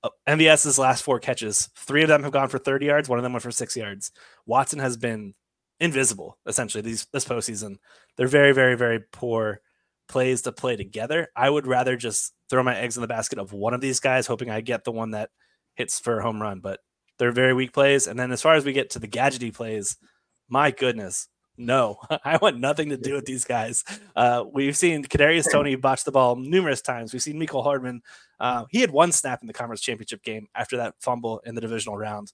Uh, 0.03 0.09
MVS's 0.27 0.79
last 0.79 1.03
four 1.03 1.19
catches, 1.19 1.69
three 1.75 2.01
of 2.01 2.07
them 2.07 2.23
have 2.23 2.31
gone 2.31 2.49
for 2.49 2.57
30 2.57 2.85
yards, 2.87 3.09
one 3.09 3.19
of 3.19 3.23
them 3.23 3.33
went 3.33 3.43
for 3.43 3.51
six 3.51 3.77
yards. 3.77 4.11
Watson 4.45 4.79
has 4.79 4.97
been 4.97 5.33
invisible 5.79 6.37
essentially 6.47 6.81
these 6.81 7.07
this 7.11 7.25
postseason. 7.25 7.77
They're 8.15 8.27
very, 8.27 8.53
very, 8.53 8.75
very 8.75 8.99
poor 9.11 9.61
plays 10.07 10.43
to 10.43 10.51
play 10.51 10.75
together. 10.75 11.27
I 11.35 11.49
would 11.49 11.65
rather 11.65 11.95
just 11.95 12.33
throw 12.49 12.63
my 12.63 12.77
eggs 12.77 12.97
in 12.97 13.01
the 13.01 13.07
basket 13.07 13.39
of 13.39 13.53
one 13.53 13.73
of 13.73 13.81
these 13.81 13.99
guys, 13.99 14.27
hoping 14.27 14.49
I 14.49 14.61
get 14.61 14.83
the 14.83 14.91
one 14.91 15.11
that 15.11 15.29
hits 15.75 15.99
for 15.99 16.19
a 16.19 16.23
home 16.23 16.41
run. 16.41 16.59
But 16.59 16.79
they're 17.17 17.31
very 17.31 17.53
weak 17.53 17.73
plays. 17.73 18.07
And 18.07 18.19
then 18.19 18.31
as 18.31 18.41
far 18.41 18.55
as 18.55 18.65
we 18.65 18.73
get 18.73 18.91
to 18.91 18.99
the 18.99 19.07
gadgety 19.07 19.53
plays, 19.53 19.97
my 20.49 20.71
goodness, 20.71 21.27
no, 21.65 21.97
I 22.25 22.37
want 22.37 22.59
nothing 22.59 22.89
to 22.89 22.97
do 22.97 23.13
with 23.13 23.25
these 23.25 23.43
guys. 23.43 23.83
Uh, 24.15 24.43
we've 24.51 24.77
seen 24.77 25.03
Kadarius 25.03 25.51
Toney 25.51 25.75
botch 25.75 26.03
the 26.03 26.11
ball 26.11 26.35
numerous 26.35 26.81
times. 26.81 27.13
We've 27.13 27.21
seen 27.21 27.39
Michael 27.39 27.63
Hardman. 27.63 28.01
Uh, 28.39 28.65
he 28.69 28.81
had 28.81 28.91
one 28.91 29.11
snap 29.11 29.41
in 29.41 29.47
the 29.47 29.53
conference 29.53 29.81
championship 29.81 30.23
game 30.23 30.47
after 30.55 30.77
that 30.77 30.95
fumble 30.99 31.39
in 31.45 31.55
the 31.55 31.61
divisional 31.61 31.97
round. 31.97 32.33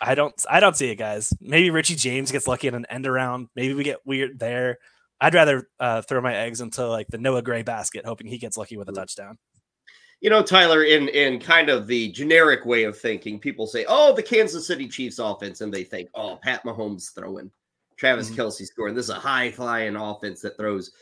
I 0.00 0.14
don't, 0.14 0.34
I 0.50 0.60
don't 0.60 0.76
see 0.76 0.90
it, 0.90 0.96
guys. 0.96 1.32
Maybe 1.40 1.70
Richie 1.70 1.94
James 1.94 2.32
gets 2.32 2.48
lucky 2.48 2.68
in 2.68 2.74
an 2.74 2.86
end 2.90 3.06
around. 3.06 3.48
Maybe 3.54 3.74
we 3.74 3.84
get 3.84 4.04
weird 4.04 4.38
there. 4.38 4.78
I'd 5.20 5.34
rather 5.34 5.68
uh, 5.78 6.02
throw 6.02 6.20
my 6.20 6.34
eggs 6.34 6.60
into 6.60 6.86
like 6.86 7.06
the 7.08 7.18
Noah 7.18 7.42
Gray 7.42 7.62
basket, 7.62 8.04
hoping 8.04 8.26
he 8.26 8.38
gets 8.38 8.56
lucky 8.56 8.76
with 8.76 8.88
a 8.88 8.92
mm. 8.92 8.96
touchdown 8.96 9.38
you 10.24 10.30
know, 10.30 10.42
Tyler, 10.42 10.84
in 10.84 11.08
in 11.08 11.38
kind 11.38 11.68
of 11.68 11.86
the 11.86 12.10
generic 12.12 12.64
way 12.64 12.84
of 12.84 12.98
thinking, 12.98 13.38
people 13.38 13.66
say, 13.66 13.84
"Oh, 13.86 14.14
the 14.14 14.22
Kansas 14.22 14.66
City 14.66 14.88
Chiefs 14.88 15.18
offense," 15.18 15.60
and 15.60 15.72
they 15.72 15.84
think, 15.84 16.08
"Oh, 16.14 16.38
Pat 16.42 16.64
Mahomes 16.64 17.14
throwing, 17.14 17.50
Travis 17.96 18.30
mm-hmm. 18.30 18.40
Kelce 18.40 18.66
scoring. 18.66 18.94
This 18.94 19.06
is 19.06 19.10
a 19.10 19.14
high 19.14 19.50
flying 19.50 19.96
offense 19.96 20.40
that 20.42 20.56
throws." 20.56 20.92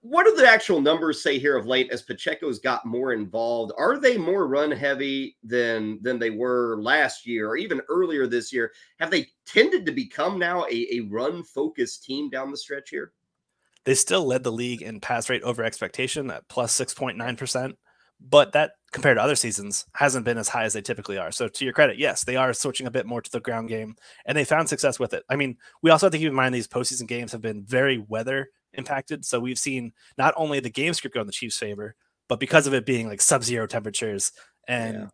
What 0.00 0.26
do 0.26 0.34
the 0.34 0.48
actual 0.48 0.80
numbers 0.80 1.22
say 1.22 1.38
here 1.38 1.56
of 1.56 1.66
late 1.66 1.92
as 1.92 2.02
Pacheco's 2.02 2.58
got 2.58 2.84
more 2.84 3.12
involved? 3.12 3.72
Are 3.78 3.96
they 3.96 4.16
more 4.18 4.48
run 4.48 4.72
heavy 4.72 5.36
than 5.44 6.00
than 6.02 6.18
they 6.18 6.30
were 6.30 6.78
last 6.80 7.26
year 7.26 7.48
or 7.48 7.56
even 7.56 7.80
earlier 7.88 8.26
this 8.26 8.52
year? 8.52 8.72
Have 8.98 9.12
they 9.12 9.28
tended 9.46 9.86
to 9.86 9.92
become 9.92 10.36
now 10.36 10.64
a, 10.64 10.96
a 10.96 11.00
run 11.08 11.44
focused 11.44 12.02
team 12.02 12.28
down 12.28 12.50
the 12.50 12.56
stretch 12.56 12.90
here? 12.90 13.12
They 13.84 13.94
still 13.94 14.26
led 14.26 14.42
the 14.42 14.52
league 14.52 14.82
in 14.82 15.00
pass 15.00 15.30
rate 15.30 15.42
over 15.42 15.62
expectation 15.62 16.30
at 16.30 16.48
plus 16.48 16.76
6.9% 16.78 17.74
but 18.20 18.52
that 18.52 18.72
compared 18.92 19.16
to 19.16 19.22
other 19.22 19.36
seasons 19.36 19.86
hasn't 19.94 20.24
been 20.24 20.38
as 20.38 20.48
high 20.48 20.64
as 20.64 20.72
they 20.72 20.80
typically 20.80 21.18
are. 21.18 21.30
So 21.30 21.46
to 21.46 21.64
your 21.64 21.74
credit, 21.74 21.98
yes, 21.98 22.24
they 22.24 22.36
are 22.36 22.52
switching 22.52 22.86
a 22.86 22.90
bit 22.90 23.06
more 23.06 23.20
to 23.20 23.30
the 23.30 23.40
ground 23.40 23.68
game 23.68 23.96
and 24.24 24.36
they 24.36 24.44
found 24.44 24.68
success 24.68 24.98
with 24.98 25.12
it. 25.12 25.24
I 25.28 25.36
mean, 25.36 25.56
we 25.82 25.90
also 25.90 26.06
have 26.06 26.12
to 26.12 26.18
keep 26.18 26.28
in 26.28 26.34
mind 26.34 26.54
these 26.54 26.68
postseason 26.68 27.06
games 27.06 27.32
have 27.32 27.42
been 27.42 27.64
very 27.64 27.98
weather 27.98 28.48
impacted. 28.72 29.24
So 29.24 29.40
we've 29.40 29.58
seen 29.58 29.92
not 30.16 30.34
only 30.36 30.60
the 30.60 30.70
game 30.70 30.94
script 30.94 31.14
go 31.14 31.20
in 31.20 31.26
the 31.26 31.32
Chiefs' 31.32 31.58
favor, 31.58 31.94
but 32.28 32.40
because 32.40 32.66
of 32.66 32.74
it 32.74 32.86
being 32.86 33.08
like 33.08 33.20
sub-zero 33.20 33.66
temperatures 33.66 34.32
and 34.66 34.96
yeah. 34.96 35.06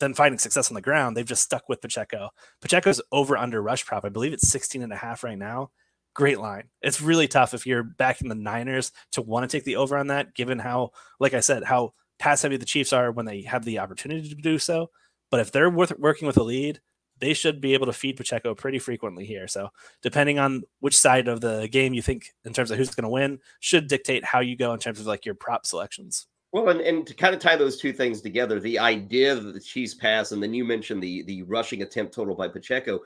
then 0.00 0.14
finding 0.14 0.38
success 0.38 0.70
on 0.70 0.74
the 0.74 0.80
ground, 0.80 1.16
they've 1.16 1.24
just 1.24 1.42
stuck 1.42 1.68
with 1.68 1.80
Pacheco. 1.80 2.30
Pacheco's 2.60 3.00
over 3.12 3.36
under 3.36 3.62
rush 3.62 3.84
prop. 3.86 4.04
I 4.04 4.08
believe 4.08 4.32
it's 4.32 4.48
16 4.48 4.82
and 4.82 4.92
a 4.92 4.96
half 4.96 5.22
right 5.22 5.38
now. 5.38 5.70
Great 6.14 6.38
line. 6.38 6.64
It's 6.80 7.00
really 7.00 7.26
tough 7.26 7.54
if 7.54 7.66
you're 7.66 7.82
backing 7.82 8.28
the 8.28 8.36
Niners 8.36 8.92
to 9.12 9.22
want 9.22 9.48
to 9.48 9.56
take 9.56 9.64
the 9.64 9.76
over 9.76 9.96
on 9.96 10.08
that, 10.08 10.34
given 10.34 10.60
how, 10.60 10.90
like 11.18 11.34
I 11.34 11.40
said, 11.40 11.64
how 11.64 11.94
pass 12.24 12.40
heavy 12.40 12.56
the 12.56 12.64
Chiefs 12.64 12.94
are 12.94 13.12
when 13.12 13.26
they 13.26 13.42
have 13.42 13.66
the 13.66 13.78
opportunity 13.78 14.30
to 14.30 14.34
do 14.34 14.58
so. 14.58 14.90
But 15.30 15.40
if 15.40 15.52
they're 15.52 15.68
worth, 15.68 15.92
working 15.98 16.26
with 16.26 16.38
a 16.38 16.42
lead, 16.42 16.80
they 17.18 17.34
should 17.34 17.60
be 17.60 17.74
able 17.74 17.84
to 17.84 17.92
feed 17.92 18.16
Pacheco 18.16 18.54
pretty 18.54 18.78
frequently 18.78 19.26
here. 19.26 19.46
So, 19.46 19.68
depending 20.00 20.38
on 20.38 20.62
which 20.80 20.96
side 20.96 21.28
of 21.28 21.42
the 21.42 21.68
game 21.68 21.92
you 21.92 22.00
think 22.00 22.32
in 22.46 22.54
terms 22.54 22.70
of 22.70 22.78
who's 22.78 22.94
going 22.94 23.04
to 23.04 23.10
win, 23.10 23.40
should 23.60 23.88
dictate 23.88 24.24
how 24.24 24.40
you 24.40 24.56
go 24.56 24.72
in 24.72 24.80
terms 24.80 25.00
of 25.00 25.06
like 25.06 25.26
your 25.26 25.34
prop 25.34 25.66
selections. 25.66 26.26
Well, 26.52 26.70
and, 26.70 26.80
and 26.80 27.06
to 27.06 27.12
kind 27.12 27.34
of 27.34 27.42
tie 27.42 27.56
those 27.56 27.78
two 27.78 27.92
things 27.92 28.22
together, 28.22 28.58
the 28.58 28.78
idea 28.78 29.34
that 29.34 29.52
the 29.52 29.60
Chiefs 29.60 29.94
pass, 29.94 30.32
and 30.32 30.42
then 30.42 30.54
you 30.54 30.64
mentioned 30.64 31.02
the 31.02 31.24
the 31.24 31.42
rushing 31.42 31.82
attempt 31.82 32.14
total 32.14 32.34
by 32.34 32.48
Pacheco, 32.48 33.00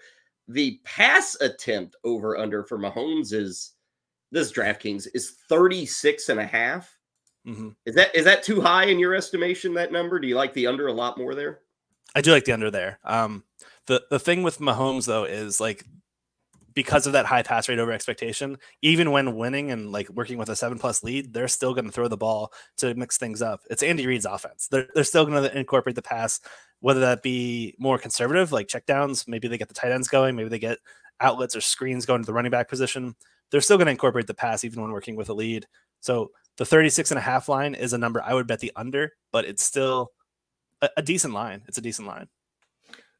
the 0.46 0.80
pass 0.84 1.36
attempt 1.40 1.96
over 2.04 2.38
under 2.38 2.62
for 2.62 2.78
Mahomes 2.78 3.32
is 3.32 3.72
this 4.30 4.52
DraftKings 4.52 5.08
is 5.12 5.38
36 5.48 6.28
and 6.28 6.38
a 6.38 6.46
half. 6.46 6.97
Mm-hmm. 7.48 7.68
Is 7.86 7.94
that 7.94 8.14
is 8.14 8.24
that 8.24 8.42
too 8.42 8.60
high 8.60 8.84
in 8.84 8.98
your 8.98 9.14
estimation? 9.14 9.74
That 9.74 9.90
number? 9.90 10.18
Do 10.18 10.28
you 10.28 10.36
like 10.36 10.52
the 10.52 10.66
under 10.66 10.86
a 10.86 10.92
lot 10.92 11.16
more 11.16 11.34
there? 11.34 11.60
I 12.14 12.20
do 12.20 12.32
like 12.32 12.44
the 12.44 12.52
under 12.52 12.70
there. 12.70 12.98
Um, 13.04 13.44
the 13.86 14.04
the 14.10 14.18
thing 14.18 14.42
with 14.42 14.58
Mahomes 14.58 15.06
though 15.06 15.24
is 15.24 15.60
like 15.60 15.84
because 16.74 17.08
of 17.08 17.12
that 17.12 17.26
high 17.26 17.42
pass 17.42 17.68
rate 17.68 17.80
over 17.80 17.90
expectation, 17.90 18.56
even 18.82 19.10
when 19.10 19.34
winning 19.36 19.72
and 19.72 19.90
like 19.90 20.08
working 20.10 20.38
with 20.38 20.48
a 20.48 20.54
seven 20.54 20.78
plus 20.78 21.02
lead, 21.02 21.32
they're 21.32 21.48
still 21.48 21.74
going 21.74 21.86
to 21.86 21.90
throw 21.90 22.06
the 22.06 22.16
ball 22.16 22.52
to 22.76 22.94
mix 22.94 23.16
things 23.16 23.42
up. 23.42 23.62
It's 23.68 23.82
Andy 23.82 24.06
Reid's 24.06 24.26
offense. 24.26 24.68
They're, 24.68 24.86
they're 24.94 25.02
still 25.02 25.26
going 25.26 25.42
to 25.42 25.58
incorporate 25.58 25.96
the 25.96 26.02
pass, 26.02 26.40
whether 26.78 27.00
that 27.00 27.20
be 27.20 27.74
more 27.80 27.98
conservative, 27.98 28.52
like 28.52 28.68
checkdowns. 28.68 29.26
Maybe 29.26 29.48
they 29.48 29.58
get 29.58 29.66
the 29.66 29.74
tight 29.74 29.90
ends 29.90 30.06
going. 30.06 30.36
Maybe 30.36 30.50
they 30.50 30.60
get 30.60 30.78
outlets 31.20 31.56
or 31.56 31.60
screens 31.60 32.06
going 32.06 32.22
to 32.22 32.26
the 32.26 32.32
running 32.32 32.52
back 32.52 32.68
position. 32.68 33.16
They're 33.50 33.60
still 33.60 33.76
going 33.76 33.86
to 33.86 33.90
incorporate 33.90 34.28
the 34.28 34.34
pass 34.34 34.62
even 34.62 34.80
when 34.80 34.92
working 34.92 35.16
with 35.16 35.30
a 35.30 35.34
lead. 35.34 35.66
So 35.98 36.30
the 36.58 36.66
36 36.66 37.12
and 37.12 37.18
a 37.18 37.22
half 37.22 37.48
line 37.48 37.74
is 37.74 37.92
a 37.92 37.98
number 37.98 38.20
I 38.22 38.34
would 38.34 38.46
bet 38.46 38.60
the 38.60 38.72
under, 38.76 39.12
but 39.32 39.44
it's 39.44 39.64
still 39.64 40.10
a, 40.82 40.90
a 40.98 41.02
decent 41.02 41.32
line. 41.32 41.62
It's 41.66 41.78
a 41.78 41.80
decent 41.80 42.06
line. 42.06 42.28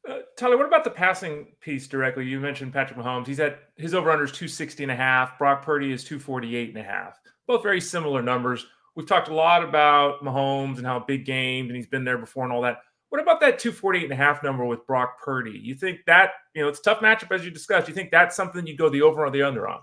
Uh, 0.07 0.19
Tyler, 0.37 0.57
what 0.57 0.65
about 0.65 0.83
the 0.83 0.89
passing 0.89 1.47
piece 1.59 1.87
directly? 1.87 2.25
You 2.25 2.39
mentioned 2.39 2.73
Patrick 2.73 2.99
Mahomes. 2.99 3.27
He's 3.27 3.39
at 3.39 3.59
his 3.77 3.93
over 3.93 4.11
under 4.11 4.25
is 4.25 4.31
260 4.31 4.83
and 4.83 4.91
a 4.91 4.95
half. 4.95 5.37
Brock 5.37 5.63
Purdy 5.63 5.91
is 5.91 6.03
248 6.03 6.69
and 6.69 6.77
a 6.77 6.83
half. 6.83 7.19
Both 7.47 7.63
very 7.63 7.81
similar 7.81 8.21
numbers. 8.21 8.65
We've 8.95 9.07
talked 9.07 9.29
a 9.29 9.33
lot 9.33 9.63
about 9.63 10.21
Mahomes 10.23 10.77
and 10.77 10.85
how 10.85 10.99
big 10.99 11.25
games 11.25 11.69
and 11.69 11.77
he's 11.77 11.87
been 11.87 12.03
there 12.03 12.17
before 12.17 12.43
and 12.43 12.51
all 12.51 12.61
that. 12.63 12.79
What 13.09 13.21
about 13.21 13.39
that 13.41 13.59
248 13.59 14.03
and 14.03 14.13
a 14.13 14.15
half 14.15 14.43
number 14.43 14.65
with 14.65 14.85
Brock 14.85 15.19
Purdy? 15.23 15.59
You 15.61 15.75
think 15.75 15.99
that, 16.05 16.31
you 16.53 16.61
know, 16.61 16.67
it's 16.67 16.79
tough 16.79 16.99
matchup 16.99 17.33
as 17.33 17.43
you 17.43 17.51
discussed. 17.51 17.87
You 17.87 17.93
think 17.93 18.11
that's 18.11 18.35
something 18.35 18.67
you 18.67 18.77
go 18.77 18.89
the 18.89 19.01
over 19.01 19.25
or 19.25 19.31
the 19.31 19.43
under 19.43 19.67
on? 19.67 19.79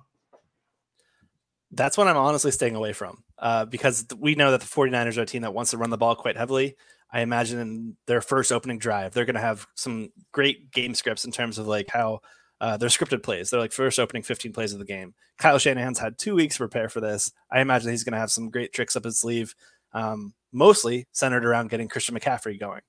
That's 1.72 1.98
what 1.98 2.08
I'm 2.08 2.16
honestly 2.16 2.50
staying 2.50 2.76
away 2.76 2.92
from 2.92 3.24
uh, 3.38 3.64
because 3.64 4.06
we 4.16 4.34
know 4.34 4.52
that 4.52 4.60
the 4.60 4.66
49ers 4.66 5.18
are 5.18 5.22
a 5.22 5.26
team 5.26 5.42
that 5.42 5.54
wants 5.54 5.72
to 5.72 5.78
run 5.78 5.90
the 5.90 5.98
ball 5.98 6.14
quite 6.14 6.36
heavily. 6.36 6.76
I 7.10 7.20
imagine 7.20 7.58
in 7.58 7.96
their 8.06 8.20
first 8.20 8.52
opening 8.52 8.78
drive, 8.78 9.12
they're 9.12 9.24
going 9.24 9.34
to 9.34 9.40
have 9.40 9.66
some 9.74 10.10
great 10.32 10.70
game 10.70 10.94
scripts 10.94 11.24
in 11.24 11.32
terms 11.32 11.58
of 11.58 11.66
like 11.66 11.88
how 11.88 12.20
uh, 12.60 12.76
they're 12.76 12.88
scripted 12.88 13.22
plays. 13.22 13.50
They're 13.50 13.60
like 13.60 13.72
first 13.72 13.98
opening 13.98 14.22
15 14.22 14.52
plays 14.52 14.72
of 14.72 14.78
the 14.78 14.84
game. 14.84 15.14
Kyle 15.38 15.58
Shanahan's 15.58 15.98
had 15.98 16.18
two 16.18 16.34
weeks 16.34 16.56
to 16.56 16.60
prepare 16.60 16.88
for 16.88 17.00
this. 17.00 17.32
I 17.50 17.60
imagine 17.60 17.90
he's 17.90 18.04
going 18.04 18.14
to 18.14 18.18
have 18.18 18.30
some 18.30 18.50
great 18.50 18.72
tricks 18.72 18.96
up 18.96 19.04
his 19.04 19.18
sleeve, 19.18 19.54
um, 19.92 20.34
mostly 20.52 21.06
centered 21.12 21.44
around 21.44 21.70
getting 21.70 21.88
Christian 21.88 22.18
McCaffrey 22.18 22.58
going. 22.58 22.80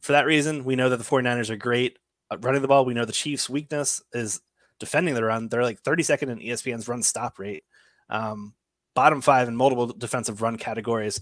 For 0.00 0.12
that 0.12 0.26
reason, 0.26 0.64
we 0.64 0.76
know 0.76 0.88
that 0.88 0.96
the 0.96 1.04
49ers 1.04 1.50
are 1.50 1.56
great 1.56 1.98
at 2.30 2.44
running 2.44 2.62
the 2.62 2.68
ball. 2.68 2.84
We 2.84 2.94
know 2.94 3.04
the 3.04 3.12
Chiefs' 3.12 3.50
weakness 3.50 4.02
is 4.12 4.40
defending 4.80 5.14
the 5.14 5.22
run. 5.22 5.48
They're 5.48 5.62
like 5.62 5.82
32nd 5.82 6.30
in 6.30 6.38
ESPN's 6.40 6.88
run 6.88 7.02
stop 7.02 7.38
rate, 7.38 7.62
um, 8.08 8.54
bottom 8.94 9.20
five 9.20 9.46
in 9.46 9.54
multiple 9.54 9.86
defensive 9.86 10.42
run 10.42 10.56
categories. 10.56 11.20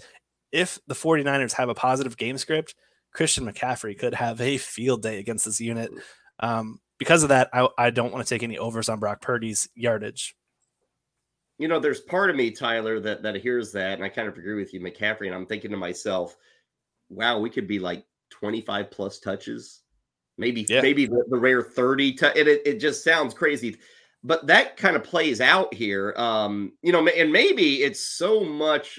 If 0.50 0.78
the 0.86 0.94
49ers 0.94 1.52
have 1.52 1.68
a 1.68 1.74
positive 1.74 2.16
game 2.16 2.38
script, 2.38 2.74
Christian 3.12 3.44
McCaffrey 3.44 3.98
could 3.98 4.14
have 4.14 4.40
a 4.40 4.56
field 4.56 5.02
day 5.02 5.18
against 5.18 5.44
this 5.44 5.60
unit. 5.60 5.90
Um, 6.40 6.80
because 6.98 7.22
of 7.22 7.28
that, 7.28 7.50
I, 7.52 7.68
I 7.76 7.90
don't 7.90 8.12
want 8.12 8.26
to 8.26 8.34
take 8.34 8.42
any 8.42 8.56
overs 8.56 8.88
on 8.88 8.98
Brock 8.98 9.20
Purdy's 9.20 9.68
yardage. 9.74 10.34
You 11.58 11.68
know, 11.68 11.80
there's 11.80 12.00
part 12.00 12.30
of 12.30 12.36
me, 12.36 12.52
Tyler, 12.52 13.00
that 13.00 13.22
that 13.24 13.36
hears 13.36 13.72
that, 13.72 13.94
and 13.94 14.04
I 14.04 14.08
kind 14.08 14.28
of 14.28 14.38
agree 14.38 14.54
with 14.54 14.72
you, 14.72 14.80
McCaffrey. 14.80 15.26
And 15.26 15.34
I'm 15.34 15.46
thinking 15.46 15.72
to 15.72 15.76
myself, 15.76 16.36
wow, 17.08 17.40
we 17.40 17.50
could 17.50 17.66
be 17.66 17.80
like 17.80 18.04
25 18.30 18.90
plus 18.90 19.18
touches 19.18 19.80
maybe 20.38 20.64
yeah. 20.68 20.80
maybe 20.80 21.06
the, 21.06 21.24
the, 21.28 21.36
rare 21.36 21.62
30 21.62 22.12
t- 22.12 22.26
it, 22.34 22.48
it 22.64 22.80
just 22.80 23.04
sounds 23.04 23.34
crazy 23.34 23.76
but 24.24 24.46
that 24.46 24.76
kind 24.76 24.96
of 24.96 25.04
plays 25.04 25.40
out 25.40 25.72
here 25.74 26.14
um 26.16 26.72
you 26.82 26.92
know 26.92 27.06
and 27.06 27.32
maybe 27.32 27.82
it's 27.82 28.00
so 28.00 28.42
much 28.42 28.98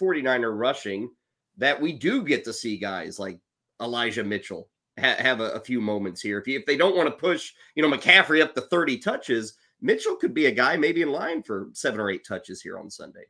49er 0.00 0.56
rushing 0.56 1.10
that 1.58 1.80
we 1.80 1.92
do 1.92 2.22
get 2.22 2.44
to 2.44 2.52
see 2.52 2.76
guys 2.76 3.18
like 3.18 3.38
Elijah 3.80 4.24
Mitchell 4.24 4.68
ha- 4.98 5.16
have 5.18 5.40
a, 5.40 5.50
a, 5.52 5.60
few 5.60 5.80
moments 5.80 6.20
here. 6.20 6.38
If, 6.38 6.46
you, 6.46 6.58
if 6.58 6.66
they 6.66 6.76
don't 6.76 6.96
want 6.96 7.08
to 7.08 7.14
push, 7.14 7.52
you 7.74 7.82
know, 7.82 7.94
McCaffrey 7.94 8.42
up 8.42 8.54
to 8.54 8.62
30 8.62 8.98
touches, 8.98 9.54
Mitchell 9.80 10.16
could 10.16 10.34
be 10.34 10.46
a 10.46 10.50
guy 10.50 10.76
maybe 10.76 11.02
in 11.02 11.10
line 11.10 11.42
for 11.42 11.68
seven 11.72 12.00
or 12.00 12.10
eight 12.10 12.26
touches 12.26 12.60
here 12.60 12.78
on 12.78 12.90
Sunday. 12.90 13.24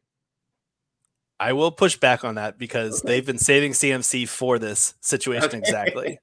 I 1.38 1.54
will 1.54 1.70
push 1.70 1.96
back 1.96 2.22
on 2.22 2.34
that 2.34 2.58
because 2.58 3.00
okay. 3.00 3.08
they've 3.08 3.26
been 3.26 3.38
saving 3.38 3.72
CMC 3.72 4.28
for 4.28 4.58
this 4.58 4.94
situation 5.00 5.46
okay. 5.46 5.58
exactly. 5.58 6.18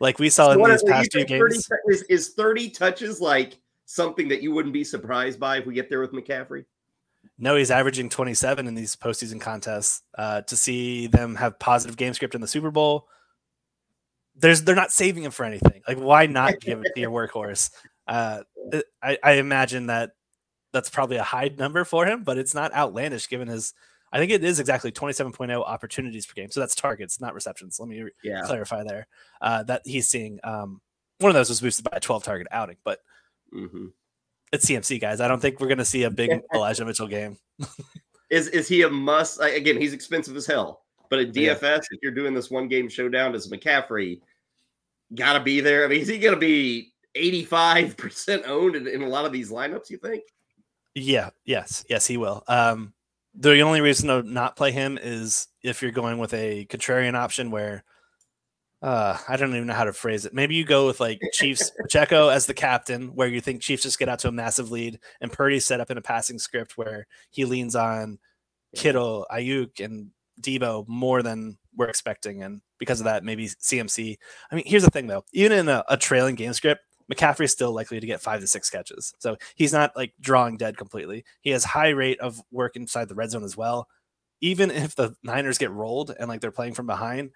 Like 0.00 0.18
we 0.18 0.28
saw 0.28 0.52
so 0.52 0.64
in 0.64 0.70
these 0.70 0.82
past 0.82 1.12
few 1.12 1.24
games. 1.24 1.68
Is, 1.88 2.02
is 2.02 2.28
30 2.30 2.70
touches 2.70 3.20
like 3.20 3.58
something 3.86 4.28
that 4.28 4.42
you 4.42 4.52
wouldn't 4.52 4.74
be 4.74 4.84
surprised 4.84 5.40
by 5.40 5.58
if 5.58 5.66
we 5.66 5.74
get 5.74 5.88
there 5.88 6.00
with 6.00 6.12
McCaffrey? 6.12 6.64
No, 7.38 7.56
he's 7.56 7.70
averaging 7.70 8.08
27 8.08 8.66
in 8.66 8.74
these 8.74 8.96
postseason 8.96 9.40
contests. 9.40 10.02
Uh, 10.16 10.42
to 10.42 10.56
see 10.56 11.06
them 11.06 11.34
have 11.36 11.58
positive 11.58 11.96
game 11.96 12.14
script 12.14 12.34
in 12.34 12.40
the 12.40 12.46
Super 12.46 12.70
Bowl, 12.70 13.08
there's 14.34 14.62
they're 14.62 14.74
not 14.74 14.92
saving 14.92 15.24
him 15.24 15.30
for 15.30 15.44
anything. 15.44 15.82
Like, 15.88 15.98
why 15.98 16.26
not 16.26 16.60
give 16.60 16.80
it 16.84 16.92
to 16.94 17.00
your 17.00 17.10
workhorse? 17.10 17.70
Uh, 18.06 18.42
I, 19.02 19.18
I 19.22 19.32
imagine 19.32 19.86
that 19.86 20.12
that's 20.72 20.90
probably 20.90 21.16
a 21.16 21.22
high 21.22 21.50
number 21.56 21.84
for 21.84 22.06
him, 22.06 22.22
but 22.22 22.38
it's 22.38 22.54
not 22.54 22.74
outlandish 22.74 23.28
given 23.28 23.48
his. 23.48 23.74
I 24.12 24.18
think 24.18 24.30
it 24.30 24.44
is 24.44 24.60
exactly 24.60 24.92
27.0 24.92 25.64
opportunities 25.66 26.26
per 26.26 26.34
game. 26.34 26.50
So 26.50 26.60
that's 26.60 26.74
targets, 26.74 27.20
not 27.20 27.34
receptions. 27.34 27.78
Let 27.80 27.88
me 27.88 28.04
yeah. 28.22 28.42
clarify 28.42 28.84
there 28.84 29.06
uh, 29.40 29.62
that 29.64 29.82
he's 29.84 30.08
seeing. 30.08 30.38
Um, 30.44 30.80
one 31.18 31.30
of 31.30 31.34
those 31.34 31.48
was 31.48 31.60
boosted 31.60 31.84
by 31.90 31.96
a 31.96 32.00
12 32.00 32.24
target 32.24 32.46
outing, 32.50 32.76
but 32.84 33.00
mm-hmm. 33.52 33.86
it's 34.52 34.66
CMC 34.66 35.00
guys. 35.00 35.20
I 35.20 35.28
don't 35.28 35.40
think 35.40 35.60
we're 35.60 35.68
going 35.68 35.78
to 35.78 35.84
see 35.84 36.04
a 36.04 36.10
big 36.10 36.30
Elijah 36.54 36.84
Mitchell 36.84 37.08
game. 37.08 37.38
is 38.30 38.48
is 38.48 38.68
he 38.68 38.82
a 38.82 38.90
must? 38.90 39.40
Again, 39.40 39.80
he's 39.80 39.92
expensive 39.92 40.36
as 40.36 40.46
hell. 40.46 40.82
But 41.08 41.20
at 41.20 41.32
DFS, 41.32 41.62
yeah. 41.62 41.76
if 41.76 41.98
you're 42.02 42.12
doing 42.12 42.34
this 42.34 42.50
one 42.50 42.68
game 42.68 42.88
showdown, 42.88 43.32
does 43.32 43.50
McCaffrey 43.50 44.20
got 45.14 45.34
to 45.34 45.40
be 45.40 45.60
there? 45.60 45.84
I 45.84 45.88
mean, 45.88 46.00
is 46.00 46.08
he 46.08 46.18
going 46.18 46.34
to 46.34 46.40
be 46.40 46.92
85% 47.16 48.46
owned 48.46 48.76
in, 48.76 48.86
in, 48.86 49.02
a 49.02 49.08
lot 49.08 49.24
of 49.24 49.32
these 49.32 49.50
lineups, 49.50 49.90
you 49.90 49.98
think? 49.98 50.24
Yeah, 50.94 51.30
yes, 51.44 51.84
yes, 51.88 52.06
he 52.06 52.16
will. 52.16 52.42
Um, 52.48 52.92
the 53.38 53.60
only 53.60 53.80
reason 53.80 54.08
to 54.08 54.22
not 54.22 54.56
play 54.56 54.72
him 54.72 54.98
is 55.00 55.48
if 55.62 55.82
you're 55.82 55.90
going 55.90 56.18
with 56.18 56.32
a 56.32 56.66
contrarian 56.66 57.14
option 57.14 57.50
where 57.50 57.84
uh, 58.82 59.18
I 59.28 59.36
don't 59.36 59.54
even 59.54 59.66
know 59.66 59.74
how 59.74 59.84
to 59.84 59.92
phrase 59.92 60.26
it. 60.26 60.34
Maybe 60.34 60.54
you 60.54 60.64
go 60.64 60.86
with 60.86 61.00
like 61.00 61.20
Chiefs 61.32 61.70
Pacheco 61.82 62.28
as 62.28 62.46
the 62.46 62.54
captain, 62.54 63.14
where 63.14 63.28
you 63.28 63.40
think 63.40 63.62
Chiefs 63.62 63.82
just 63.82 63.98
get 63.98 64.08
out 64.08 64.18
to 64.20 64.28
a 64.28 64.32
massive 64.32 64.70
lead, 64.70 64.98
and 65.20 65.32
Purdy 65.32 65.60
set 65.60 65.80
up 65.80 65.90
in 65.90 65.98
a 65.98 66.02
passing 66.02 66.38
script 66.38 66.76
where 66.76 67.06
he 67.30 67.44
leans 67.44 67.74
on 67.74 68.18
Kittle, 68.74 69.26
Aiyuk, 69.30 69.84
and 69.84 70.10
Deebo 70.40 70.86
more 70.88 71.22
than 71.22 71.58
we're 71.74 71.88
expecting, 71.88 72.42
and 72.42 72.60
because 72.78 73.00
of 73.00 73.04
that, 73.04 73.24
maybe 73.24 73.48
CMC. 73.48 74.16
I 74.50 74.54
mean, 74.54 74.64
here's 74.66 74.84
the 74.84 74.90
thing 74.90 75.06
though: 75.06 75.24
even 75.32 75.52
in 75.52 75.68
a, 75.68 75.82
a 75.88 75.96
trailing 75.96 76.34
game 76.34 76.52
script, 76.52 76.82
McCaffrey 77.12 77.44
is 77.44 77.52
still 77.52 77.72
likely 77.72 78.00
to 78.00 78.06
get 78.06 78.20
five 78.20 78.40
to 78.40 78.46
six 78.46 78.68
catches. 78.70 79.14
So 79.18 79.36
he's 79.54 79.72
not 79.72 79.96
like 79.96 80.12
drawing 80.20 80.56
dead 80.56 80.76
completely. 80.76 81.24
He 81.40 81.50
has 81.50 81.64
high 81.64 81.90
rate 81.90 82.20
of 82.20 82.40
work 82.50 82.76
inside 82.76 83.08
the 83.08 83.14
red 83.14 83.30
zone 83.30 83.44
as 83.44 83.56
well. 83.56 83.88
Even 84.40 84.70
if 84.70 84.94
the 84.94 85.14
Niners 85.22 85.58
get 85.58 85.70
rolled 85.70 86.14
and 86.18 86.28
like 86.28 86.40
they're 86.40 86.50
playing 86.50 86.74
from 86.74 86.86
behind, 86.86 87.30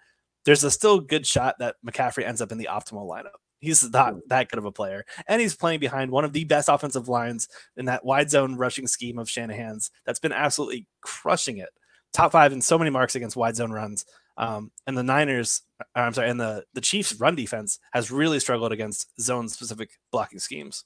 there's 0.45 0.63
a 0.63 0.71
still 0.71 0.99
good 0.99 1.25
shot 1.25 1.55
that 1.59 1.75
McCaffrey 1.85 2.27
ends 2.27 2.41
up 2.41 2.51
in 2.51 2.57
the 2.57 2.69
optimal 2.71 3.09
lineup. 3.09 3.39
He's 3.59 3.87
not 3.91 4.15
that 4.27 4.49
good 4.49 4.57
of 4.57 4.65
a 4.65 4.71
player. 4.71 5.05
And 5.27 5.39
he's 5.39 5.55
playing 5.55 5.79
behind 5.79 6.11
one 6.11 6.25
of 6.25 6.33
the 6.33 6.45
best 6.45 6.67
offensive 6.67 7.07
lines 7.07 7.47
in 7.77 7.85
that 7.85 8.03
wide 8.03 8.31
zone 8.31 8.55
rushing 8.55 8.87
scheme 8.87 9.19
of 9.19 9.29
Shanahan's 9.29 9.91
that's 10.05 10.19
been 10.19 10.33
absolutely 10.33 10.87
crushing 11.01 11.57
it. 11.57 11.69
Top 12.11 12.31
five 12.31 12.53
in 12.53 12.61
so 12.61 12.77
many 12.77 12.89
marks 12.89 13.15
against 13.15 13.37
wide 13.37 13.55
zone 13.55 13.71
runs. 13.71 14.03
Um, 14.37 14.71
and 14.87 14.97
the 14.97 15.03
Niners, 15.03 15.61
uh, 15.79 15.99
I'm 15.99 16.13
sorry, 16.13 16.29
and 16.29 16.39
the 16.39 16.63
the 16.73 16.81
Chiefs' 16.81 17.13
run 17.19 17.35
defense 17.35 17.79
has 17.93 18.11
really 18.11 18.39
struggled 18.39 18.71
against 18.71 19.07
zone 19.19 19.49
specific 19.49 19.91
blocking 20.11 20.39
schemes. 20.39 20.85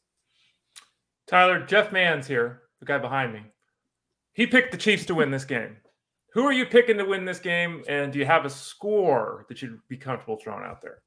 Tyler, 1.27 1.65
Jeff 1.65 1.91
Mans 1.91 2.27
here, 2.27 2.61
the 2.79 2.85
guy 2.85 2.97
behind 2.97 3.33
me. 3.33 3.41
He 4.33 4.45
picked 4.45 4.71
the 4.71 4.77
Chiefs 4.77 5.05
to 5.05 5.15
win 5.15 5.31
this 5.31 5.45
game. 5.45 5.77
Who 6.33 6.43
are 6.43 6.53
you 6.53 6.65
picking 6.65 6.97
to 6.97 7.05
win 7.05 7.23
this 7.23 7.39
game? 7.39 7.83
And 7.87 8.11
do 8.11 8.19
you 8.19 8.25
have 8.25 8.43
a 8.43 8.49
score 8.49 9.45
that 9.47 9.61
you'd 9.61 9.79
be 9.87 9.95
comfortable 9.95 10.37
throwing 10.37 10.65
out 10.65 10.81
there? 10.81 11.01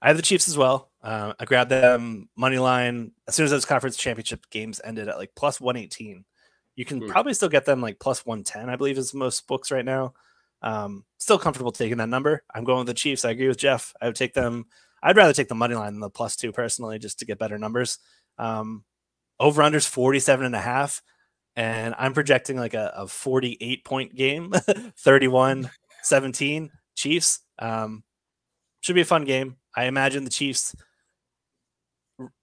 I 0.00 0.08
have 0.08 0.16
the 0.16 0.22
Chiefs 0.22 0.48
as 0.48 0.56
well. 0.56 0.90
Uh, 1.02 1.34
I 1.38 1.44
grabbed 1.44 1.70
them 1.70 2.30
money 2.36 2.58
line 2.58 3.12
as 3.26 3.34
soon 3.34 3.44
as 3.44 3.50
those 3.50 3.66
conference 3.66 3.96
championship 3.96 4.48
games 4.50 4.80
ended 4.82 5.08
at 5.08 5.18
like 5.18 5.32
plus 5.36 5.60
118. 5.60 6.24
You 6.76 6.84
can 6.84 7.02
mm. 7.02 7.08
probably 7.08 7.34
still 7.34 7.48
get 7.48 7.66
them 7.66 7.82
like 7.82 7.98
plus 7.98 8.24
110, 8.24 8.70
I 8.70 8.76
believe, 8.76 8.96
is 8.96 9.12
most 9.12 9.46
books 9.46 9.70
right 9.70 9.84
now. 9.84 10.14
Um, 10.62 11.04
still 11.18 11.38
comfortable 11.38 11.72
taking 11.72 11.98
that 11.98 12.08
number. 12.08 12.42
I'm 12.54 12.64
going 12.64 12.78
with 12.78 12.88
the 12.88 12.94
Chiefs. 12.94 13.24
I 13.24 13.30
agree 13.30 13.48
with 13.48 13.58
Jeff. 13.58 13.92
I 14.00 14.06
would 14.06 14.16
take 14.16 14.34
them. 14.34 14.66
I'd 15.02 15.16
rather 15.16 15.32
take 15.32 15.48
the 15.48 15.54
money 15.54 15.74
line 15.74 15.92
than 15.92 16.00
the 16.00 16.10
plus 16.10 16.36
two 16.36 16.52
personally, 16.52 16.98
just 16.98 17.18
to 17.20 17.24
get 17.24 17.38
better 17.38 17.58
numbers. 17.58 17.98
Um, 18.38 18.84
over 19.40 19.62
unders 19.62 19.88
47 19.88 20.46
and 20.46 20.54
a 20.54 20.60
half. 20.60 21.02
And 21.56 21.94
I'm 21.98 22.12
projecting 22.12 22.56
like 22.56 22.74
a, 22.74 22.92
a 22.96 23.08
48 23.08 23.84
point 23.84 24.14
game, 24.14 24.52
31 24.98 25.70
17 26.02 26.70
Chiefs. 26.96 27.40
Um, 27.58 28.04
should 28.80 28.94
be 28.94 29.00
a 29.00 29.06
fun 29.06 29.24
game. 29.24 29.56
I 29.76 29.84
imagine 29.84 30.24
the 30.24 30.30
Chiefs. 30.30 30.74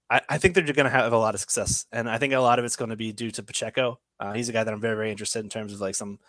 I, 0.09 0.21
I 0.29 0.37
think 0.37 0.53
they're 0.53 0.63
going 0.63 0.85
to 0.85 0.89
have 0.89 1.13
a 1.13 1.17
lot 1.17 1.33
of 1.33 1.39
success, 1.39 1.85
and 1.91 2.09
I 2.09 2.17
think 2.17 2.33
a 2.33 2.39
lot 2.39 2.59
of 2.59 2.65
it's 2.65 2.75
going 2.75 2.91
to 2.91 2.95
be 2.95 3.11
due 3.11 3.31
to 3.31 3.43
Pacheco. 3.43 3.99
Uh, 4.19 4.33
he's 4.33 4.49
a 4.49 4.53
guy 4.53 4.63
that 4.63 4.73
I'm 4.73 4.81
very, 4.81 4.95
very 4.95 5.11
interested 5.11 5.43
in 5.43 5.49
terms 5.49 5.73
of 5.73 5.81
like 5.81 5.95
some 5.95 6.19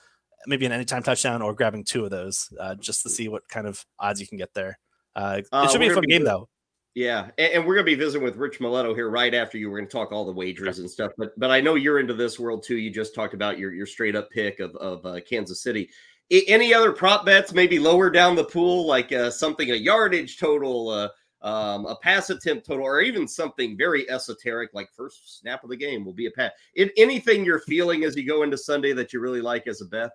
maybe 0.47 0.67
an 0.67 0.73
anytime 0.73 1.03
touchdown 1.03 1.43
or 1.43 1.55
grabbing 1.55 1.85
two 1.85 2.05
of 2.05 2.11
those 2.11 2.53
uh, 2.61 2.75
just 2.75 3.03
to 3.03 3.11
see 3.11 3.29
what 3.29 3.49
kind 3.49 3.67
of 3.67 3.85
odds 3.99 4.21
you 4.21 4.27
can 4.27 4.39
get 4.39 4.55
there. 4.55 4.79
Uh, 5.15 5.37
it 5.39 5.49
uh, 5.53 5.69
should 5.69 5.81
be 5.81 5.89
a 5.89 5.95
fun 5.95 6.05
be, 6.07 6.13
game 6.13 6.25
though. 6.25 6.49
Yeah, 6.95 7.29
and, 7.37 7.53
and 7.53 7.67
we're 7.67 7.75
going 7.75 7.85
to 7.85 7.93
be 7.93 7.95
visiting 7.95 8.25
with 8.25 8.37
Rich 8.37 8.59
Maletto 8.59 8.95
here 8.95 9.11
right 9.11 9.35
after 9.35 9.59
you. 9.59 9.71
We're 9.71 9.79
going 9.79 9.89
to 9.89 9.93
talk 9.93 10.13
all 10.13 10.25
the 10.25 10.33
wagers 10.33 10.79
and 10.79 10.91
stuff, 10.91 11.13
but 11.19 11.39
but 11.39 11.51
I 11.51 11.61
know 11.61 11.75
you're 11.75 12.01
into 12.01 12.15
this 12.15 12.39
world 12.39 12.63
too. 12.63 12.79
You 12.79 12.91
just 12.91 13.15
talked 13.15 13.35
about 13.35 13.59
your 13.59 13.73
your 13.73 13.87
straight 13.87 14.17
up 14.17 14.31
pick 14.31 14.61
of 14.61 14.75
of 14.77 15.05
uh, 15.05 15.21
Kansas 15.29 15.63
City. 15.63 15.91
I, 16.33 16.43
any 16.49 16.73
other 16.73 16.93
prop 16.93 17.27
bets 17.27 17.53
maybe 17.53 17.79
lower 17.79 18.11
down 18.11 18.35
the 18.35 18.45
pool, 18.45 18.87
like 18.87 19.13
uh, 19.13 19.31
something 19.31 19.71
a 19.71 19.75
yardage 19.75 20.39
total, 20.39 20.89
uh, 20.89 21.09
um, 21.47 21.85
a 21.85 21.97
pass 21.97 22.31
attempt 22.31 22.67
total, 22.67 22.87
or 22.87 23.01
even 23.01 23.29
something 23.29 23.77
very 23.77 24.09
esoteric 24.11 24.71
like 24.73 24.89
first 24.97 25.39
snap 25.39 25.65
of 25.65 25.71
the 25.71 25.77
game 25.77 26.03
will 26.03 26.15
be 26.15 26.27
a 26.27 26.31
pass. 26.31 26.53
anything 26.97 27.45
you're 27.45 27.61
feeling 27.61 28.05
as 28.05 28.17
you 28.17 28.27
go 28.27 28.43
into 28.43 28.57
Sunday 28.57 28.93
that 28.95 29.13
you 29.13 29.21
really 29.21 29.43
like 29.43 29.67
as 29.67 29.83
a 29.83 29.87
bet? 29.87 30.11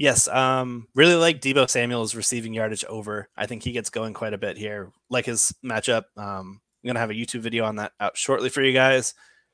Yes, 0.00 0.28
um, 0.28 0.88
really 0.94 1.14
like 1.14 1.42
Deebo 1.42 1.68
Samuel's 1.68 2.14
receiving 2.14 2.54
yardage 2.54 2.86
over. 2.86 3.28
I 3.36 3.44
think 3.44 3.62
he 3.62 3.72
gets 3.72 3.90
going 3.90 4.14
quite 4.14 4.32
a 4.32 4.38
bit 4.38 4.56
here. 4.56 4.90
Like 5.10 5.26
his 5.26 5.54
matchup. 5.62 6.04
Um, 6.16 6.62
I'm 6.82 6.86
gonna 6.86 7.00
have 7.00 7.10
a 7.10 7.14
YouTube 7.14 7.40
video 7.40 7.66
on 7.66 7.76
that 7.76 7.92
out 8.00 8.16
shortly 8.16 8.48
for 8.48 8.62
you 8.62 8.72
guys, 8.72 9.12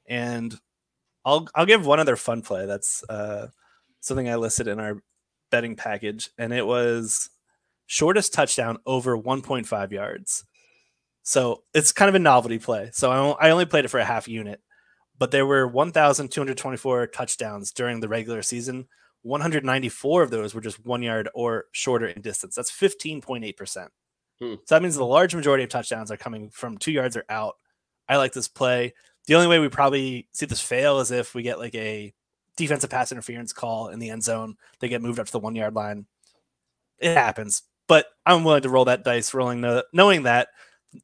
and 0.08 0.56
I'll 1.24 1.48
I'll 1.52 1.66
give 1.66 1.84
one 1.84 1.98
other 1.98 2.14
fun 2.14 2.42
play. 2.42 2.64
That's 2.64 3.02
uh, 3.08 3.48
something 3.98 4.28
I 4.28 4.36
listed 4.36 4.68
in 4.68 4.78
our 4.78 5.02
betting 5.50 5.74
package, 5.74 6.30
and 6.38 6.52
it 6.52 6.64
was 6.64 7.28
shortest 7.86 8.32
touchdown 8.32 8.78
over 8.86 9.18
1.5 9.18 9.90
yards. 9.90 10.44
So 11.24 11.64
it's 11.74 11.90
kind 11.90 12.08
of 12.08 12.14
a 12.14 12.20
novelty 12.20 12.60
play. 12.60 12.90
So 12.92 13.10
I 13.10 13.50
only 13.50 13.66
played 13.66 13.84
it 13.84 13.88
for 13.88 13.98
a 13.98 14.04
half 14.04 14.28
unit, 14.28 14.60
but 15.18 15.32
there 15.32 15.44
were 15.44 15.66
1,224 15.66 17.08
touchdowns 17.08 17.72
during 17.72 17.98
the 17.98 18.08
regular 18.08 18.42
season 18.42 18.86
194 19.26 20.22
of 20.22 20.30
those 20.30 20.54
were 20.54 20.60
just 20.60 20.84
one 20.86 21.02
yard 21.02 21.28
or 21.34 21.64
shorter 21.72 22.06
in 22.06 22.22
distance. 22.22 22.54
That's 22.54 22.70
15.8%. 22.70 23.88
Hmm. 24.40 24.54
So 24.64 24.74
that 24.74 24.82
means 24.82 24.94
the 24.94 25.04
large 25.04 25.34
majority 25.34 25.64
of 25.64 25.70
touchdowns 25.70 26.10
are 26.10 26.16
coming 26.16 26.50
from 26.50 26.78
two 26.78 26.92
yards 26.92 27.16
or 27.16 27.24
out. 27.28 27.56
I 28.08 28.16
like 28.18 28.32
this 28.32 28.48
play. 28.48 28.94
The 29.26 29.34
only 29.34 29.48
way 29.48 29.58
we 29.58 29.68
probably 29.68 30.28
see 30.32 30.46
this 30.46 30.60
fail 30.60 31.00
is 31.00 31.10
if 31.10 31.34
we 31.34 31.42
get 31.42 31.58
like 31.58 31.74
a 31.74 32.14
defensive 32.56 32.90
pass 32.90 33.12
interference 33.12 33.52
call 33.52 33.88
in 33.88 33.98
the 33.98 34.10
end 34.10 34.22
zone. 34.22 34.56
They 34.80 34.88
get 34.88 35.02
moved 35.02 35.18
up 35.18 35.26
to 35.26 35.32
the 35.32 35.38
one 35.38 35.56
yard 35.56 35.74
line. 35.74 36.06
It 36.98 37.14
happens, 37.14 37.62
but 37.88 38.06
I'm 38.24 38.44
willing 38.44 38.62
to 38.62 38.70
roll 38.70 38.86
that 38.86 39.04
dice, 39.04 39.34
rolling 39.34 39.60
the, 39.60 39.84
knowing 39.92 40.22
that 40.22 40.48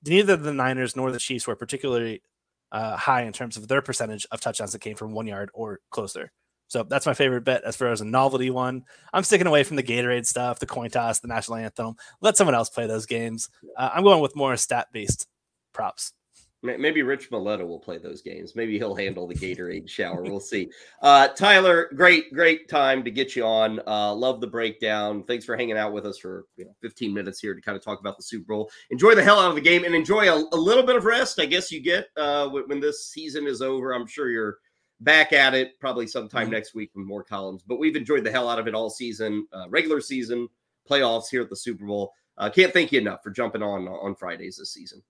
neither 0.07 0.37
the 0.37 0.55
Niners 0.55 0.97
nor 0.97 1.13
the 1.13 1.19
Chiefs 1.19 1.47
were 1.47 1.57
particularly 1.57 2.23
uh, 2.71 2.97
high 2.97 3.23
in 3.23 3.33
terms 3.33 3.59
of 3.59 3.69
their 3.69 3.83
percentage 3.83 4.27
of 4.31 4.41
touchdowns 4.41 4.73
that 4.73 4.81
came 4.81 4.97
from 4.97 5.13
one 5.13 5.27
yard 5.27 5.51
or 5.53 5.81
closer. 5.91 6.33
So 6.73 6.83
that's 6.83 7.05
my 7.05 7.13
favorite 7.13 7.45
bet 7.45 7.65
as 7.65 7.77
far 7.77 7.89
as 7.89 8.01
a 8.01 8.05
novelty 8.07 8.49
one. 8.49 8.87
I'm 9.13 9.25
sticking 9.25 9.47
away 9.47 9.63
from 9.63 9.77
the 9.77 9.83
Gatorade 9.83 10.25
stuff, 10.25 10.59
the 10.59 10.65
coin 10.65 10.89
toss, 10.89 11.21
the 11.21 11.29
national 11.29 11.59
anthem. 11.59 11.97
Let 12.23 12.39
someone 12.39 12.55
else 12.55 12.71
play 12.71 12.87
those 12.87 13.05
games. 13.05 13.51
Uh, 13.77 13.91
I'm 13.93 14.05
going 14.05 14.23
with 14.23 14.35
more 14.35 14.57
stat 14.57 14.89
based 14.91 15.29
props. 15.75 16.15
Maybe 16.63 17.03
Rich 17.03 17.31
Maletto 17.31 17.67
will 17.67 17.81
play 17.81 17.99
those 17.99 18.23
games. 18.23 18.57
Maybe 18.57 18.79
he'll 18.79 18.95
handle 18.95 19.27
the 19.27 19.35
Gatorade 19.35 19.87
shower. 19.87 20.23
We'll 20.23 20.41
see. 20.41 20.71
Uh, 21.03 21.29
Tyler, 21.29 21.91
great, 21.95 22.33
great 22.33 22.71
time 22.71 23.05
to 23.05 23.11
get 23.11 23.37
you 23.37 23.45
on. 23.45 23.81
Uh, 23.87 24.15
love 24.15 24.41
the 24.41 24.47
breakdown. 24.47 25.25
Thanks 25.25 25.45
for 25.45 25.57
hanging 25.57 25.77
out 25.77 25.93
with 25.93 26.07
us 26.07 26.17
for 26.19 26.47
you 26.57 26.65
know, 26.65 26.71
15 26.81 27.13
minutes 27.13 27.41
here 27.41 27.55
to 27.55 27.61
kind 27.61 27.77
of 27.77 27.85
talk 27.85 28.01
about 28.01 28.17
the 28.17 28.23
Super 28.23 28.55
Bowl. 28.55 28.71
Enjoy 28.91 29.15
the 29.15 29.25
hell 29.25 29.41
out 29.41 29.51
of 29.51 29.57
the 29.57 29.61
game 29.61 29.85
and 29.85 29.95
enjoy 29.95 30.33
a, 30.33 30.49
a 30.53 30.57
little 30.57 30.85
bit 30.85 30.97
of 30.97 31.05
rest. 31.05 31.39
I 31.39 31.45
guess 31.45 31.71
you 31.71 31.83
get 31.83 32.07
uh, 32.17 32.49
when 32.49 32.81
this 32.81 33.09
season 33.09 33.47
is 33.47 33.61
over. 33.61 33.93
I'm 33.93 34.07
sure 34.07 34.31
you're 34.31 34.57
back 35.03 35.33
at 35.33 35.55
it 35.55 35.79
probably 35.81 36.07
sometime 36.07 36.45
mm-hmm. 36.45 36.53
next 36.53 36.75
week 36.75 36.91
with 36.95 37.07
more 37.07 37.23
columns. 37.23 37.63
But 37.63 37.79
we've 37.79 37.97
enjoyed 37.97 38.25
the 38.25 38.31
hell 38.31 38.49
out 38.49 38.59
of 38.59 38.69
it 38.69 38.75
all 38.75 38.91
season, 38.91 39.47
uh, 39.53 39.67
regular 39.69 40.01
season, 40.01 40.49
playoffs 40.89 41.29
here 41.31 41.43
at 41.43 41.51
the 41.51 41.57
Super 41.57 41.87
Bowl. 41.87 42.13
uh, 42.39 42.51
can't 42.51 42.73
thank 42.73 42.93
you 42.93 43.01
enough 43.01 43.23
for 43.23 43.31
jumping 43.31 43.63
on 43.63 43.89
on 43.89 44.15
Fridays 44.15 44.57
this 44.57 44.73
season. 44.73 45.03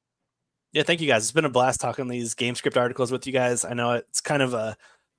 Yeah, 0.72 0.84
thank 0.84 1.00
you 1.00 1.06
guys. 1.06 1.24
It's 1.24 1.32
been 1.32 1.44
a 1.44 1.50
blast 1.50 1.80
talking 1.80 2.08
these 2.08 2.34
game 2.34 2.54
script 2.54 2.76
articles 2.76 3.12
with 3.12 3.26
you 3.26 3.32
guys. 3.32 3.64
I 3.64 3.74
know 3.74 3.92
it's 3.92 4.20
kind 4.20 4.42
of 4.42 4.54
a 4.54 4.76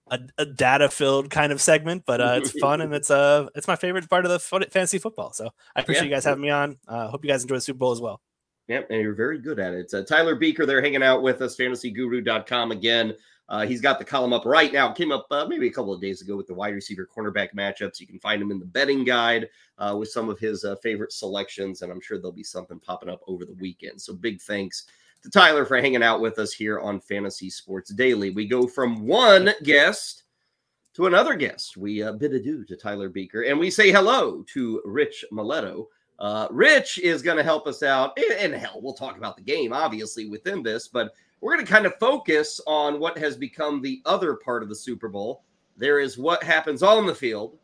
a, 0.07 0.19
a 0.37 0.45
data 0.45 0.89
filled 0.89 1.29
kind 1.29 1.51
of 1.51 1.61
segment, 1.61 2.03
but 2.05 2.19
uh, 2.19 2.39
it's 2.41 2.51
fun 2.59 2.81
and 2.81 2.93
it's 2.93 3.09
uh 3.09 3.47
it's 3.55 3.67
my 3.67 3.75
favorite 3.75 4.09
part 4.09 4.25
of 4.25 4.31
the 4.31 4.39
fantasy 4.39 4.97
football. 4.97 5.31
So 5.31 5.49
I 5.75 5.81
appreciate 5.81 6.03
yeah. 6.03 6.09
you 6.09 6.15
guys 6.15 6.25
having 6.25 6.41
me 6.41 6.49
on. 6.49 6.77
Uh, 6.87 7.07
hope 7.07 7.23
you 7.23 7.29
guys 7.29 7.43
enjoy 7.43 7.55
the 7.55 7.61
Super 7.61 7.77
Bowl 7.77 7.91
as 7.91 8.01
well. 8.01 8.19
Yep, 8.67 8.87
and 8.91 9.01
you're 9.01 9.13
very 9.13 9.39
good 9.39 9.59
at 9.59 9.73
it. 9.73 9.93
Uh, 9.93 10.03
Tyler 10.03 10.37
Buecher, 10.37 10.65
they're 10.65 10.81
hanging 10.81 11.03
out 11.03 11.21
with 11.21 11.41
us, 11.41 11.57
fantasyguru.com 11.57 12.71
again. 12.71 13.13
Uh, 13.49 13.65
he's 13.65 13.81
got 13.81 13.99
the 13.99 14.05
column 14.05 14.33
up 14.33 14.45
right 14.45 14.71
now. 14.71 14.91
Came 14.91 15.11
up 15.11 15.27
uh, 15.29 15.45
maybe 15.47 15.67
a 15.67 15.71
couple 15.71 15.93
of 15.93 16.01
days 16.01 16.21
ago 16.21 16.35
with 16.35 16.47
the 16.47 16.53
wide 16.53 16.73
receiver 16.73 17.07
cornerback 17.07 17.49
matchups. 17.53 17.99
You 17.99 18.07
can 18.07 18.19
find 18.19 18.41
him 18.41 18.51
in 18.51 18.59
the 18.59 18.65
betting 18.65 19.03
guide 19.03 19.49
uh, 19.77 19.95
with 19.97 20.09
some 20.09 20.29
of 20.29 20.39
his 20.39 20.63
uh, 20.63 20.75
favorite 20.77 21.11
selections, 21.11 21.81
and 21.81 21.91
I'm 21.91 22.01
sure 22.01 22.17
there'll 22.17 22.31
be 22.31 22.43
something 22.43 22.79
popping 22.79 23.09
up 23.09 23.21
over 23.27 23.45
the 23.45 23.55
weekend. 23.55 24.01
So 24.01 24.13
big 24.13 24.41
thanks 24.41 24.85
to 25.23 25.29
Tyler 25.29 25.65
for 25.65 25.79
hanging 25.79 26.03
out 26.03 26.21
with 26.21 26.39
us 26.39 26.53
here 26.53 26.79
on 26.79 26.99
Fantasy 26.99 27.49
Sports 27.49 27.93
Daily. 27.93 28.29
We 28.29 28.47
go 28.47 28.65
from 28.65 29.05
one 29.05 29.51
guest 29.63 30.23
to 30.93 31.07
another 31.07 31.35
guest. 31.35 31.75
We 31.75 32.03
uh, 32.03 32.13
bid 32.13 32.33
adieu 32.33 32.63
to 32.65 32.75
Tyler 32.75 33.09
Buecher, 33.09 33.49
and 33.49 33.59
we 33.59 33.71
say 33.71 33.91
hello 33.91 34.43
to 34.53 34.81
Rich 34.85 35.25
Maletto. 35.31 35.87
Uh, 36.19 36.47
Rich 36.51 36.99
is 36.99 37.21
going 37.21 37.37
to 37.37 37.43
help 37.43 37.67
us 37.67 37.83
out, 37.83 38.17
and, 38.17 38.53
and 38.53 38.53
hell, 38.53 38.79
we'll 38.81 38.93
talk 38.93 39.17
about 39.17 39.35
the 39.35 39.43
game 39.43 39.73
obviously 39.73 40.29
within 40.29 40.63
this, 40.63 40.87
but 40.87 41.13
we're 41.43 41.55
going 41.55 41.65
to 41.65 41.71
kind 41.71 41.85
of 41.85 41.93
focus 41.99 42.61
on 42.65 43.01
what 43.01 43.17
has 43.17 43.35
become 43.35 43.81
the 43.81 44.01
other 44.05 44.35
part 44.35 44.63
of 44.63 44.69
the 44.69 44.75
Super 44.75 45.09
Bowl. 45.09 45.43
There 45.75 45.99
is 45.99 46.17
what 46.17 46.41
happens 46.41 46.81
on 46.81 47.05
the 47.05 47.13
field, 47.13 47.57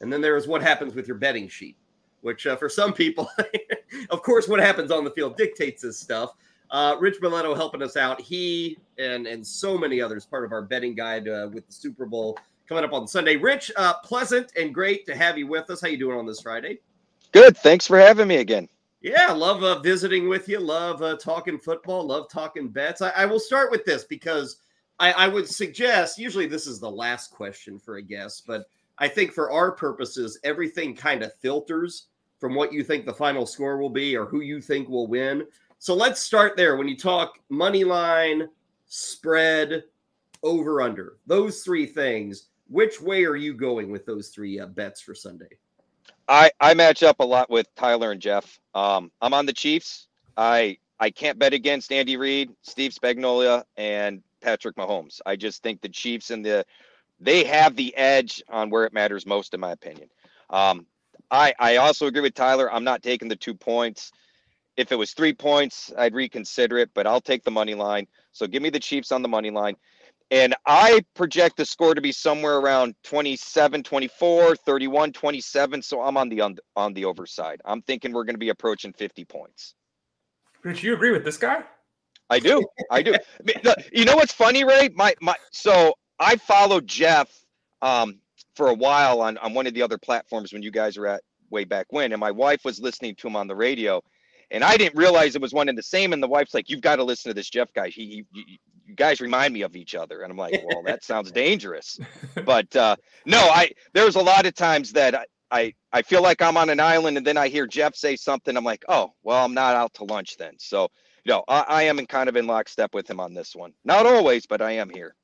and 0.00 0.12
then 0.12 0.20
there 0.20 0.36
is 0.36 0.48
what 0.48 0.62
happens 0.62 0.96
with 0.96 1.06
your 1.06 1.16
betting 1.16 1.46
sheet, 1.46 1.76
which 2.22 2.48
uh, 2.48 2.56
for 2.56 2.68
some 2.68 2.92
people, 2.92 3.30
of 4.10 4.22
course, 4.22 4.48
what 4.48 4.58
happens 4.58 4.90
on 4.90 5.04
the 5.04 5.12
field 5.12 5.36
dictates 5.36 5.82
this 5.82 5.96
stuff. 5.96 6.34
Uh, 6.72 6.96
Rich 6.98 7.20
Maletto 7.20 7.54
helping 7.54 7.82
us 7.82 7.96
out. 7.96 8.20
He 8.20 8.78
and 8.98 9.28
and 9.28 9.46
so 9.46 9.78
many 9.78 10.00
others 10.00 10.26
part 10.26 10.44
of 10.44 10.50
our 10.50 10.62
betting 10.62 10.96
guide 10.96 11.28
uh, 11.28 11.48
with 11.52 11.68
the 11.68 11.72
Super 11.72 12.06
Bowl 12.06 12.36
coming 12.68 12.82
up 12.82 12.92
on 12.92 13.06
Sunday. 13.06 13.36
Rich, 13.36 13.70
uh, 13.76 13.94
pleasant 14.02 14.50
and 14.56 14.74
great 14.74 15.06
to 15.06 15.14
have 15.14 15.38
you 15.38 15.46
with 15.46 15.70
us. 15.70 15.80
How 15.80 15.86
you 15.86 15.98
doing 15.98 16.18
on 16.18 16.26
this 16.26 16.40
Friday? 16.40 16.80
Good. 17.30 17.56
Thanks 17.56 17.86
for 17.86 17.96
having 17.96 18.26
me 18.26 18.38
again. 18.38 18.68
Yeah, 19.04 19.32
love 19.32 19.62
uh, 19.62 19.80
visiting 19.80 20.30
with 20.30 20.48
you. 20.48 20.58
Love 20.58 21.02
uh, 21.02 21.16
talking 21.16 21.58
football. 21.58 22.06
Love 22.06 22.30
talking 22.30 22.70
bets. 22.70 23.02
I, 23.02 23.10
I 23.10 23.26
will 23.26 23.38
start 23.38 23.70
with 23.70 23.84
this 23.84 24.04
because 24.04 24.56
I, 24.98 25.12
I, 25.12 25.28
would 25.28 25.46
suggest 25.46 26.18
usually 26.18 26.46
this 26.46 26.66
is 26.66 26.80
the 26.80 26.90
last 26.90 27.30
question 27.30 27.78
for 27.78 27.96
a 27.96 28.02
guest, 28.02 28.44
but 28.46 28.64
I 28.96 29.08
think 29.08 29.32
for 29.32 29.50
our 29.50 29.72
purposes, 29.72 30.38
everything 30.42 30.96
kind 30.96 31.22
of 31.22 31.34
filters 31.34 32.06
from 32.38 32.54
what 32.54 32.72
you 32.72 32.82
think 32.82 33.04
the 33.04 33.12
final 33.12 33.44
score 33.44 33.76
will 33.76 33.90
be 33.90 34.16
or 34.16 34.24
who 34.24 34.40
you 34.40 34.58
think 34.58 34.88
will 34.88 35.06
win. 35.06 35.46
So 35.78 35.94
let's 35.94 36.22
start 36.22 36.56
there. 36.56 36.76
When 36.76 36.88
you 36.88 36.96
talk 36.96 37.38
money 37.50 37.84
line, 37.84 38.48
spread, 38.86 39.84
over 40.42 40.80
under, 40.80 41.18
those 41.26 41.62
three 41.62 41.84
things, 41.84 42.46
which 42.70 43.02
way 43.02 43.26
are 43.26 43.36
you 43.36 43.52
going 43.52 43.90
with 43.90 44.06
those 44.06 44.28
three 44.28 44.58
uh, 44.58 44.68
bets 44.68 45.02
for 45.02 45.14
Sunday? 45.14 45.58
I 46.28 46.50
I 46.60 46.74
match 46.74 47.02
up 47.02 47.20
a 47.20 47.24
lot 47.24 47.50
with 47.50 47.66
Tyler 47.76 48.12
and 48.12 48.20
Jeff. 48.20 48.58
Um, 48.74 49.10
I'm 49.20 49.34
on 49.34 49.46
the 49.46 49.52
Chiefs. 49.52 50.08
I 50.36 50.78
I 51.00 51.10
can't 51.10 51.38
bet 51.38 51.52
against 51.54 51.92
Andy 51.92 52.16
Reid, 52.16 52.50
Steve 52.62 52.92
Spagnuolo, 52.92 53.64
and 53.76 54.22
Patrick 54.42 54.76
Mahomes. 54.76 55.20
I 55.26 55.36
just 55.36 55.62
think 55.62 55.80
the 55.82 55.88
Chiefs 55.88 56.30
and 56.30 56.44
the 56.44 56.64
they 57.20 57.44
have 57.44 57.76
the 57.76 57.96
edge 57.96 58.42
on 58.48 58.70
where 58.70 58.84
it 58.84 58.92
matters 58.92 59.26
most, 59.26 59.54
in 59.54 59.60
my 59.60 59.72
opinion. 59.72 60.08
Um, 60.50 60.86
I 61.30 61.54
I 61.58 61.76
also 61.76 62.06
agree 62.06 62.22
with 62.22 62.34
Tyler. 62.34 62.72
I'm 62.72 62.84
not 62.84 63.02
taking 63.02 63.28
the 63.28 63.36
two 63.36 63.54
points. 63.54 64.12
If 64.76 64.92
it 64.92 64.96
was 64.96 65.12
three 65.12 65.34
points, 65.34 65.92
I'd 65.96 66.14
reconsider 66.14 66.78
it, 66.78 66.90
but 66.94 67.06
I'll 67.06 67.20
take 67.20 67.44
the 67.44 67.50
money 67.52 67.74
line. 67.74 68.08
So 68.32 68.46
give 68.46 68.62
me 68.62 68.70
the 68.70 68.80
Chiefs 68.80 69.12
on 69.12 69.22
the 69.22 69.28
money 69.28 69.50
line. 69.50 69.76
And 70.30 70.54
I 70.66 71.04
project 71.14 71.56
the 71.56 71.64
score 71.64 71.94
to 71.94 72.00
be 72.00 72.12
somewhere 72.12 72.56
around 72.56 72.94
27, 73.04 73.82
24, 73.82 74.56
31, 74.56 75.12
27. 75.12 75.82
So 75.82 76.02
I'm 76.02 76.16
on 76.16 76.28
the 76.28 76.40
on, 76.40 76.56
on 76.76 76.94
the 76.94 77.04
overside. 77.04 77.60
I'm 77.64 77.82
thinking 77.82 78.12
we're 78.12 78.24
going 78.24 78.34
to 78.34 78.38
be 78.38 78.48
approaching 78.48 78.92
50 78.92 79.24
points. 79.26 79.74
Rich, 80.62 80.82
you 80.82 80.94
agree 80.94 81.10
with 81.10 81.24
this 81.24 81.36
guy? 81.36 81.62
I 82.30 82.38
do. 82.38 82.64
I 82.90 83.02
do. 83.02 83.14
you 83.92 84.04
know 84.04 84.16
what's 84.16 84.32
funny, 84.32 84.64
Ray? 84.64 84.88
My 84.94 85.14
my 85.20 85.36
so 85.52 85.94
I 86.18 86.36
followed 86.36 86.86
Jeff 86.86 87.28
um, 87.82 88.18
for 88.56 88.68
a 88.68 88.74
while 88.74 89.20
on, 89.20 89.36
on 89.38 89.52
one 89.52 89.66
of 89.66 89.74
the 89.74 89.82
other 89.82 89.98
platforms 89.98 90.52
when 90.52 90.62
you 90.62 90.70
guys 90.70 90.96
were 90.96 91.06
at 91.06 91.22
way 91.50 91.64
back 91.64 91.86
when, 91.90 92.12
and 92.12 92.20
my 92.20 92.30
wife 92.30 92.64
was 92.64 92.80
listening 92.80 93.14
to 93.16 93.28
him 93.28 93.36
on 93.36 93.46
the 93.46 93.54
radio. 93.54 94.02
And 94.50 94.62
I 94.62 94.76
didn't 94.76 94.96
realize 94.96 95.34
it 95.34 95.42
was 95.42 95.52
one 95.52 95.68
and 95.68 95.76
the 95.76 95.82
same. 95.82 96.12
And 96.12 96.22
the 96.22 96.28
wife's 96.28 96.54
like, 96.54 96.70
"You've 96.70 96.80
got 96.80 96.96
to 96.96 97.04
listen 97.04 97.30
to 97.30 97.34
this 97.34 97.50
Jeff 97.50 97.72
guy. 97.74 97.88
He, 97.88 98.24
he, 98.32 98.60
you 98.86 98.94
guys 98.94 99.20
remind 99.20 99.54
me 99.54 99.62
of 99.62 99.76
each 99.76 99.94
other." 99.94 100.22
And 100.22 100.30
I'm 100.30 100.36
like, 100.36 100.62
"Well, 100.64 100.82
that 100.84 101.04
sounds 101.04 101.30
dangerous." 101.44 101.98
But 102.44 102.74
uh, 102.76 102.96
no, 103.26 103.38
I 103.38 103.70
there's 103.92 104.16
a 104.16 104.22
lot 104.22 104.46
of 104.46 104.54
times 104.54 104.92
that 104.92 105.14
I, 105.14 105.24
I 105.50 105.74
I 105.92 106.02
feel 106.02 106.22
like 106.22 106.42
I'm 106.42 106.56
on 106.56 106.70
an 106.70 106.80
island, 106.80 107.16
and 107.16 107.26
then 107.26 107.36
I 107.36 107.48
hear 107.48 107.66
Jeff 107.66 107.94
say 107.94 108.16
something. 108.16 108.56
I'm 108.56 108.64
like, 108.64 108.84
"Oh, 108.88 109.12
well, 109.22 109.44
I'm 109.44 109.54
not 109.54 109.76
out 109.76 109.94
to 109.94 110.04
lunch 110.04 110.36
then." 110.36 110.54
So, 110.58 110.88
you 111.24 111.32
know, 111.32 111.44
I, 111.48 111.64
I 111.68 111.82
am 111.84 111.98
in 111.98 112.06
kind 112.06 112.28
of 112.28 112.36
in 112.36 112.46
lockstep 112.46 112.94
with 112.94 113.08
him 113.08 113.20
on 113.20 113.34
this 113.34 113.54
one. 113.54 113.72
Not 113.84 114.06
always, 114.06 114.46
but 114.46 114.62
I 114.62 114.72
am 114.72 114.90
here. 114.90 115.14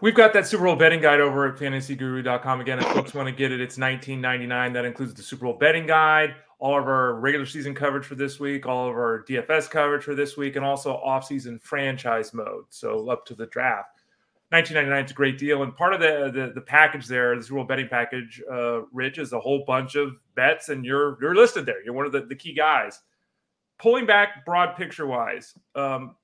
We've 0.00 0.14
got 0.14 0.32
that 0.34 0.46
Super 0.46 0.64
Bowl 0.64 0.76
betting 0.76 1.00
guide 1.00 1.20
over 1.20 1.46
at 1.48 1.56
fantasyguru.com. 1.56 2.60
Again, 2.60 2.78
if 2.78 2.84
folks 2.88 3.14
want 3.14 3.28
to 3.28 3.34
get 3.34 3.52
it, 3.52 3.60
it's 3.60 3.78
$19.99. 3.78 4.74
That 4.74 4.84
includes 4.84 5.14
the 5.14 5.22
Super 5.22 5.46
Bowl 5.46 5.54
betting 5.54 5.86
guide, 5.86 6.34
all 6.58 6.78
of 6.78 6.86
our 6.86 7.14
regular 7.14 7.46
season 7.46 7.74
coverage 7.74 8.06
for 8.06 8.14
this 8.14 8.40
week, 8.40 8.66
all 8.66 8.88
of 8.88 8.94
our 8.94 9.24
DFS 9.28 9.70
coverage 9.70 10.04
for 10.04 10.14
this 10.14 10.36
week, 10.36 10.56
and 10.56 10.64
also 10.64 10.94
off-season 10.94 11.58
franchise 11.58 12.32
mode. 12.32 12.64
So 12.70 13.08
up 13.08 13.26
to 13.26 13.34
the 13.34 13.46
draft. 13.46 14.00
1999 14.50 15.04
is 15.04 15.10
a 15.10 15.14
great 15.14 15.38
deal, 15.38 15.62
and 15.62 15.74
part 15.74 15.94
of 15.94 16.00
the 16.00 16.30
the, 16.32 16.52
the 16.54 16.60
package 16.60 17.06
there, 17.06 17.34
this 17.34 17.50
rule 17.50 17.64
betting 17.64 17.88
package, 17.88 18.40
uh, 18.50 18.82
Rich, 18.92 19.18
is 19.18 19.32
a 19.32 19.40
whole 19.40 19.64
bunch 19.66 19.96
of 19.96 20.14
bets, 20.36 20.68
and 20.68 20.84
you're 20.84 21.18
you're 21.20 21.34
listed 21.34 21.66
there. 21.66 21.82
You're 21.82 21.94
one 21.94 22.06
of 22.06 22.12
the, 22.12 22.20
the 22.20 22.36
key 22.36 22.54
guys. 22.54 23.00
Pulling 23.78 24.06
back 24.06 24.46
broad 24.46 24.76
picture 24.76 25.06
wise, 25.06 25.54
um, 25.74 26.14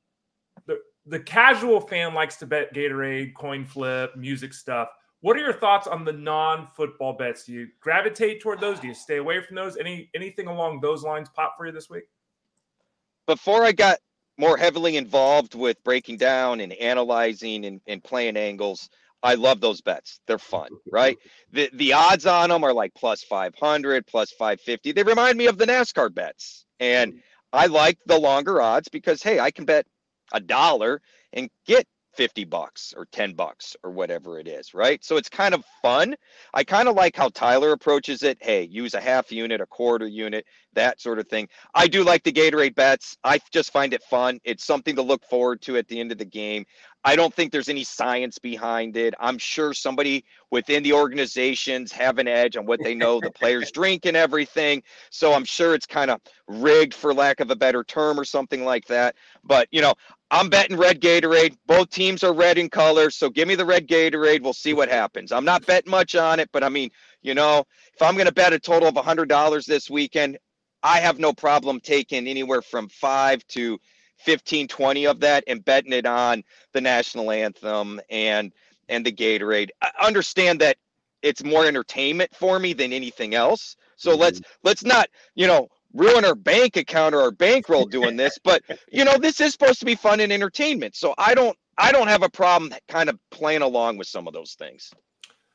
the 0.66 0.78
the 1.06 1.18
casual 1.18 1.80
fan 1.80 2.14
likes 2.14 2.36
to 2.36 2.46
bet 2.46 2.72
Gatorade, 2.72 3.34
coin 3.34 3.64
flip, 3.64 4.14
music 4.16 4.52
stuff. 4.52 4.90
What 5.22 5.36
are 5.36 5.40
your 5.40 5.52
thoughts 5.52 5.86
on 5.86 6.04
the 6.04 6.12
non-football 6.12 7.14
bets? 7.14 7.44
Do 7.44 7.52
you 7.52 7.68
gravitate 7.80 8.40
toward 8.40 8.60
those? 8.60 8.80
Do 8.80 8.86
you 8.86 8.94
stay 8.94 9.18
away 9.18 9.42
from 9.42 9.56
those? 9.56 9.76
Any 9.76 10.10
anything 10.14 10.46
along 10.46 10.80
those 10.80 11.02
lines 11.02 11.28
pop 11.28 11.56
for 11.58 11.66
you 11.66 11.72
this 11.72 11.90
week? 11.90 12.04
Before 13.26 13.62
I 13.62 13.72
got 13.72 13.98
more 14.38 14.56
heavily 14.56 14.96
involved 14.96 15.54
with 15.54 15.82
breaking 15.84 16.16
down 16.16 16.60
and 16.60 16.72
analyzing 16.72 17.66
and, 17.66 17.80
and 17.86 18.02
playing 18.02 18.38
angles, 18.38 18.88
I 19.22 19.34
love 19.34 19.60
those 19.60 19.82
bets. 19.82 20.20
They're 20.26 20.38
fun, 20.38 20.70
right? 20.90 21.18
The 21.52 21.68
the 21.74 21.92
odds 21.92 22.24
on 22.24 22.48
them 22.48 22.64
are 22.64 22.72
like 22.72 22.94
plus 22.94 23.22
500, 23.22 24.06
plus 24.06 24.32
550. 24.32 24.92
They 24.92 25.02
remind 25.02 25.36
me 25.36 25.46
of 25.46 25.58
the 25.58 25.66
NASCAR 25.66 26.14
bets. 26.14 26.64
And 26.80 27.12
mm-hmm. 27.12 27.20
I 27.52 27.66
like 27.66 27.98
the 28.06 28.18
longer 28.18 28.62
odds 28.62 28.88
because 28.88 29.22
hey, 29.22 29.38
I 29.38 29.50
can 29.50 29.66
bet 29.66 29.86
a 30.32 30.40
dollar 30.40 31.02
and 31.34 31.50
get 31.66 31.86
50 32.14 32.44
bucks 32.44 32.92
or 32.96 33.06
10 33.06 33.34
bucks 33.34 33.76
or 33.82 33.90
whatever 33.90 34.38
it 34.38 34.48
is, 34.48 34.74
right? 34.74 35.04
So 35.04 35.16
it's 35.16 35.28
kind 35.28 35.54
of 35.54 35.64
fun. 35.82 36.14
I 36.54 36.64
kind 36.64 36.88
of 36.88 36.96
like 36.96 37.16
how 37.16 37.28
Tyler 37.28 37.72
approaches 37.72 38.22
it. 38.22 38.38
Hey, 38.40 38.64
use 38.64 38.94
a 38.94 39.00
half 39.00 39.30
unit, 39.30 39.60
a 39.60 39.66
quarter 39.66 40.06
unit, 40.06 40.44
that 40.74 41.00
sort 41.00 41.18
of 41.18 41.28
thing. 41.28 41.48
I 41.74 41.86
do 41.86 42.04
like 42.04 42.22
the 42.22 42.32
Gatorade 42.32 42.74
bets. 42.74 43.16
I 43.24 43.40
just 43.52 43.72
find 43.72 43.92
it 43.94 44.02
fun. 44.04 44.40
It's 44.44 44.64
something 44.64 44.96
to 44.96 45.02
look 45.02 45.24
forward 45.24 45.62
to 45.62 45.76
at 45.76 45.88
the 45.88 46.00
end 46.00 46.12
of 46.12 46.18
the 46.18 46.24
game. 46.24 46.64
I 47.04 47.16
don't 47.16 47.32
think 47.32 47.50
there's 47.50 47.70
any 47.70 47.84
science 47.84 48.38
behind 48.38 48.96
it. 48.96 49.14
I'm 49.18 49.38
sure 49.38 49.72
somebody 49.72 50.24
within 50.50 50.82
the 50.82 50.92
organizations 50.92 51.92
have 51.92 52.18
an 52.18 52.28
edge 52.28 52.56
on 52.56 52.66
what 52.66 52.80
they 52.82 52.94
know 52.94 53.20
the 53.20 53.30
players 53.30 53.70
drink 53.72 54.04
and 54.04 54.16
everything. 54.16 54.82
So 55.10 55.32
I'm 55.32 55.44
sure 55.44 55.74
it's 55.74 55.86
kind 55.86 56.10
of 56.10 56.20
rigged 56.46 56.92
for 56.92 57.14
lack 57.14 57.40
of 57.40 57.50
a 57.50 57.56
better 57.56 57.82
term 57.84 58.20
or 58.20 58.24
something 58.24 58.64
like 58.64 58.84
that. 58.86 59.16
But, 59.44 59.66
you 59.70 59.80
know, 59.80 59.94
I'm 60.30 60.50
betting 60.50 60.76
red 60.76 61.00
Gatorade. 61.00 61.56
Both 61.66 61.88
teams 61.90 62.22
are 62.22 62.34
red 62.34 62.58
in 62.58 62.68
color. 62.68 63.10
So 63.10 63.30
give 63.30 63.48
me 63.48 63.54
the 63.54 63.64
red 63.64 63.88
Gatorade. 63.88 64.42
We'll 64.42 64.52
see 64.52 64.74
what 64.74 64.90
happens. 64.90 65.32
I'm 65.32 65.44
not 65.44 65.64
betting 65.64 65.90
much 65.90 66.14
on 66.14 66.38
it, 66.38 66.50
but 66.52 66.62
I 66.62 66.68
mean, 66.68 66.90
you 67.22 67.34
know, 67.34 67.64
if 67.94 68.02
I'm 68.02 68.14
going 68.14 68.26
to 68.26 68.34
bet 68.34 68.52
a 68.52 68.58
total 68.58 68.88
of 68.88 68.94
$100 68.94 69.66
this 69.66 69.88
weekend, 69.88 70.38
I 70.82 71.00
have 71.00 71.18
no 71.18 71.32
problem 71.32 71.80
taking 71.80 72.26
anywhere 72.26 72.62
from 72.62 72.88
five 72.88 73.46
to 73.48 73.78
15, 74.20 74.68
20 74.68 75.06
of 75.06 75.20
that 75.20 75.44
and 75.46 75.64
betting 75.64 75.92
it 75.92 76.06
on 76.06 76.42
the 76.72 76.80
national 76.80 77.30
anthem 77.30 78.00
and 78.10 78.52
and 78.88 79.06
the 79.06 79.12
Gatorade. 79.12 79.68
I 79.82 79.90
understand 80.02 80.60
that 80.60 80.76
it's 81.22 81.44
more 81.44 81.66
entertainment 81.66 82.34
for 82.34 82.58
me 82.58 82.72
than 82.72 82.92
anything 82.92 83.34
else. 83.34 83.76
So 83.96 84.12
mm-hmm. 84.12 84.20
let's 84.20 84.40
let's 84.62 84.84
not, 84.84 85.08
you 85.34 85.46
know, 85.46 85.68
ruin 85.94 86.24
our 86.24 86.34
bank 86.34 86.76
account 86.76 87.14
or 87.14 87.20
our 87.22 87.30
bankroll 87.30 87.86
doing 87.86 88.16
this, 88.16 88.38
but 88.44 88.62
you 88.90 89.04
know, 89.04 89.16
this 89.18 89.40
is 89.40 89.52
supposed 89.52 89.80
to 89.80 89.86
be 89.86 89.94
fun 89.94 90.20
and 90.20 90.32
entertainment. 90.32 90.96
So 90.96 91.14
I 91.18 91.34
don't 91.34 91.56
I 91.78 91.92
don't 91.92 92.08
have 92.08 92.22
a 92.22 92.30
problem 92.30 92.72
kind 92.88 93.08
of 93.08 93.18
playing 93.30 93.62
along 93.62 93.96
with 93.96 94.06
some 94.06 94.26
of 94.26 94.32
those 94.34 94.54
things. 94.54 94.92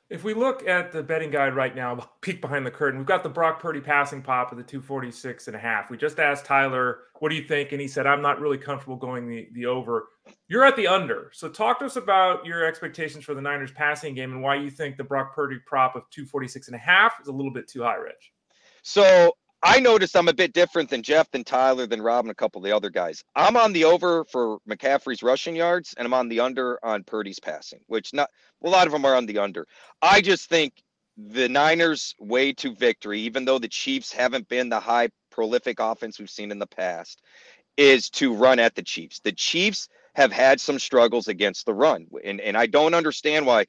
If 0.09 0.23
we 0.23 0.35
look 0.35 0.67
at 0.67 0.91
the 0.91 1.01
betting 1.01 1.31
guide 1.31 1.55
right 1.55 1.75
now, 1.75 2.09
peek 2.21 2.41
behind 2.41 2.65
the 2.65 2.71
curtain, 2.71 2.99
we've 2.99 3.07
got 3.07 3.23
the 3.23 3.29
Brock 3.29 3.59
Purdy 3.59 3.81
passing 3.81 4.21
pop 4.21 4.51
of 4.51 4.57
the 4.57 4.63
246 4.63 5.47
and 5.47 5.55
a 5.55 5.59
half. 5.59 5.89
We 5.89 5.97
just 5.97 6.19
asked 6.19 6.45
Tyler, 6.45 6.99
what 7.19 7.29
do 7.29 7.35
you 7.35 7.43
think? 7.43 7.71
And 7.71 7.81
he 7.81 7.87
said, 7.87 8.05
I'm 8.05 8.21
not 8.21 8.39
really 8.39 8.57
comfortable 8.57 8.97
going 8.97 9.27
the, 9.27 9.47
the 9.53 9.65
over. 9.65 10.09
You're 10.47 10.63
at 10.63 10.75
the 10.75 10.87
under. 10.87 11.31
So 11.33 11.49
talk 11.49 11.79
to 11.79 11.85
us 11.85 11.95
about 11.95 12.45
your 12.45 12.65
expectations 12.65 13.23
for 13.23 13.33
the 13.33 13.41
Niners 13.41 13.71
passing 13.71 14.13
game 14.13 14.31
and 14.31 14.41
why 14.41 14.55
you 14.55 14.69
think 14.69 14.97
the 14.97 15.03
Brock 15.03 15.35
Purdy 15.35 15.57
prop 15.65 15.95
of 15.95 16.03
246 16.11 16.67
and 16.67 16.75
a 16.75 16.79
half 16.79 17.13
is 17.21 17.27
a 17.27 17.31
little 17.31 17.51
bit 17.51 17.67
too 17.67 17.81
high, 17.81 17.95
Rich. 17.95 18.31
So 18.83 19.31
I 19.67 19.79
noticed 19.79 20.15
I'm 20.15 20.27
a 20.27 20.33
bit 20.33 20.53
different 20.53 20.91
than 20.91 21.01
Jeff, 21.01 21.31
than 21.31 21.43
Tyler, 21.43 21.87
than 21.87 21.99
Rob, 21.99 22.23
and 22.25 22.31
a 22.31 22.35
couple 22.35 22.59
of 22.59 22.65
the 22.65 22.75
other 22.75 22.91
guys. 22.91 23.23
I'm 23.35 23.57
on 23.57 23.73
the 23.73 23.85
over 23.85 24.23
for 24.25 24.59
McCaffrey's 24.69 25.23
rushing 25.23 25.55
yards, 25.55 25.95
and 25.97 26.05
I'm 26.05 26.13
on 26.13 26.29
the 26.29 26.39
under 26.39 26.77
on 26.85 27.03
Purdy's 27.03 27.39
passing, 27.39 27.79
which 27.87 28.13
not 28.13 28.29
a 28.63 28.69
lot 28.69 28.85
of 28.85 28.93
them 28.93 29.05
are 29.05 29.15
on 29.15 29.25
the 29.25 29.39
under. 29.39 29.65
I 30.03 30.21
just 30.21 30.49
think 30.49 30.73
the 31.17 31.49
Niners' 31.49 32.13
way 32.19 32.53
to 32.53 32.75
victory, 32.75 33.21
even 33.21 33.43
though 33.43 33.57
the 33.57 33.67
Chiefs 33.67 34.11
haven't 34.11 34.47
been 34.49 34.69
the 34.69 34.79
high 34.79 35.09
prolific 35.31 35.79
offense 35.79 36.19
we've 36.19 36.29
seen 36.29 36.51
in 36.51 36.59
the 36.59 36.67
past, 36.67 37.23
is 37.75 38.11
to 38.11 38.35
run 38.35 38.59
at 38.59 38.75
the 38.75 38.83
Chiefs. 38.83 39.19
The 39.19 39.31
Chiefs 39.31 39.89
have 40.13 40.31
had 40.31 40.61
some 40.61 40.77
struggles 40.77 41.27
against 41.27 41.65
the 41.65 41.73
run, 41.73 42.05
and 42.23 42.39
and 42.39 42.55
I 42.55 42.67
don't 42.67 42.93
understand 42.93 43.47
why 43.47 43.65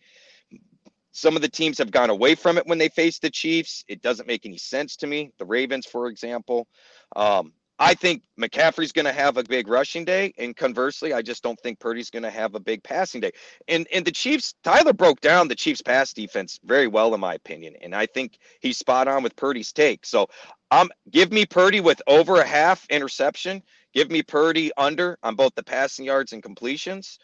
some 1.16 1.34
of 1.34 1.40
the 1.40 1.48
teams 1.48 1.78
have 1.78 1.90
gone 1.90 2.10
away 2.10 2.34
from 2.34 2.58
it 2.58 2.66
when 2.66 2.76
they 2.76 2.90
face 2.90 3.18
the 3.18 3.30
Chiefs. 3.30 3.82
It 3.88 4.02
doesn't 4.02 4.28
make 4.28 4.44
any 4.44 4.58
sense 4.58 4.96
to 4.96 5.06
me. 5.06 5.32
The 5.38 5.46
Ravens, 5.46 5.86
for 5.86 6.08
example. 6.08 6.68
Um, 7.16 7.54
I 7.78 7.94
think 7.94 8.22
McCaffrey's 8.38 8.92
going 8.92 9.06
to 9.06 9.12
have 9.12 9.38
a 9.38 9.42
big 9.42 9.66
rushing 9.66 10.04
day, 10.04 10.34
and 10.36 10.54
conversely, 10.54 11.14
I 11.14 11.22
just 11.22 11.42
don't 11.42 11.58
think 11.60 11.78
Purdy's 11.78 12.10
going 12.10 12.22
to 12.22 12.30
have 12.30 12.54
a 12.54 12.60
big 12.60 12.82
passing 12.82 13.22
day. 13.22 13.32
And 13.66 13.86
and 13.92 14.04
the 14.04 14.12
Chiefs, 14.12 14.54
Tyler 14.62 14.92
broke 14.92 15.20
down 15.22 15.48
the 15.48 15.54
Chiefs' 15.54 15.80
pass 15.80 16.12
defense 16.12 16.60
very 16.64 16.86
well, 16.86 17.14
in 17.14 17.20
my 17.20 17.34
opinion, 17.34 17.76
and 17.80 17.94
I 17.94 18.04
think 18.04 18.38
he's 18.60 18.78
spot 18.78 19.08
on 19.08 19.22
with 19.22 19.36
Purdy's 19.36 19.72
take. 19.72 20.04
So, 20.04 20.28
um, 20.70 20.90
give 21.10 21.32
me 21.32 21.46
Purdy 21.46 21.80
with 21.80 22.02
over 22.06 22.40
a 22.40 22.46
half 22.46 22.86
interception. 22.90 23.62
Give 23.94 24.10
me 24.10 24.22
Purdy 24.22 24.70
under 24.76 25.18
on 25.22 25.34
both 25.34 25.54
the 25.54 25.62
passing 25.62 26.04
yards 26.04 26.34
and 26.34 26.42
completions 26.42 27.18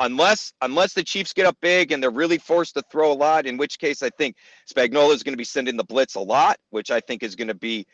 unless 0.00 0.52
unless 0.62 0.92
the 0.92 1.02
Chiefs 1.02 1.32
get 1.32 1.46
up 1.46 1.56
big 1.60 1.92
and 1.92 2.02
they're 2.02 2.10
really 2.10 2.38
forced 2.38 2.74
to 2.74 2.82
throw 2.90 3.12
a 3.12 3.14
lot, 3.14 3.46
in 3.46 3.56
which 3.56 3.78
case 3.78 4.02
I 4.02 4.10
think 4.10 4.36
Spagnuolo 4.72 5.14
is 5.14 5.22
going 5.22 5.34
to 5.34 5.38
be 5.38 5.44
sending 5.44 5.76
the 5.76 5.84
blitz 5.84 6.14
a 6.14 6.20
lot, 6.20 6.58
which 6.70 6.90
I 6.90 7.00
think 7.00 7.22
is 7.22 7.36
going 7.36 7.48
to 7.48 7.54
be 7.54 7.86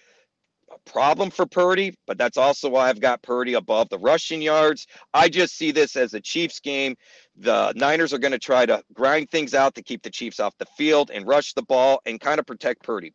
a 0.71 0.91
problem 0.91 1.31
for 1.31 1.47
Purdy. 1.47 1.95
But 2.07 2.19
that's 2.19 2.37
also 2.37 2.69
why 2.69 2.89
I've 2.89 3.01
got 3.01 3.23
Purdy 3.23 3.55
above 3.55 3.89
the 3.89 3.99
rushing 3.99 4.43
yards. 4.43 4.87
I 5.13 5.29
just 5.29 5.57
see 5.57 5.71
this 5.71 5.97
as 5.97 6.15
a 6.15 6.21
Chiefs 6.21 6.61
game. 6.61 6.97
The 7.37 7.73
Niners 7.77 8.13
are 8.13 8.19
going 8.19 8.33
to 8.33 8.39
try 8.39 8.65
to 8.67 8.83
grind 8.93 9.31
things 9.31 9.55
out 9.55 9.75
to 9.75 9.83
keep 9.83 10.03
the 10.03 10.11
Chiefs 10.11 10.41
off 10.41 10.57
the 10.59 10.67
field 10.77 11.11
and 11.13 11.27
rush 11.27 11.53
the 11.53 11.63
ball 11.63 12.01
and 12.07 12.21
kind 12.21 12.39
of 12.39 12.47
protect 12.47 12.83
Purdy. 12.83 13.13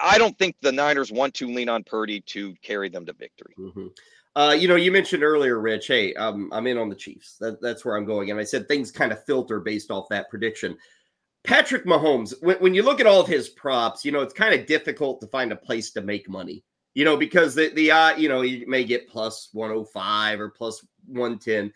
I 0.00 0.18
don't 0.18 0.38
think 0.38 0.56
the 0.60 0.72
Niners 0.72 1.10
want 1.10 1.34
to 1.34 1.46
lean 1.46 1.68
on 1.68 1.82
Purdy 1.84 2.20
to 2.26 2.54
carry 2.62 2.88
them 2.88 3.06
to 3.06 3.12
victory. 3.12 3.54
Mm-hmm. 3.58 3.86
Uh, 4.36 4.56
you 4.58 4.66
know, 4.66 4.74
you 4.74 4.90
mentioned 4.90 5.22
earlier, 5.22 5.60
Rich. 5.60 5.86
Hey, 5.86 6.12
um, 6.14 6.50
I'm 6.52 6.66
in 6.66 6.78
on 6.78 6.88
the 6.88 6.94
Chiefs. 6.94 7.36
That, 7.38 7.60
that's 7.60 7.84
where 7.84 7.96
I'm 7.96 8.04
going, 8.04 8.30
and 8.30 8.40
I 8.40 8.44
said 8.44 8.66
things 8.66 8.90
kind 8.90 9.12
of 9.12 9.24
filter 9.24 9.60
based 9.60 9.90
off 9.90 10.08
that 10.10 10.28
prediction. 10.28 10.76
Patrick 11.44 11.84
Mahomes, 11.84 12.34
when, 12.42 12.56
when 12.56 12.74
you 12.74 12.82
look 12.82 13.00
at 13.00 13.06
all 13.06 13.20
of 13.20 13.28
his 13.28 13.50
props, 13.50 14.04
you 14.04 14.10
know 14.10 14.22
it's 14.22 14.34
kind 14.34 14.58
of 14.58 14.66
difficult 14.66 15.20
to 15.20 15.28
find 15.28 15.52
a 15.52 15.56
place 15.56 15.90
to 15.92 16.02
make 16.02 16.28
money. 16.28 16.64
You 16.94 17.04
know, 17.04 17.16
because 17.16 17.54
the 17.54 17.70
the 17.74 17.92
uh, 17.92 18.16
you 18.16 18.28
know 18.28 18.40
you 18.40 18.66
may 18.66 18.82
get 18.82 19.08
plus 19.08 19.50
105 19.52 20.40
or 20.40 20.48
plus 20.48 20.84
110. 21.06 21.72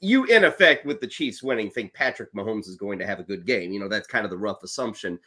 You, 0.00 0.24
in 0.24 0.44
effect, 0.44 0.86
with 0.86 1.00
the 1.00 1.06
Chiefs 1.06 1.42
winning, 1.42 1.70
think 1.70 1.92
Patrick 1.92 2.32
Mahomes 2.32 2.68
is 2.68 2.76
going 2.76 2.98
to 2.98 3.06
have 3.06 3.20
a 3.20 3.24
good 3.24 3.44
game. 3.44 3.72
You 3.72 3.80
know, 3.80 3.88
that's 3.88 4.06
kind 4.06 4.24
of 4.24 4.30
the 4.30 4.38
rough 4.38 4.62
assumption. 4.62 5.18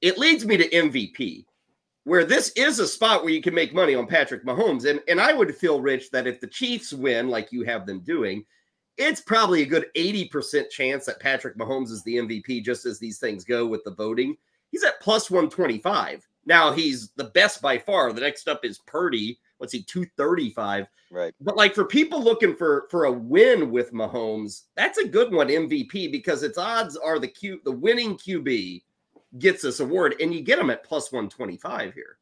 It 0.00 0.18
leads 0.18 0.44
me 0.44 0.56
to 0.56 0.68
MVP 0.68 1.44
where 2.04 2.24
this 2.24 2.50
is 2.56 2.78
a 2.78 2.86
spot 2.86 3.22
where 3.22 3.32
you 3.32 3.42
can 3.42 3.54
make 3.54 3.74
money 3.74 3.94
on 3.94 4.06
Patrick 4.06 4.44
Mahomes. 4.44 4.88
And, 4.88 5.00
and 5.08 5.20
I 5.20 5.32
would 5.32 5.54
feel 5.54 5.80
rich 5.80 6.10
that 6.10 6.26
if 6.26 6.40
the 6.40 6.46
Chiefs 6.46 6.92
win, 6.92 7.28
like 7.28 7.52
you 7.52 7.62
have 7.64 7.86
them 7.86 8.00
doing, 8.00 8.44
it's 8.96 9.20
probably 9.20 9.62
a 9.62 9.66
good 9.66 9.86
80% 9.96 10.70
chance 10.70 11.06
that 11.06 11.20
Patrick 11.20 11.56
Mahomes 11.56 11.90
is 11.90 12.02
the 12.04 12.16
MVP, 12.16 12.64
just 12.64 12.86
as 12.86 12.98
these 12.98 13.18
things 13.18 13.44
go 13.44 13.66
with 13.66 13.84
the 13.84 13.94
voting. 13.94 14.36
He's 14.70 14.84
at 14.84 15.00
plus 15.00 15.30
125. 15.30 16.26
Now 16.46 16.72
he's 16.72 17.10
the 17.12 17.24
best 17.24 17.60
by 17.60 17.78
far. 17.78 18.12
The 18.12 18.20
next 18.20 18.48
up 18.48 18.64
is 18.64 18.78
Purdy. 18.86 19.38
What's 19.58 19.72
he, 19.72 19.82
235? 19.82 20.86
Right. 21.10 21.34
But 21.40 21.56
like 21.56 21.74
for 21.74 21.84
people 21.84 22.22
looking 22.22 22.54
for 22.54 22.86
for 22.90 23.04
a 23.04 23.12
win 23.12 23.70
with 23.70 23.92
Mahomes, 23.92 24.62
that's 24.76 24.98
a 24.98 25.08
good 25.08 25.32
one, 25.32 25.48
MVP, 25.48 26.12
because 26.12 26.42
its 26.42 26.56
odds 26.56 26.96
are 26.96 27.18
the 27.18 27.28
Q 27.28 27.60
the 27.64 27.72
winning 27.72 28.16
QB 28.16 28.82
gets 29.38 29.62
this 29.62 29.80
award, 29.80 30.16
and 30.20 30.34
you 30.34 30.40
get 30.42 30.58
them 30.58 30.70
at 30.70 30.84
plus 30.84 31.12
125 31.12 31.94
here. 31.94 32.18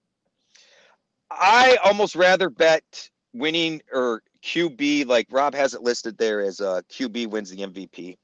I 1.31 1.77
almost 1.85 2.17
rather 2.17 2.51
bet 2.51 3.11
winning 3.33 3.81
or 3.93 4.23
QB, 4.43 5.07
like 5.07 5.27
Rob 5.31 5.55
has 5.55 5.75
it 5.75 5.83
listed 5.83 6.17
there 6.19 6.41
as 6.41 6.61
uh, 6.61 6.81
QB 6.91 7.29
wins 7.29 7.51
the 7.51 7.59
MVP. 7.59 8.17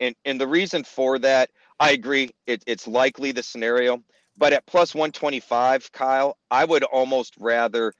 And 0.00 0.14
and 0.24 0.40
the 0.40 0.46
reason 0.46 0.84
for 0.84 1.18
that, 1.20 1.50
I 1.80 1.92
agree, 1.92 2.30
it, 2.46 2.62
it's 2.66 2.86
likely 2.86 3.32
the 3.32 3.42
scenario. 3.42 4.02
But 4.38 4.52
at 4.52 4.66
plus 4.66 4.94
125, 4.94 5.90
Kyle, 5.92 6.36
I 6.50 6.64
would 6.64 6.84
almost 6.84 7.34
rather. 7.38 7.92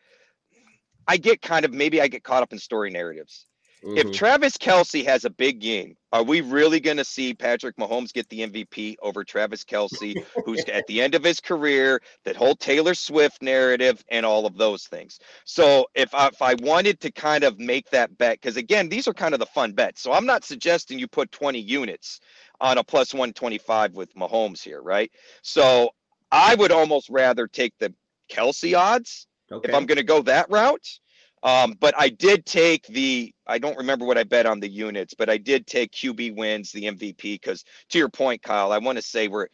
I 1.09 1.17
get 1.17 1.41
kind 1.41 1.65
of 1.65 1.73
maybe 1.73 2.01
I 2.01 2.09
get 2.09 2.25
caught 2.25 2.43
up 2.43 2.53
in 2.53 2.59
story 2.59 2.91
narratives. 2.91 3.47
Mm-hmm. 3.87 3.99
If 3.99 4.13
Travis 4.13 4.57
Kelce 4.57 5.05
has 5.05 5.25
a 5.25 5.31
big 5.31 5.61
game, 5.61 5.97
are 6.13 6.25
we 6.25 6.41
really 6.41 6.81
going 6.81 6.97
to 6.97 7.05
see 7.05 7.33
Patrick 7.33 7.77
Mahomes 7.77 8.13
get 8.13 8.29
the 8.29 8.41
MVP 8.41 8.97
over 9.01 9.23
Travis 9.23 9.63
Kelce, 9.63 10.25
who's 10.45 10.65
at 10.65 10.85
the 10.89 11.01
end 11.01 11.15
of 11.15 11.23
his 11.23 11.39
career, 11.39 12.03
that 12.25 12.35
whole 12.35 12.57
Taylor 12.57 12.95
Swift 12.95 13.43
narrative, 13.43 14.03
and 14.09 14.27
all 14.27 14.45
of 14.45 14.57
those 14.57 14.89
things? 14.89 15.21
So 15.45 15.87
if 15.95 16.13
I, 16.15 16.27
if 16.27 16.43
I 16.43 16.55
wanted 16.55 16.99
to 17.01 17.13
kind 17.13 17.45
of 17.45 17.61
make 17.61 17.89
that 17.91 18.19
bet, 18.19 18.41
because 18.41 18.57
again, 18.57 18.89
these 18.89 19.07
are 19.07 19.15
kind 19.15 19.35
of 19.35 19.41
the 19.41 19.47
fun 19.47 19.73
bets. 19.73 20.03
So 20.03 20.13
I'm 20.13 20.27
not 20.27 20.43
suggesting 20.43 20.99
you 20.99 21.07
put 21.07 21.31
20 21.31 21.61
units 21.61 22.19
on 22.61 22.79
a 22.79 22.85
plus 22.85 23.15
125 23.15 23.95
with 23.95 24.13
Mahomes 24.17 24.63
here, 24.63 24.83
right? 24.83 25.13
So 25.43 25.91
I 26.33 26.57
would 26.57 26.73
almost 26.73 27.09
rather 27.09 27.47
take 27.47 27.73
the 27.79 27.95
Kelce 28.33 28.77
odds 28.77 29.29
okay. 29.53 29.69
if 29.69 29.75
I'm 29.77 29.87
going 29.87 29.99
to 29.99 30.03
go 30.03 30.23
that 30.23 30.51
route 30.51 30.99
um, 31.43 31.77
but 31.81 31.95
I 31.97 32.09
did 32.09 32.47
take 32.47 32.87
the, 32.87 33.33
I 33.47 33.59
don't 33.59 33.77
remember 33.77 34.05
what 34.05 34.19
I 34.19 34.25
bet 34.25 34.47
on 34.47 34.61
the 34.61 34.69
units, 34.69 35.15
but 35.15 35.29
I 35.29 35.37
did 35.37 35.67
take 35.67 35.93
QB 35.93 36.37
wins 36.37 36.73
the 36.73 36.85
MVP 36.85 37.23
because 37.23 37.65
to 37.91 37.99
your 37.99 38.09
point, 38.09 38.43
Kyle, 38.43 38.73
I 38.73 38.79
want 38.79 38.97
to 38.97 39.03
say 39.03 39.29
we're 39.29 39.49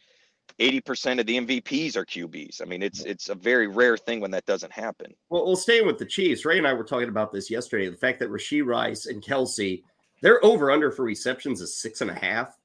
80% 0.59 1.19
of 1.19 1.25
the 1.25 1.39
MVPs 1.39 1.95
are 1.95 2.05
QBs. 2.05 2.61
I 2.61 2.65
mean, 2.65 2.83
it's 2.83 3.03
it's 3.03 3.29
a 3.29 3.35
very 3.35 3.67
rare 3.67 3.97
thing 3.97 4.19
when 4.19 4.31
that 4.31 4.45
doesn't 4.45 4.71
happen. 4.71 5.13
Well, 5.29 5.45
we'll 5.45 5.55
stay 5.55 5.81
with 5.81 5.97
the 5.97 6.05
Chiefs. 6.05 6.45
Ray 6.45 6.57
and 6.57 6.67
I 6.67 6.73
were 6.73 6.83
talking 6.83 7.09
about 7.09 7.31
this 7.31 7.49
yesterday. 7.49 7.89
The 7.89 7.97
fact 7.97 8.19
that 8.19 8.29
Rashee 8.29 8.65
Rice 8.65 9.07
and 9.07 9.23
Kelce, 9.23 9.81
their 10.21 10.43
over 10.45 10.69
under 10.69 10.91
for 10.91 11.03
receptions 11.03 11.59
is 11.59 11.81
six 11.81 12.01
and 12.01 12.11
a 12.11 12.13
half, 12.13 12.55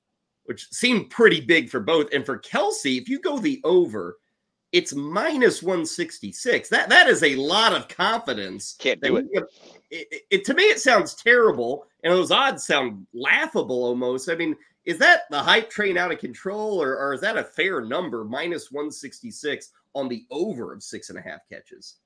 which 0.44 0.68
seemed 0.70 1.10
pretty 1.10 1.40
big 1.40 1.70
for 1.70 1.80
both. 1.80 2.08
And 2.12 2.26
for 2.26 2.38
Kelce, 2.38 3.00
if 3.00 3.08
you 3.08 3.20
go 3.20 3.38
the 3.38 3.60
over, 3.64 4.18
it's 4.72 4.94
minus 4.94 5.62
166. 5.62 6.68
That 6.68 6.88
that 6.88 7.08
is 7.08 7.22
a 7.22 7.36
lot 7.36 7.72
of 7.72 7.88
confidence. 7.88 8.76
Can't 8.78 9.00
do 9.00 9.16
it. 9.16 9.26
It, 9.90 10.24
it. 10.30 10.44
To 10.44 10.54
me, 10.54 10.64
it 10.64 10.80
sounds 10.80 11.14
terrible, 11.14 11.86
and 12.04 12.12
those 12.12 12.30
odds 12.30 12.66
sound 12.66 13.06
laughable 13.14 13.84
almost. 13.84 14.28
I 14.28 14.34
mean, 14.34 14.56
is 14.84 14.98
that 14.98 15.22
the 15.30 15.40
hype 15.40 15.70
train 15.70 15.96
out 15.96 16.12
of 16.12 16.18
control, 16.18 16.82
or, 16.82 16.96
or 16.96 17.14
is 17.14 17.20
that 17.22 17.38
a 17.38 17.44
fair 17.44 17.80
number? 17.80 18.24
Minus 18.24 18.70
166 18.70 19.70
on 19.94 20.08
the 20.08 20.24
over 20.30 20.72
of 20.72 20.82
six 20.82 21.10
and 21.10 21.18
a 21.18 21.22
half 21.22 21.40
catches. 21.48 21.96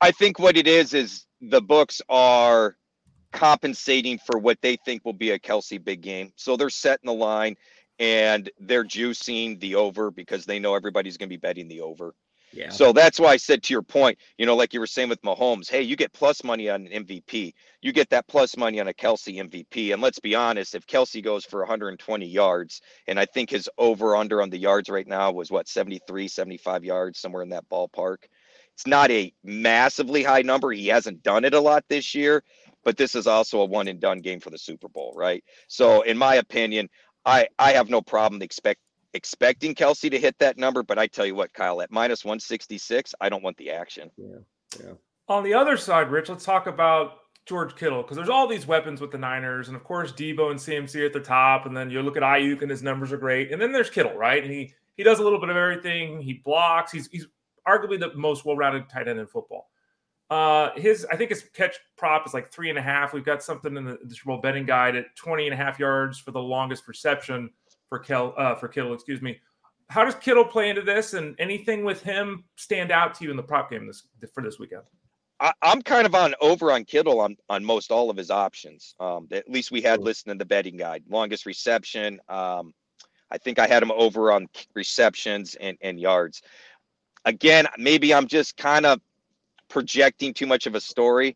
I 0.00 0.10
think 0.10 0.38
what 0.38 0.56
it 0.56 0.66
is 0.66 0.94
is 0.94 1.26
the 1.40 1.62
books 1.62 2.02
are 2.08 2.76
compensating 3.32 4.18
for 4.18 4.38
what 4.38 4.60
they 4.60 4.76
think 4.84 5.04
will 5.04 5.12
be 5.12 5.30
a 5.30 5.38
Kelce 5.38 5.82
big 5.82 6.02
game. 6.02 6.32
So 6.36 6.56
they're 6.56 6.70
setting 6.70 7.06
the 7.06 7.14
line 7.14 7.56
and 8.02 8.50
they're 8.58 8.84
juicing 8.84 9.60
the 9.60 9.76
over 9.76 10.10
because 10.10 10.44
they 10.44 10.58
know 10.58 10.74
everybody's 10.74 11.16
going 11.16 11.28
to 11.28 11.32
be 11.32 11.36
betting 11.36 11.68
the 11.68 11.82
over. 11.82 12.16
Yeah. 12.52 12.70
So 12.70 12.92
that's 12.92 13.20
why 13.20 13.28
I 13.28 13.36
said 13.36 13.62
to 13.62 13.72
your 13.72 13.82
point, 13.82 14.18
you 14.36 14.44
know, 14.44 14.56
like 14.56 14.74
you 14.74 14.80
were 14.80 14.88
saying 14.88 15.08
with 15.08 15.22
Mahomes, 15.22 15.70
hey, 15.70 15.82
you 15.82 15.94
get 15.94 16.12
plus 16.12 16.42
money 16.42 16.68
on 16.68 16.88
an 16.88 17.04
MVP. 17.06 17.54
You 17.80 17.92
get 17.92 18.10
that 18.10 18.26
plus 18.26 18.56
money 18.56 18.80
on 18.80 18.88
a 18.88 18.92
Kelce 18.92 19.40
MVP. 19.40 19.92
And 19.92 20.02
let's 20.02 20.18
be 20.18 20.34
honest, 20.34 20.74
if 20.74 20.84
Kelce 20.84 21.22
goes 21.22 21.44
for 21.44 21.60
120 21.60 22.26
yards, 22.26 22.82
and 23.06 23.20
I 23.20 23.24
think 23.24 23.50
his 23.50 23.70
over 23.78 24.16
under 24.16 24.42
on 24.42 24.50
the 24.50 24.58
yards 24.58 24.90
right 24.90 25.06
now 25.06 25.30
was 25.30 25.52
what, 25.52 25.68
73, 25.68 26.26
75 26.26 26.84
yards, 26.84 27.20
somewhere 27.20 27.44
in 27.44 27.50
that 27.50 27.68
ballpark. 27.70 28.24
It's 28.74 28.86
not 28.86 29.12
a 29.12 29.32
massively 29.44 30.24
high 30.24 30.42
number. 30.42 30.72
He 30.72 30.88
hasn't 30.88 31.22
done 31.22 31.44
it 31.44 31.54
a 31.54 31.60
lot 31.60 31.84
this 31.88 32.16
year, 32.16 32.42
but 32.84 32.96
this 32.96 33.14
is 33.14 33.28
also 33.28 33.60
a 33.60 33.64
one 33.64 33.86
and 33.86 34.00
done 34.00 34.20
game 34.20 34.40
for 34.40 34.50
the 34.50 34.58
Super 34.58 34.88
Bowl, 34.88 35.12
right? 35.14 35.44
So, 35.68 36.02
in 36.02 36.18
my 36.18 36.34
opinion, 36.36 36.88
I 37.24 37.48
I 37.58 37.72
have 37.72 37.88
no 37.88 38.02
problem 38.02 38.42
expect 38.42 38.80
expecting 39.14 39.74
Kelce 39.74 40.10
to 40.10 40.18
hit 40.18 40.38
that 40.38 40.56
number, 40.56 40.82
but 40.82 40.98
I 40.98 41.06
tell 41.06 41.26
you 41.26 41.34
what, 41.34 41.52
Kyle, 41.52 41.82
at 41.82 41.90
minus 41.90 42.24
166, 42.24 43.14
I 43.20 43.28
don't 43.28 43.42
want 43.42 43.56
the 43.58 43.70
action. 43.70 44.10
Yeah. 44.16 44.38
Yeah. 44.82 44.92
On 45.28 45.44
the 45.44 45.54
other 45.54 45.76
side, 45.76 46.10
Rich, 46.10 46.30
let's 46.30 46.44
talk 46.44 46.66
about 46.66 47.18
George 47.44 47.76
Kittle 47.76 48.02
because 48.02 48.16
there's 48.16 48.28
all 48.28 48.46
these 48.46 48.66
weapons 48.66 49.00
with 49.00 49.10
the 49.10 49.18
Niners, 49.18 49.68
and 49.68 49.76
of 49.76 49.84
course 49.84 50.12
Deebo 50.12 50.50
and 50.50 50.58
CMC 50.58 51.04
at 51.06 51.12
the 51.12 51.20
top, 51.20 51.66
and 51.66 51.76
then 51.76 51.90
you 51.90 52.02
look 52.02 52.16
at 52.16 52.22
Aiyuk 52.22 52.62
and 52.62 52.70
his 52.70 52.82
numbers 52.82 53.12
are 53.12 53.18
great, 53.18 53.52
and 53.52 53.60
then 53.60 53.72
there's 53.72 53.90
Kittle, 53.90 54.14
right? 54.14 54.42
And 54.42 54.52
he 54.52 54.74
he 54.96 55.02
does 55.02 55.18
a 55.18 55.22
little 55.22 55.40
bit 55.40 55.48
of 55.48 55.56
everything. 55.56 56.20
He 56.20 56.34
blocks. 56.34 56.92
He's 56.92 57.08
he's 57.08 57.26
arguably 57.66 57.98
the 57.98 58.14
most 58.14 58.44
well-rounded 58.44 58.88
tight 58.88 59.08
end 59.08 59.20
in 59.20 59.26
football. 59.26 59.70
Uh, 60.30 60.70
his 60.76 61.06
I 61.10 61.16
think 61.16 61.30
his 61.30 61.42
catch 61.54 61.76
prop 61.96 62.26
is 62.26 62.32
like 62.32 62.50
three 62.50 62.70
and 62.70 62.78
a 62.78 62.82
half. 62.82 63.12
We've 63.12 63.24
got 63.24 63.42
something 63.42 63.76
in 63.76 63.84
the, 63.84 63.98
the 64.02 64.14
Super 64.14 64.28
Bowl 64.28 64.38
betting 64.38 64.64
guide 64.64 64.96
at 64.96 65.14
20 65.16 65.44
and 65.44 65.54
a 65.54 65.56
half 65.56 65.78
yards 65.78 66.18
for 66.18 66.30
the 66.30 66.40
longest 66.40 66.88
reception 66.88 67.50
for 67.88 67.98
Kel 67.98 68.34
uh, 68.38 68.54
for 68.54 68.68
Kittle. 68.68 68.94
Excuse 68.94 69.20
me. 69.20 69.38
How 69.90 70.06
does 70.06 70.14
Kittle 70.14 70.46
play 70.46 70.70
into 70.70 70.80
this, 70.80 71.12
and 71.12 71.34
anything 71.38 71.84
with 71.84 72.02
him 72.02 72.44
stand 72.56 72.90
out 72.90 73.14
to 73.16 73.24
you 73.24 73.30
in 73.30 73.36
the 73.36 73.42
prop 73.42 73.70
game 73.70 73.86
this 73.86 74.06
for 74.32 74.42
this 74.42 74.58
weekend? 74.58 74.84
I, 75.38 75.52
am 75.62 75.82
kind 75.82 76.06
of 76.06 76.14
on 76.14 76.34
over 76.40 76.72
on 76.72 76.84
Kittle 76.84 77.20
on 77.20 77.36
on 77.50 77.64
most 77.64 77.90
all 77.90 78.08
of 78.08 78.16
his 78.16 78.30
options. 78.30 78.94
Um, 79.00 79.28
at 79.32 79.50
least 79.50 79.70
we 79.70 79.82
had 79.82 80.00
listed 80.00 80.30
in 80.30 80.38
the 80.38 80.46
betting 80.46 80.76
guide. 80.76 81.02
Longest 81.08 81.44
reception. 81.44 82.20
Um, 82.28 82.72
I 83.30 83.38
think 83.38 83.58
I 83.58 83.66
had 83.66 83.82
him 83.82 83.90
over 83.90 84.32
on 84.32 84.48
receptions 84.74 85.56
and 85.56 85.76
and 85.82 86.00
yards. 86.00 86.42
Again, 87.24 87.66
maybe 87.76 88.14
I'm 88.14 88.28
just 88.28 88.56
kind 88.56 88.86
of 88.86 89.00
projecting 89.72 90.34
too 90.34 90.46
much 90.46 90.66
of 90.66 90.74
a 90.74 90.80
story. 90.80 91.34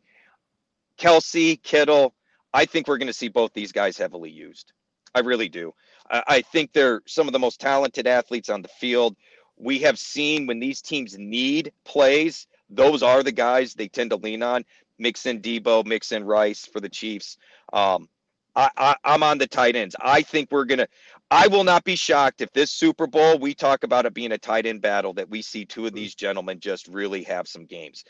Kelce, 0.98 1.60
Kittle, 1.62 2.14
I 2.52 2.66
think 2.66 2.86
we're 2.86 2.98
going 2.98 3.06
to 3.06 3.14
see 3.14 3.28
both 3.28 3.54
these 3.54 3.72
guys 3.72 3.96
heavily 3.96 4.30
used. 4.30 4.74
I 5.14 5.20
really 5.20 5.48
do. 5.48 5.72
I, 6.10 6.22
I 6.28 6.42
think 6.42 6.74
they're 6.74 7.00
some 7.06 7.26
of 7.26 7.32
the 7.32 7.38
most 7.38 7.60
talented 7.60 8.06
athletes 8.06 8.50
on 8.50 8.60
the 8.60 8.68
field. 8.68 9.16
We 9.56 9.78
have 9.78 9.98
seen 9.98 10.46
when 10.46 10.60
these 10.60 10.82
teams 10.82 11.16
need 11.16 11.72
plays, 11.84 12.46
those 12.68 13.02
are 13.02 13.22
the 13.22 13.32
guys 13.32 13.72
they 13.72 13.88
tend 13.88 14.10
to 14.10 14.16
lean 14.16 14.42
on. 14.42 14.66
Mix 14.98 15.24
in 15.24 15.40
Deebo, 15.40 15.86
mix 15.86 16.12
in 16.12 16.22
Rice 16.22 16.66
for 16.66 16.80
the 16.80 16.90
Chiefs. 16.90 17.38
Um, 17.72 18.06
I, 18.56 18.70
I, 18.76 18.96
I'm 19.04 19.22
on 19.22 19.38
the 19.38 19.46
tight 19.46 19.76
ends. 19.76 19.94
I 20.00 20.22
think 20.22 20.50
we're 20.50 20.64
gonna. 20.64 20.88
I 21.30 21.46
will 21.46 21.64
not 21.64 21.84
be 21.84 21.96
shocked 21.96 22.40
if 22.40 22.52
this 22.52 22.70
Super 22.70 23.06
Bowl 23.06 23.38
we 23.38 23.54
talk 23.54 23.84
about 23.84 24.06
it 24.06 24.14
being 24.14 24.32
a 24.32 24.38
tight 24.38 24.64
end 24.64 24.80
battle 24.80 25.12
that 25.14 25.28
we 25.28 25.42
see 25.42 25.64
two 25.64 25.86
of 25.86 25.92
these 25.92 26.14
gentlemen 26.14 26.58
just 26.58 26.88
really 26.88 27.22
have 27.24 27.46
some 27.46 27.66
games. 27.66 28.04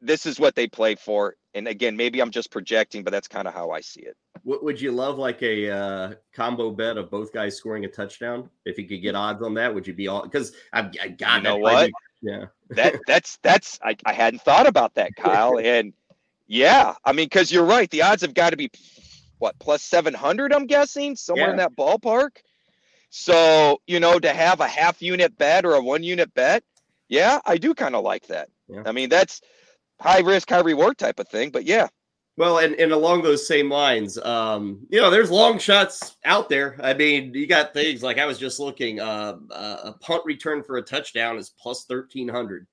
This 0.00 0.26
is 0.26 0.40
what 0.40 0.54
they 0.54 0.66
play 0.66 0.94
for, 0.94 1.36
and 1.54 1.68
again, 1.68 1.96
maybe 1.96 2.20
I'm 2.20 2.30
just 2.30 2.50
projecting, 2.50 3.02
but 3.02 3.12
that's 3.12 3.28
kind 3.28 3.48
of 3.48 3.54
how 3.54 3.70
I 3.70 3.80
see 3.80 4.02
it. 4.02 4.16
Would 4.44 4.80
you 4.80 4.92
love 4.92 5.18
like 5.18 5.42
a 5.42 5.70
uh, 5.70 6.14
combo 6.32 6.70
bet 6.70 6.96
of 6.96 7.10
both 7.10 7.32
guys 7.32 7.56
scoring 7.56 7.84
a 7.84 7.88
touchdown? 7.88 8.50
If 8.64 8.78
you 8.78 8.86
could 8.86 9.02
get 9.02 9.14
odds 9.14 9.42
on 9.42 9.54
that, 9.54 9.74
would 9.74 9.86
you 9.86 9.94
be 9.94 10.08
all? 10.08 10.22
Because 10.22 10.52
I, 10.72 10.90
I 11.00 11.08
got 11.08 11.38
you 11.38 11.42
know 11.42 11.56
what? 11.56 11.90
yeah, 12.20 12.46
that 12.70 12.96
that's 13.06 13.38
that's 13.42 13.78
I, 13.82 13.96
I 14.04 14.12
hadn't 14.12 14.42
thought 14.42 14.66
about 14.66 14.94
that, 14.94 15.14
Kyle, 15.16 15.58
and 15.62 15.92
yeah, 16.46 16.94
I 17.04 17.12
mean, 17.12 17.26
because 17.26 17.50
you're 17.50 17.64
right, 17.64 17.90
the 17.90 18.02
odds 18.02 18.22
have 18.22 18.34
got 18.34 18.50
to 18.50 18.56
be 18.56 18.70
what 19.38 19.58
plus 19.58 19.82
700 19.82 20.52
i'm 20.52 20.66
guessing? 20.66 21.16
Somewhere 21.16 21.46
yeah. 21.46 21.50
in 21.52 21.56
that 21.58 21.76
ballpark? 21.76 22.30
So 23.10 23.80
you 23.86 24.00
know 24.00 24.18
to 24.18 24.32
have 24.32 24.60
a 24.60 24.68
half 24.68 25.00
unit 25.02 25.36
bet 25.38 25.64
or 25.64 25.74
a 25.74 25.82
one 25.82 26.02
unit 26.02 26.32
bet 26.34 26.62
yeah 27.08 27.40
i 27.46 27.56
do 27.56 27.74
kind 27.74 27.94
of 27.94 28.04
like 28.04 28.26
that. 28.28 28.48
Yeah. 28.68 28.82
i 28.84 28.92
mean 28.92 29.08
that's 29.08 29.40
high 30.00 30.20
risk 30.20 30.50
high 30.50 30.60
reward 30.60 30.98
type 30.98 31.18
of 31.18 31.28
thing 31.28 31.50
but 31.50 31.64
yeah. 31.64 31.88
Well 32.38 32.58
and, 32.58 32.74
and 32.74 32.92
along 32.92 33.22
those 33.22 33.48
same 33.48 33.70
lines 33.70 34.18
um 34.18 34.86
you 34.90 35.00
know 35.00 35.10
there's 35.10 35.30
long 35.30 35.58
shots 35.58 36.16
out 36.24 36.48
there. 36.48 36.78
I 36.82 36.94
mean 36.94 37.32
you 37.32 37.46
got 37.46 37.72
things 37.72 38.02
like 38.02 38.18
i 38.18 38.26
was 38.26 38.38
just 38.38 38.60
looking 38.60 39.00
uh, 39.00 39.36
uh 39.50 39.76
a 39.84 39.92
punt 39.94 40.22
return 40.24 40.62
for 40.62 40.76
a 40.76 40.82
touchdown 40.82 41.38
is 41.38 41.50
plus 41.58 41.84
1300 41.88 42.66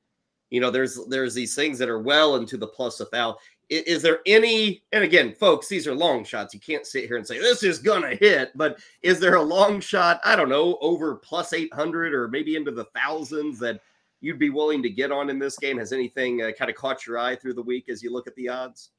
you 0.54 0.60
know 0.60 0.70
there's 0.70 1.00
there's 1.10 1.34
these 1.34 1.56
things 1.56 1.80
that 1.80 1.90
are 1.90 2.00
well 2.00 2.36
into 2.36 2.58
the 2.58 2.68
plus 2.68 3.00
a 3.00 3.06
thousand 3.08 3.40
is 3.70 4.02
there 4.02 4.20
any 4.26 4.84
and 4.92 5.04
again 5.04 5.34
folks 5.34 5.68
these 5.68 5.88
are 5.88 5.96
long 5.96 6.24
shots. 6.24 6.54
You 6.54 6.60
can't 6.60 6.86
sit 6.86 7.06
here 7.06 7.18
and 7.18 7.26
say 7.26 7.40
this 7.40 7.64
is 7.64 7.80
gonna 7.80 8.16
hit 8.16 8.52
but 8.56 8.80
is 9.02 9.20
there 9.20 9.36
a 9.36 9.42
long 9.42 9.80
shot 9.80 10.20
i 10.24 10.36
don't 10.36 10.50
know 10.50 10.78
over 10.82 11.16
plus 11.16 11.54
800 11.54 12.14
or 12.14 12.28
maybe 12.28 12.56
into 12.56 12.72
the 12.72 12.86
thousands 12.96 13.60
that 13.60 13.82
you'd 14.22 14.40
be 14.40 14.50
willing 14.50 14.82
to 14.82 14.90
get 14.90 15.12
on 15.12 15.30
in 15.30 15.38
this 15.38 15.58
game? 15.58 15.78
Has 15.78 15.92
anything 15.92 16.42
uh, 16.42 16.52
kind 16.58 16.72
of 16.72 16.78
caught 16.78 17.06
your 17.06 17.20
eye 17.20 17.36
through 17.36 17.56
the 17.56 17.62
week 17.62 17.90
as 17.90 18.02
you 18.02 18.12
look 18.12 18.26
at 18.26 18.36
the 18.36 18.48
odds? 18.50 18.92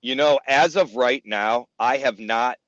You 0.00 0.14
know 0.14 0.40
as 0.48 0.76
of 0.76 0.96
right 0.96 1.22
now 1.24 1.66
i 1.78 1.96
have 1.96 2.18
not 2.18 2.58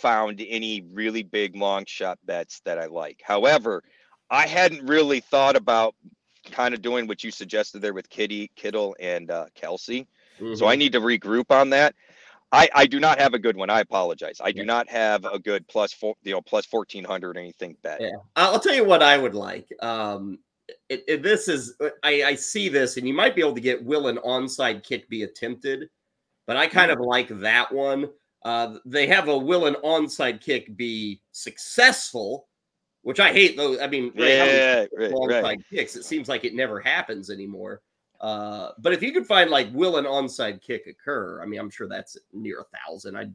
found 0.00 0.42
any 0.48 0.86
really 0.92 1.22
big 1.22 1.56
long 1.56 1.84
shot 1.86 2.18
bets 2.24 2.60
that 2.64 2.78
i 2.78 2.86
like. 2.86 3.20
However 3.24 3.82
i 4.30 4.46
hadn't 4.46 4.86
really 4.86 5.20
thought 5.20 5.56
about 5.56 5.94
kind 6.50 6.74
of 6.74 6.82
doing 6.82 7.06
what 7.06 7.24
you 7.24 7.30
suggested 7.30 7.80
there 7.80 7.94
with 7.94 8.08
kitty 8.08 8.50
kittle 8.54 8.94
and 9.00 9.30
uh, 9.30 9.46
kelce 9.56 10.06
Mm-hmm. 10.40 10.54
So 10.54 10.66
I 10.66 10.72
mm-hmm. 10.72 10.78
need 10.80 10.92
to 10.92 11.00
regroup 11.00 11.50
on 11.50 11.70
that. 11.70 11.94
I, 12.52 12.68
I 12.72 12.86
do 12.86 13.00
not 13.00 13.18
have 13.18 13.34
a 13.34 13.38
good 13.38 13.56
one. 13.56 13.68
I 13.68 13.80
apologize. 13.80 14.40
I 14.40 14.52
do 14.52 14.60
yeah. 14.60 14.66
not 14.66 14.88
have 14.88 15.24
a 15.24 15.40
good 15.40 15.66
plus 15.66 15.92
four, 15.92 16.14
you 16.22 16.32
know, 16.32 16.40
plus 16.40 16.64
fourteen 16.66 17.02
hundred 17.02 17.36
anything 17.36 17.76
bet. 17.82 18.00
Yeah, 18.00 18.12
I'll 18.36 18.60
tell 18.60 18.74
you 18.74 18.84
what 18.84 19.02
I 19.02 19.18
would 19.18 19.34
like. 19.34 19.66
Um, 19.82 20.38
it, 20.88 21.02
it, 21.08 21.22
this 21.22 21.48
is 21.48 21.74
I, 22.04 22.22
I 22.22 22.34
see 22.36 22.68
this, 22.68 22.96
and 22.96 23.08
you 23.08 23.14
might 23.14 23.34
be 23.34 23.40
able 23.40 23.56
to 23.56 23.60
get 23.60 23.84
will 23.84 24.06
an 24.06 24.18
onside 24.18 24.84
kick 24.84 25.08
be 25.08 25.24
attempted, 25.24 25.88
but 26.46 26.56
I 26.56 26.68
kind 26.68 26.92
of 26.92 26.98
mm-hmm. 26.98 27.08
like 27.08 27.40
that 27.40 27.72
one. 27.72 28.08
Uh, 28.44 28.76
they 28.84 29.08
have 29.08 29.28
a 29.28 29.36
will 29.36 29.66
an 29.66 29.74
onside 29.84 30.40
kick 30.40 30.76
be 30.76 31.20
successful, 31.32 32.46
which 33.02 33.18
I 33.18 33.32
hate. 33.32 33.56
Though 33.56 33.80
I 33.80 33.88
mean, 33.88 34.12
yeah, 34.14 34.84
right, 34.96 35.10
onside 35.10 35.42
right. 35.42 35.64
kicks. 35.70 35.96
It 35.96 36.04
seems 36.04 36.28
like 36.28 36.44
it 36.44 36.54
never 36.54 36.78
happens 36.78 37.30
anymore. 37.30 37.80
Uh, 38.24 38.72
but 38.78 38.94
if 38.94 39.02
you 39.02 39.12
could 39.12 39.26
find 39.26 39.50
like 39.50 39.68
will 39.74 39.98
an 39.98 40.06
onside 40.06 40.62
kick 40.62 40.86
occur, 40.86 41.42
I 41.42 41.46
mean, 41.46 41.60
I'm 41.60 41.68
sure 41.68 41.86
that's 41.86 42.16
near 42.32 42.60
a 42.60 42.78
thousand. 42.78 43.18
I 43.18 43.26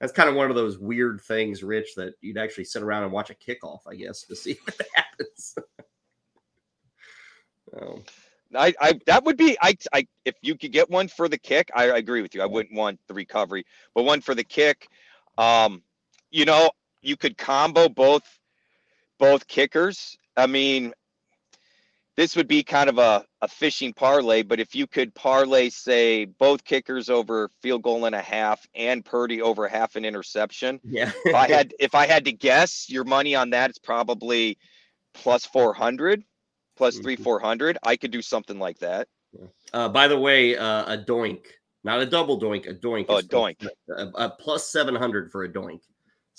that's 0.00 0.12
kind 0.12 0.30
of 0.30 0.34
one 0.34 0.48
of 0.48 0.56
those 0.56 0.78
weird 0.78 1.20
things, 1.20 1.62
Rich, 1.62 1.94
that 1.96 2.14
you'd 2.22 2.38
actually 2.38 2.64
sit 2.64 2.82
around 2.82 3.02
and 3.02 3.12
watch 3.12 3.28
a 3.28 3.34
kickoff, 3.34 3.80
I 3.86 3.96
guess, 3.96 4.22
to 4.22 4.34
see 4.34 4.56
what 4.64 4.80
happens. 4.94 5.54
um, 7.78 8.02
I, 8.56 8.72
I 8.80 8.98
that 9.04 9.24
would 9.24 9.36
be 9.36 9.58
I, 9.60 9.76
I 9.92 10.06
if 10.24 10.36
you 10.40 10.56
could 10.56 10.72
get 10.72 10.88
one 10.88 11.08
for 11.08 11.28
the 11.28 11.36
kick, 11.36 11.70
I, 11.74 11.90
I 11.90 11.98
agree 11.98 12.22
with 12.22 12.34
you. 12.34 12.40
I 12.40 12.46
wouldn't 12.46 12.74
want 12.74 12.98
the 13.08 13.14
recovery, 13.14 13.66
but 13.94 14.04
one 14.04 14.22
for 14.22 14.34
the 14.34 14.42
kick. 14.42 14.88
Um, 15.36 15.82
you 16.30 16.46
know, 16.46 16.70
you 17.02 17.18
could 17.18 17.36
combo 17.36 17.90
both 17.90 18.24
both 19.18 19.46
kickers. 19.48 20.16
I 20.34 20.46
mean, 20.46 20.94
this 22.20 22.36
would 22.36 22.46
be 22.46 22.62
kind 22.62 22.90
of 22.90 22.98
a, 22.98 23.24
a 23.40 23.48
fishing 23.48 23.94
parlay, 23.94 24.42
but 24.42 24.60
if 24.60 24.74
you 24.74 24.86
could 24.86 25.14
parlay, 25.14 25.70
say, 25.70 26.26
both 26.26 26.62
kickers 26.62 27.08
over 27.08 27.50
field 27.62 27.80
goal 27.80 28.04
and 28.04 28.14
a 28.14 28.20
half 28.20 28.68
and 28.74 29.02
Purdy 29.02 29.40
over 29.40 29.66
half 29.66 29.96
an 29.96 30.04
interception. 30.04 30.80
Yeah. 30.84 31.12
if 31.24 31.34
I 31.34 31.48
had 31.48 31.72
if 31.80 31.94
I 31.94 32.06
had 32.06 32.26
to 32.26 32.32
guess, 32.32 32.90
your 32.90 33.04
money 33.04 33.34
on 33.34 33.48
that 33.50 33.70
is 33.70 33.78
probably 33.78 34.58
plus 35.14 35.46
four 35.46 35.72
hundred, 35.72 36.22
plus 36.76 36.98
three 36.98 37.14
mm-hmm. 37.14 37.24
four 37.24 37.40
hundred. 37.40 37.78
I 37.82 37.96
could 37.96 38.10
do 38.10 38.20
something 38.20 38.58
like 38.58 38.80
that. 38.80 39.08
Uh, 39.72 39.88
by 39.88 40.06
the 40.06 40.18
way, 40.18 40.58
uh, 40.58 40.92
a 40.92 40.98
doink, 40.98 41.46
not 41.84 42.02
a 42.02 42.06
double 42.06 42.38
doink, 42.38 42.68
a 42.68 42.74
doink. 42.74 43.06
Oh, 43.08 43.16
a 43.16 43.22
doink. 43.22 43.66
A, 43.96 44.06
a 44.26 44.28
plus 44.28 44.70
seven 44.70 44.94
hundred 44.94 45.32
for 45.32 45.44
a 45.44 45.48
doink. 45.48 45.80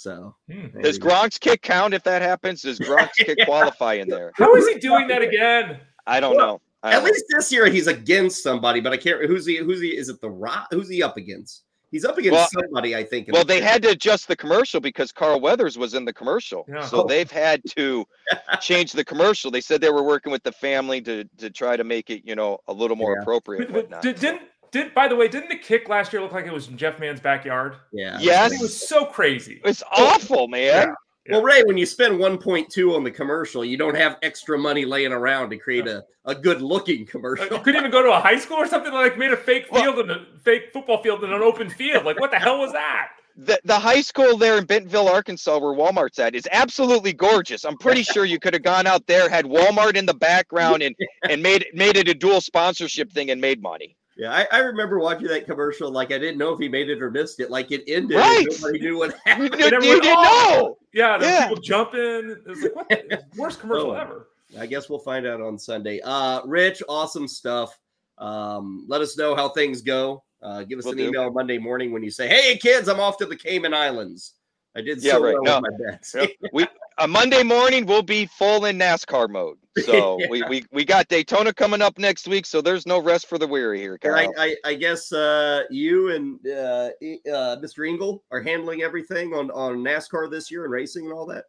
So 0.01 0.35
hmm. 0.51 0.81
does 0.81 0.97
Gronk's 0.97 1.37
kick 1.37 1.61
count 1.61 1.93
if 1.93 2.03
that 2.03 2.23
happens? 2.23 2.63
Does 2.63 2.79
Gronk's 2.79 3.17
kick 3.17 3.37
qualify 3.45 3.93
in 3.93 4.09
there? 4.09 4.31
How 4.35 4.55
is 4.55 4.67
he 4.67 4.79
doing 4.79 5.07
that 5.07 5.21
again? 5.21 5.79
I 6.07 6.19
don't 6.19 6.35
well, 6.35 6.47
know. 6.47 6.61
I 6.81 6.91
don't 6.91 6.97
at 6.97 7.03
know. 7.03 7.11
least 7.11 7.25
this 7.29 7.51
year 7.51 7.67
he's 7.67 7.85
against 7.85 8.41
somebody, 8.41 8.81
but 8.81 8.93
I 8.93 8.97
can't. 8.97 9.23
Who's 9.25 9.45
he? 9.45 9.57
Who's 9.57 9.79
he? 9.79 9.89
Is 9.89 10.09
it 10.09 10.19
the 10.19 10.29
Rock? 10.29 10.67
Who's 10.71 10.89
he 10.89 11.03
up 11.03 11.17
against? 11.17 11.63
He's 11.91 12.03
up 12.03 12.17
against 12.17 12.33
well, 12.33 12.47
somebody, 12.47 12.95
I 12.95 13.03
think. 13.03 13.27
Well, 13.31 13.43
the 13.43 13.53
they 13.53 13.61
had 13.61 13.83
to 13.83 13.89
adjust 13.89 14.27
the 14.27 14.35
commercial 14.35 14.79
because 14.79 15.11
Carl 15.11 15.39
Weathers 15.39 15.77
was 15.77 15.93
in 15.93 16.05
the 16.05 16.13
commercial, 16.13 16.65
yeah. 16.67 16.85
so 16.85 17.03
oh. 17.03 17.07
they've 17.07 17.29
had 17.29 17.61
to 17.75 18.05
change 18.61 18.93
the 18.93 19.05
commercial. 19.05 19.51
They 19.51 19.61
said 19.61 19.81
they 19.81 19.91
were 19.91 20.01
working 20.01 20.31
with 20.31 20.41
the 20.41 20.53
family 20.53 21.01
to 21.01 21.25
to 21.37 21.51
try 21.51 21.77
to 21.77 21.83
make 21.83 22.09
it, 22.09 22.23
you 22.25 22.33
know, 22.33 22.57
a 22.67 22.73
little 22.73 22.95
more 22.95 23.15
yeah. 23.15 23.21
appropriate. 23.21 24.01
Did, 24.01 24.19
didn't 24.19 24.41
did 24.71 24.93
by 24.93 25.07
the 25.07 25.15
way, 25.15 25.27
didn't 25.27 25.49
the 25.49 25.57
kick 25.57 25.89
last 25.89 26.13
year 26.13 26.21
look 26.21 26.31
like 26.31 26.45
it 26.45 26.53
was 26.53 26.67
in 26.67 26.77
Jeff 26.77 26.99
Mans' 26.99 27.19
backyard? 27.19 27.75
Yeah. 27.91 28.17
Yes. 28.19 28.53
It 28.53 28.61
was 28.61 28.87
so 28.87 29.05
crazy. 29.05 29.61
It's 29.63 29.83
awful, 29.91 30.47
man. 30.47 30.61
Yeah. 30.61 30.93
Yeah. 31.27 31.33
Well, 31.33 31.43
Ray, 31.43 31.61
when 31.63 31.77
you 31.77 31.85
spend 31.85 32.15
1.2 32.15 32.95
on 32.95 33.03
the 33.03 33.11
commercial, 33.11 33.63
you 33.63 33.77
don't 33.77 33.95
have 33.95 34.17
extra 34.23 34.57
money 34.57 34.85
laying 34.85 35.11
around 35.11 35.51
to 35.51 35.57
create 35.57 35.87
a, 35.87 36.03
a 36.25 36.33
good 36.33 36.63
looking 36.63 37.05
commercial. 37.05 37.45
Uh, 37.45 37.57
you 37.57 37.63
couldn't 37.63 37.79
even 37.79 37.91
go 37.91 38.01
to 38.01 38.11
a 38.11 38.19
high 38.19 38.39
school 38.39 38.57
or 38.57 38.65
something 38.65 38.91
like 38.91 39.19
made 39.19 39.31
a 39.31 39.37
fake 39.37 39.67
field 39.67 39.97
well, 39.97 39.99
and 39.99 40.11
a 40.11 40.25
fake 40.43 40.71
football 40.73 41.03
field 41.03 41.23
in 41.23 41.31
an 41.31 41.43
open 41.43 41.69
field. 41.69 42.05
Like, 42.05 42.19
what 42.19 42.31
the 42.31 42.39
hell 42.39 42.57
was 42.57 42.71
that? 42.71 43.09
The, 43.37 43.61
the 43.63 43.77
high 43.77 44.01
school 44.01 44.35
there 44.35 44.57
in 44.57 44.65
Bentonville, 44.65 45.07
Arkansas, 45.07 45.59
where 45.59 45.75
Walmart's 45.75 46.17
at, 46.17 46.33
is 46.33 46.47
absolutely 46.51 47.13
gorgeous. 47.13 47.65
I'm 47.65 47.77
pretty 47.77 48.03
sure 48.03 48.25
you 48.25 48.39
could 48.39 48.53
have 48.53 48.63
gone 48.63 48.87
out 48.87 49.05
there, 49.05 49.29
had 49.29 49.45
Walmart 49.45 49.95
in 49.95 50.07
the 50.07 50.13
background, 50.15 50.81
and 50.81 50.95
and 51.29 51.41
made 51.41 51.67
made 51.73 51.97
it 51.97 52.09
a 52.09 52.15
dual 52.15 52.41
sponsorship 52.41 53.11
thing 53.11 53.29
and 53.29 53.39
made 53.39 53.61
money. 53.61 53.95
Yeah, 54.21 54.31
I, 54.31 54.47
I, 54.51 54.59
remember 54.59 54.99
watching 54.99 55.29
that 55.29 55.47
commercial. 55.47 55.89
Like 55.89 56.11
I 56.11 56.19
didn't 56.19 56.37
know 56.37 56.53
if 56.53 56.59
he 56.59 56.69
made 56.69 56.91
it 56.91 57.01
or 57.01 57.09
missed 57.09 57.39
it. 57.39 57.49
Like 57.49 57.71
it 57.71 57.83
ended. 57.87 58.17
Right. 58.17 58.45
Nobody 58.47 58.79
knew 58.79 58.99
what 58.99 59.17
happened. 59.25 59.55
You, 59.57 59.65
you 59.65 59.79
didn't 59.81 60.03
know. 60.03 60.77
Yeah, 60.93 61.19
yeah. 61.19 61.47
people 61.47 61.59
jumping. 61.63 62.37
It 62.45 62.47
was 62.47 62.61
like 62.61 62.87
the 63.09 63.23
worst 63.35 63.61
commercial 63.61 63.89
oh, 63.89 63.95
ever. 63.95 64.27
I 64.59 64.67
guess 64.67 64.89
we'll 64.89 64.99
find 64.99 65.25
out 65.25 65.41
on 65.41 65.57
Sunday. 65.57 66.01
Uh, 66.03 66.41
Rich, 66.45 66.83
awesome 66.87 67.27
stuff. 67.27 67.79
Um, 68.19 68.85
let 68.87 69.01
us 69.01 69.17
know 69.17 69.35
how 69.35 69.49
things 69.49 69.81
go. 69.81 70.23
Uh, 70.39 70.65
give 70.65 70.77
us 70.77 70.85
we'll 70.85 70.91
an 70.91 70.99
do. 70.99 71.07
email 71.07 71.31
Monday 71.31 71.57
morning 71.57 71.91
when 71.91 72.03
you 72.03 72.11
say, 72.11 72.27
"Hey 72.27 72.57
kids, 72.57 72.89
I'm 72.89 72.99
off 72.99 73.17
to 73.17 73.25
the 73.25 73.35
Cayman 73.35 73.73
Islands." 73.73 74.33
I 74.75 74.81
did 74.81 75.01
yeah, 75.01 75.13
so 75.13 75.23
right. 75.23 75.33
well 75.33 75.43
no. 75.43 75.61
with 75.61 75.79
my 75.79 75.91
bets. 75.91 76.13
Yeah. 76.15 76.27
we 76.53 76.67
a 76.97 77.07
Monday 77.07 77.43
morning 77.43 77.85
we'll 77.85 78.01
be 78.01 78.25
full 78.25 78.65
in 78.65 78.77
NASCAR 78.77 79.29
mode. 79.29 79.57
So 79.85 80.17
Yeah. 80.19 80.27
we, 80.29 80.43
we 80.43 80.65
we 80.71 80.85
got 80.85 81.07
Daytona 81.07 81.53
coming 81.53 81.81
up 81.81 81.97
next 81.97 82.27
week, 82.27 82.45
so 82.45 82.61
there's 82.61 82.85
no 82.85 82.99
rest 82.99 83.27
for 83.27 83.37
the 83.37 83.47
weary 83.47 83.79
here, 83.79 83.97
Or 84.03 84.17
I, 84.17 84.27
I, 84.37 84.55
I 84.65 84.73
guess 84.73 85.13
uh, 85.13 85.63
you 85.69 86.11
and 86.11 86.45
uh, 86.45 86.89
uh, 87.31 87.55
Mr. 87.57 87.87
Engel 87.87 88.21
are 88.31 88.41
handling 88.41 88.81
everything 88.81 89.33
on, 89.33 89.49
on 89.51 89.77
NASCAR 89.77 90.29
this 90.29 90.51
year 90.51 90.65
and 90.65 90.73
racing 90.73 91.05
and 91.05 91.13
all 91.13 91.25
that. 91.27 91.45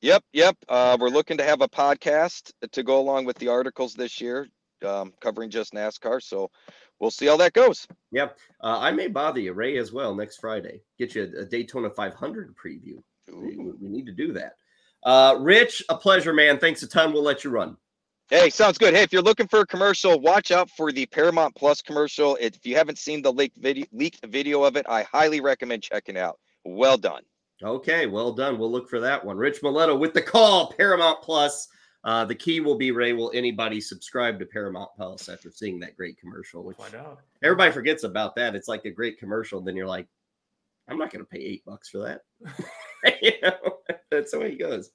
Yep, 0.00 0.24
yep. 0.32 0.56
Uh, 0.68 0.96
we're 0.98 1.10
looking 1.10 1.36
to 1.36 1.44
have 1.44 1.60
a 1.60 1.68
podcast 1.68 2.50
to 2.72 2.82
go 2.82 2.98
along 2.98 3.26
with 3.26 3.36
the 3.38 3.48
articles 3.48 3.92
this 3.92 4.20
year, 4.22 4.48
um, 4.84 5.12
covering 5.20 5.50
just 5.50 5.74
NASCAR. 5.74 6.22
So 6.22 6.50
we'll 6.98 7.10
see 7.10 7.26
how 7.26 7.36
that 7.36 7.52
goes. 7.52 7.86
Yep. 8.12 8.38
Uh, 8.62 8.78
I 8.78 8.90
may 8.90 9.08
bother 9.08 9.40
you, 9.40 9.52
Ray, 9.52 9.76
as 9.76 9.92
well 9.92 10.14
next 10.14 10.38
Friday. 10.38 10.80
Get 10.98 11.14
you 11.14 11.30
a, 11.36 11.42
a 11.42 11.44
Daytona 11.44 11.90
500 11.90 12.54
preview. 12.56 13.02
We, 13.30 13.56
we 13.58 13.88
need 13.88 14.06
to 14.06 14.12
do 14.12 14.32
that. 14.32 14.54
Uh, 15.06 15.36
Rich, 15.38 15.84
a 15.88 15.96
pleasure, 15.96 16.34
man. 16.34 16.58
Thanks 16.58 16.82
a 16.82 16.88
ton. 16.88 17.12
We'll 17.12 17.22
let 17.22 17.44
you 17.44 17.50
run. 17.50 17.76
Hey, 18.28 18.50
sounds 18.50 18.76
good. 18.76 18.92
Hey, 18.92 19.02
if 19.02 19.12
you're 19.12 19.22
looking 19.22 19.46
for 19.46 19.60
a 19.60 19.66
commercial, 19.66 20.18
watch 20.18 20.50
out 20.50 20.68
for 20.68 20.90
the 20.90 21.06
Paramount 21.06 21.54
Plus 21.54 21.80
commercial. 21.80 22.36
If 22.40 22.66
you 22.66 22.74
haven't 22.74 22.98
seen 22.98 23.22
the 23.22 23.32
leaked 23.32 23.56
video, 23.56 23.86
leaked 23.92 24.26
video 24.26 24.64
of 24.64 24.74
it, 24.76 24.84
I 24.88 25.04
highly 25.04 25.40
recommend 25.40 25.84
checking 25.84 26.18
out. 26.18 26.40
Well 26.64 26.98
done. 26.98 27.22
Okay, 27.62 28.06
well 28.06 28.32
done. 28.32 28.58
We'll 28.58 28.72
look 28.72 28.90
for 28.90 28.98
that 28.98 29.24
one. 29.24 29.36
Rich 29.36 29.62
Maletto 29.62 29.96
with 29.96 30.12
the 30.12 30.22
call, 30.22 30.72
Paramount 30.72 31.22
Plus. 31.22 31.68
Uh, 32.02 32.24
the 32.24 32.34
key 32.34 32.58
will 32.58 32.76
be, 32.76 32.90
Ray, 32.90 33.12
will 33.12 33.30
anybody 33.32 33.80
subscribe 33.80 34.40
to 34.40 34.46
Paramount 34.46 34.90
Plus 34.96 35.28
after 35.28 35.52
seeing 35.52 35.78
that 35.80 35.96
great 35.96 36.18
commercial? 36.18 36.64
Which 36.64 36.76
Find 36.78 36.96
out. 36.96 37.20
everybody 37.44 37.70
forgets 37.70 38.02
about 38.02 38.34
that. 38.36 38.56
It's 38.56 38.68
like 38.68 38.84
a 38.86 38.90
great 38.90 39.18
commercial. 39.20 39.60
Then 39.60 39.76
you're 39.76 39.86
like, 39.86 40.08
I'm 40.88 40.98
not 40.98 41.12
going 41.12 41.24
to 41.24 41.28
pay 41.28 41.40
eight 41.40 41.64
bucks 41.64 41.88
for 41.88 41.98
that. 41.98 42.22
you 43.22 43.32
know, 43.42 43.78
that's 44.10 44.32
the 44.32 44.40
way 44.40 44.52
it 44.52 44.58
goes. 44.58 44.90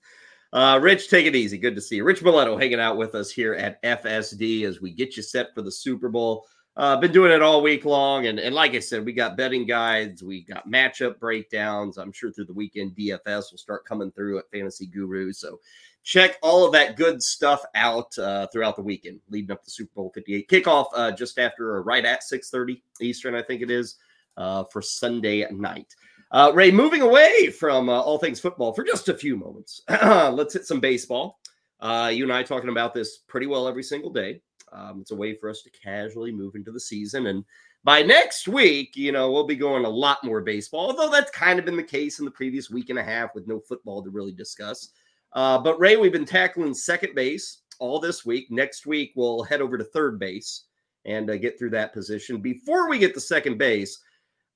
Uh, 0.53 0.79
Rich, 0.81 1.09
take 1.09 1.25
it 1.25 1.35
easy. 1.35 1.57
Good 1.57 1.75
to 1.75 1.81
see 1.81 1.97
you. 1.97 2.03
Rich 2.03 2.21
Maletto 2.21 2.59
hanging 2.59 2.79
out 2.79 2.97
with 2.97 3.15
us 3.15 3.31
here 3.31 3.53
at 3.53 3.81
FSD 3.83 4.63
as 4.63 4.81
we 4.81 4.91
get 4.91 5.15
you 5.15 5.23
set 5.23 5.53
for 5.53 5.61
the 5.61 5.71
Super 5.71 6.09
Bowl. 6.09 6.45
Uh, 6.77 6.95
been 6.95 7.11
doing 7.11 7.31
it 7.31 7.41
all 7.41 7.61
week 7.61 7.83
long, 7.83 8.27
and, 8.27 8.39
and 8.39 8.55
like 8.55 8.73
I 8.73 8.79
said, 8.79 9.05
we 9.05 9.11
got 9.11 9.35
betting 9.35 9.65
guides, 9.65 10.23
we 10.23 10.43
got 10.43 10.69
matchup 10.69 11.19
breakdowns. 11.19 11.97
I'm 11.97 12.13
sure 12.13 12.31
through 12.31 12.45
the 12.45 12.53
weekend 12.53 12.95
DFS 12.95 13.51
will 13.51 13.57
start 13.57 13.85
coming 13.85 14.09
through 14.11 14.39
at 14.39 14.49
Fantasy 14.51 14.87
Guru. 14.87 15.33
So 15.33 15.59
check 16.03 16.37
all 16.41 16.65
of 16.65 16.71
that 16.71 16.95
good 16.95 17.21
stuff 17.21 17.61
out 17.75 18.17
uh, 18.17 18.47
throughout 18.47 18.77
the 18.77 18.81
weekend, 18.81 19.19
leading 19.29 19.51
up 19.51 19.63
to 19.63 19.71
Super 19.71 19.91
Bowl 19.95 20.11
58 20.15 20.49
kickoff 20.49 20.85
uh, 20.95 21.11
just 21.11 21.37
after 21.37 21.75
or 21.75 21.83
right 21.83 22.05
at 22.05 22.21
6:30 22.21 22.81
Eastern, 23.01 23.35
I 23.35 23.41
think 23.41 23.61
it 23.61 23.69
is, 23.69 23.97
uh, 24.37 24.63
for 24.65 24.81
Sunday 24.81 25.45
night. 25.51 25.93
Uh, 26.31 26.51
Ray, 26.53 26.71
moving 26.71 27.01
away 27.01 27.49
from 27.49 27.89
uh, 27.89 27.99
all 27.99 28.17
things 28.17 28.39
football 28.39 28.73
for 28.73 28.83
just 28.83 29.09
a 29.09 29.13
few 29.13 29.35
moments, 29.35 29.81
let's 29.89 30.53
hit 30.53 30.65
some 30.65 30.79
baseball. 30.79 31.39
Uh, 31.81 32.11
you 32.13 32.23
and 32.23 32.31
I 32.31 32.43
talking 32.43 32.69
about 32.69 32.93
this 32.93 33.19
pretty 33.27 33.47
well 33.47 33.67
every 33.67 33.83
single 33.83 34.11
day. 34.11 34.41
Um, 34.71 35.01
it's 35.01 35.11
a 35.11 35.15
way 35.15 35.35
for 35.35 35.49
us 35.49 35.61
to 35.63 35.69
casually 35.71 36.31
move 36.31 36.55
into 36.55 36.71
the 36.71 36.79
season. 36.79 37.27
And 37.27 37.43
by 37.83 38.01
next 38.01 38.47
week, 38.47 38.95
you 38.95 39.11
know, 39.11 39.31
we'll 39.31 39.47
be 39.47 39.55
going 39.55 39.85
a 39.85 39.89
lot 39.89 40.23
more 40.23 40.41
baseball, 40.41 40.87
although 40.87 41.09
that's 41.09 41.31
kind 41.31 41.59
of 41.59 41.65
been 41.65 41.75
the 41.75 41.83
case 41.83 42.19
in 42.19 42.25
the 42.25 42.31
previous 42.31 42.69
week 42.69 42.89
and 42.89 42.99
a 42.99 43.03
half 43.03 43.35
with 43.35 43.47
no 43.47 43.59
football 43.59 44.03
to 44.03 44.09
really 44.09 44.31
discuss. 44.31 44.89
Uh, 45.33 45.57
but 45.57 45.79
Ray, 45.79 45.97
we've 45.97 46.11
been 46.11 46.25
tackling 46.25 46.73
second 46.73 47.15
base 47.15 47.63
all 47.79 47.99
this 47.99 48.25
week. 48.25 48.47
Next 48.51 48.85
week, 48.85 49.11
we'll 49.15 49.43
head 49.43 49.61
over 49.61 49.77
to 49.77 49.83
third 49.83 50.19
base 50.19 50.65
and 51.05 51.29
uh, 51.29 51.37
get 51.37 51.57
through 51.57 51.71
that 51.71 51.93
position. 51.93 52.39
Before 52.39 52.87
we 52.87 52.99
get 52.99 53.13
to 53.15 53.19
second 53.19 53.57
base, 53.57 53.99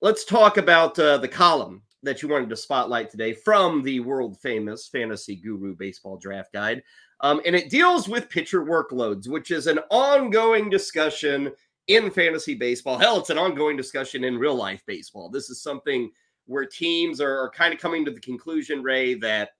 let's 0.01 0.25
talk 0.25 0.57
about 0.57 0.97
uh, 0.99 1.17
the 1.17 1.27
column 1.27 1.81
that 2.03 2.21
you 2.21 2.29
wanted 2.29 2.49
to 2.49 2.55
spotlight 2.55 3.09
today 3.09 3.33
from 3.33 3.81
the 3.81 3.99
world 3.99 4.39
famous 4.39 4.87
Fantasy 4.87 5.35
Guru 5.35 5.75
Baseball 5.75 6.17
Draft 6.17 6.53
Guide. 6.53 6.83
Um, 7.21 7.41
and 7.45 7.55
it 7.55 7.69
deals 7.69 8.07
with 8.07 8.29
pitcher 8.29 8.63
workloads, 8.63 9.27
which 9.27 9.51
is 9.51 9.67
an 9.67 9.79
ongoing 9.89 10.69
discussion 10.69 11.51
in 11.87 12.11
fantasy 12.11 12.55
baseball. 12.55 12.97
Hell, 12.97 13.19
it's 13.19 13.29
an 13.29 13.37
ongoing 13.37 13.77
discussion 13.77 14.23
in 14.23 14.37
real 14.37 14.55
life 14.55 14.83
baseball. 14.85 15.29
This 15.29 15.49
is 15.49 15.61
something 15.61 16.11
where 16.45 16.65
teams 16.65 17.21
are, 17.21 17.39
are 17.39 17.49
kind 17.49 17.73
of 17.73 17.79
coming 17.79 18.05
to 18.05 18.11
the 18.11 18.19
conclusion, 18.19 18.83
Ray, 18.83 19.15
that 19.15 19.51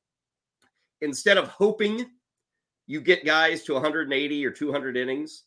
instead 1.01 1.37
of 1.37 1.47
hoping 1.47 2.05
you 2.87 3.01
get 3.01 3.25
guys 3.25 3.63
to 3.63 3.73
180 3.73 4.45
or 4.45 4.51
200 4.51 4.97
innings, 4.97 5.43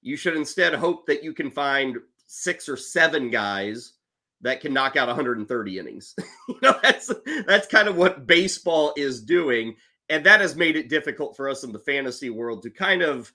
you 0.00 0.16
should 0.16 0.36
instead 0.36 0.74
hope 0.74 1.06
that 1.06 1.22
you 1.22 1.32
can 1.32 1.50
find 1.50 1.98
six 2.26 2.68
or 2.68 2.76
seven 2.76 3.30
guys 3.30 3.94
that 4.40 4.60
can 4.60 4.72
knock 4.72 4.96
out 4.96 5.08
130 5.08 5.78
innings. 5.78 6.14
you 6.48 6.56
know, 6.62 6.78
that's 6.82 7.12
that's 7.46 7.66
kind 7.66 7.88
of 7.88 7.96
what 7.96 8.26
baseball 8.26 8.92
is 8.96 9.22
doing 9.22 9.76
and 10.08 10.24
that 10.24 10.40
has 10.40 10.56
made 10.56 10.76
it 10.76 10.88
difficult 10.88 11.36
for 11.36 11.48
us 11.48 11.64
in 11.64 11.72
the 11.72 11.78
fantasy 11.78 12.30
world 12.30 12.62
to 12.62 12.70
kind 12.70 13.02
of 13.02 13.32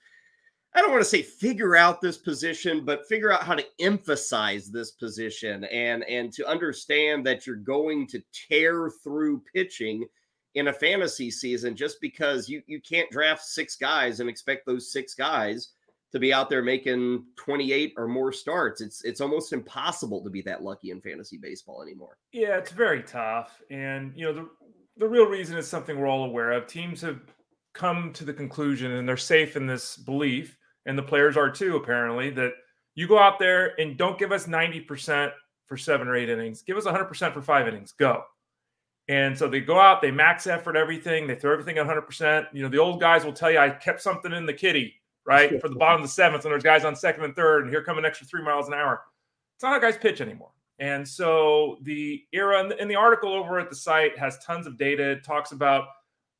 I 0.72 0.80
don't 0.80 0.92
want 0.92 1.02
to 1.02 1.08
say 1.08 1.22
figure 1.22 1.74
out 1.74 2.00
this 2.00 2.16
position, 2.16 2.84
but 2.84 3.08
figure 3.08 3.32
out 3.32 3.42
how 3.42 3.56
to 3.56 3.66
emphasize 3.80 4.70
this 4.70 4.92
position 4.92 5.64
and 5.64 6.04
and 6.04 6.32
to 6.34 6.46
understand 6.46 7.26
that 7.26 7.46
you're 7.46 7.56
going 7.56 8.06
to 8.08 8.22
tear 8.48 8.88
through 9.02 9.42
pitching 9.52 10.06
in 10.54 10.68
a 10.68 10.72
fantasy 10.72 11.30
season 11.30 11.74
just 11.74 12.00
because 12.00 12.48
you 12.48 12.62
you 12.66 12.80
can't 12.80 13.10
draft 13.10 13.42
six 13.42 13.76
guys 13.76 14.20
and 14.20 14.30
expect 14.30 14.64
those 14.64 14.92
six 14.92 15.14
guys 15.14 15.70
to 16.12 16.18
be 16.18 16.32
out 16.32 16.50
there 16.50 16.62
making 16.62 17.24
28 17.36 17.94
or 17.96 18.08
more 18.08 18.32
starts. 18.32 18.80
It's 18.80 19.04
it's 19.04 19.20
almost 19.20 19.52
impossible 19.52 20.22
to 20.24 20.30
be 20.30 20.42
that 20.42 20.62
lucky 20.62 20.90
in 20.90 21.00
fantasy 21.00 21.38
baseball 21.38 21.82
anymore. 21.82 22.18
Yeah, 22.32 22.56
it's 22.56 22.72
very 22.72 23.02
tough. 23.02 23.62
And, 23.70 24.12
you 24.16 24.26
know, 24.26 24.32
the, 24.32 24.48
the 24.96 25.08
real 25.08 25.26
reason 25.26 25.56
is 25.56 25.68
something 25.68 25.98
we're 25.98 26.08
all 26.08 26.24
aware 26.24 26.52
of. 26.52 26.66
Teams 26.66 27.00
have 27.02 27.20
come 27.72 28.12
to 28.14 28.24
the 28.24 28.32
conclusion 28.32 28.92
and 28.92 29.08
they're 29.08 29.16
safe 29.16 29.56
in 29.56 29.66
this 29.66 29.96
belief, 29.96 30.56
and 30.86 30.98
the 30.98 31.02
players 31.02 31.36
are 31.36 31.50
too, 31.50 31.76
apparently, 31.76 32.30
that 32.30 32.52
you 32.94 33.06
go 33.06 33.18
out 33.18 33.38
there 33.38 33.80
and 33.80 33.96
don't 33.96 34.18
give 34.18 34.32
us 34.32 34.46
90% 34.46 35.30
for 35.66 35.76
seven 35.76 36.08
or 36.08 36.16
eight 36.16 36.28
innings. 36.28 36.62
Give 36.62 36.76
us 36.76 36.84
100% 36.84 37.32
for 37.32 37.42
five 37.42 37.68
innings. 37.68 37.92
Go. 37.92 38.24
And 39.08 39.36
so 39.36 39.48
they 39.48 39.60
go 39.60 39.80
out, 39.80 40.02
they 40.02 40.10
max 40.10 40.46
effort 40.46 40.76
everything, 40.76 41.26
they 41.26 41.34
throw 41.34 41.52
everything 41.52 41.78
at 41.78 41.86
100%. 41.86 42.46
You 42.52 42.62
know, 42.62 42.68
the 42.68 42.78
old 42.78 43.00
guys 43.00 43.24
will 43.24 43.32
tell 43.32 43.50
you, 43.50 43.58
I 43.58 43.70
kept 43.70 44.00
something 44.02 44.32
in 44.32 44.46
the 44.46 44.52
kitty, 44.52 44.99
right? 45.30 45.60
For 45.60 45.68
the 45.68 45.76
bottom 45.76 46.02
of 46.02 46.08
the 46.08 46.12
seventh, 46.12 46.44
and 46.44 46.50
there's 46.50 46.64
guys 46.64 46.84
on 46.84 46.96
second 46.96 47.22
and 47.22 47.36
third, 47.36 47.62
and 47.62 47.70
here 47.70 47.84
come 47.84 47.98
an 47.98 48.04
extra 48.04 48.26
three 48.26 48.42
miles 48.42 48.66
an 48.66 48.74
hour. 48.74 49.02
It's 49.54 49.62
not 49.62 49.72
how 49.72 49.78
guys 49.78 49.96
pitch 49.96 50.20
anymore. 50.20 50.50
And 50.80 51.06
so 51.06 51.78
the 51.82 52.24
era 52.32 52.60
in 52.60 52.68
the, 52.68 52.82
in 52.82 52.88
the 52.88 52.96
article 52.96 53.32
over 53.32 53.60
at 53.60 53.70
the 53.70 53.76
site 53.76 54.18
has 54.18 54.38
tons 54.38 54.66
of 54.66 54.76
data. 54.76 55.12
It 55.12 55.24
talks 55.24 55.52
about, 55.52 55.84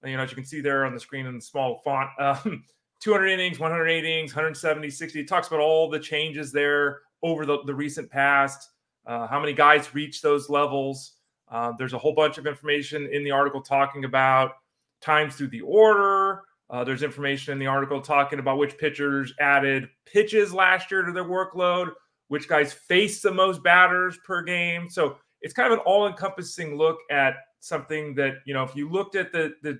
you 0.04 0.16
know, 0.16 0.24
as 0.24 0.30
you 0.30 0.34
can 0.34 0.44
see 0.44 0.60
there 0.60 0.84
on 0.84 0.92
the 0.92 0.98
screen 0.98 1.26
in 1.26 1.36
the 1.36 1.40
small 1.40 1.80
font, 1.84 2.10
um, 2.18 2.64
200 3.00 3.26
innings, 3.28 3.60
108 3.60 4.04
innings, 4.04 4.34
170, 4.34 4.90
60. 4.90 5.20
It 5.20 5.28
talks 5.28 5.46
about 5.46 5.60
all 5.60 5.88
the 5.88 6.00
changes 6.00 6.50
there 6.50 7.02
over 7.22 7.46
the, 7.46 7.58
the 7.66 7.74
recent 7.74 8.10
past, 8.10 8.70
uh, 9.06 9.28
how 9.28 9.38
many 9.38 9.52
guys 9.52 9.94
reach 9.94 10.20
those 10.20 10.50
levels. 10.50 11.12
Uh, 11.48 11.72
there's 11.78 11.92
a 11.92 11.98
whole 11.98 12.14
bunch 12.14 12.38
of 12.38 12.46
information 12.46 13.06
in 13.12 13.22
the 13.22 13.30
article 13.30 13.60
talking 13.60 14.04
about 14.04 14.52
times 15.00 15.36
through 15.36 15.48
the 15.48 15.60
order. 15.60 16.42
Uh, 16.70 16.84
there's 16.84 17.02
information 17.02 17.52
in 17.52 17.58
the 17.58 17.66
article 17.66 18.00
talking 18.00 18.38
about 18.38 18.56
which 18.58 18.78
pitchers 18.78 19.34
added 19.40 19.88
pitches 20.06 20.54
last 20.54 20.90
year 20.90 21.02
to 21.02 21.10
their 21.12 21.24
workload, 21.24 21.90
which 22.28 22.48
guys 22.48 22.72
face 22.72 23.20
the 23.20 23.30
most 23.32 23.62
batters 23.62 24.16
per 24.24 24.40
game. 24.42 24.88
So 24.88 25.16
it's 25.42 25.52
kind 25.52 25.72
of 25.72 25.78
an 25.78 25.84
all-encompassing 25.84 26.76
look 26.76 26.98
at 27.10 27.34
something 27.58 28.14
that 28.14 28.34
you 28.46 28.54
know 28.54 28.62
if 28.62 28.74
you 28.76 28.88
looked 28.88 29.16
at 29.16 29.32
the 29.32 29.52
the 29.62 29.78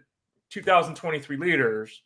2023 0.50 1.36
leaders 1.36 2.02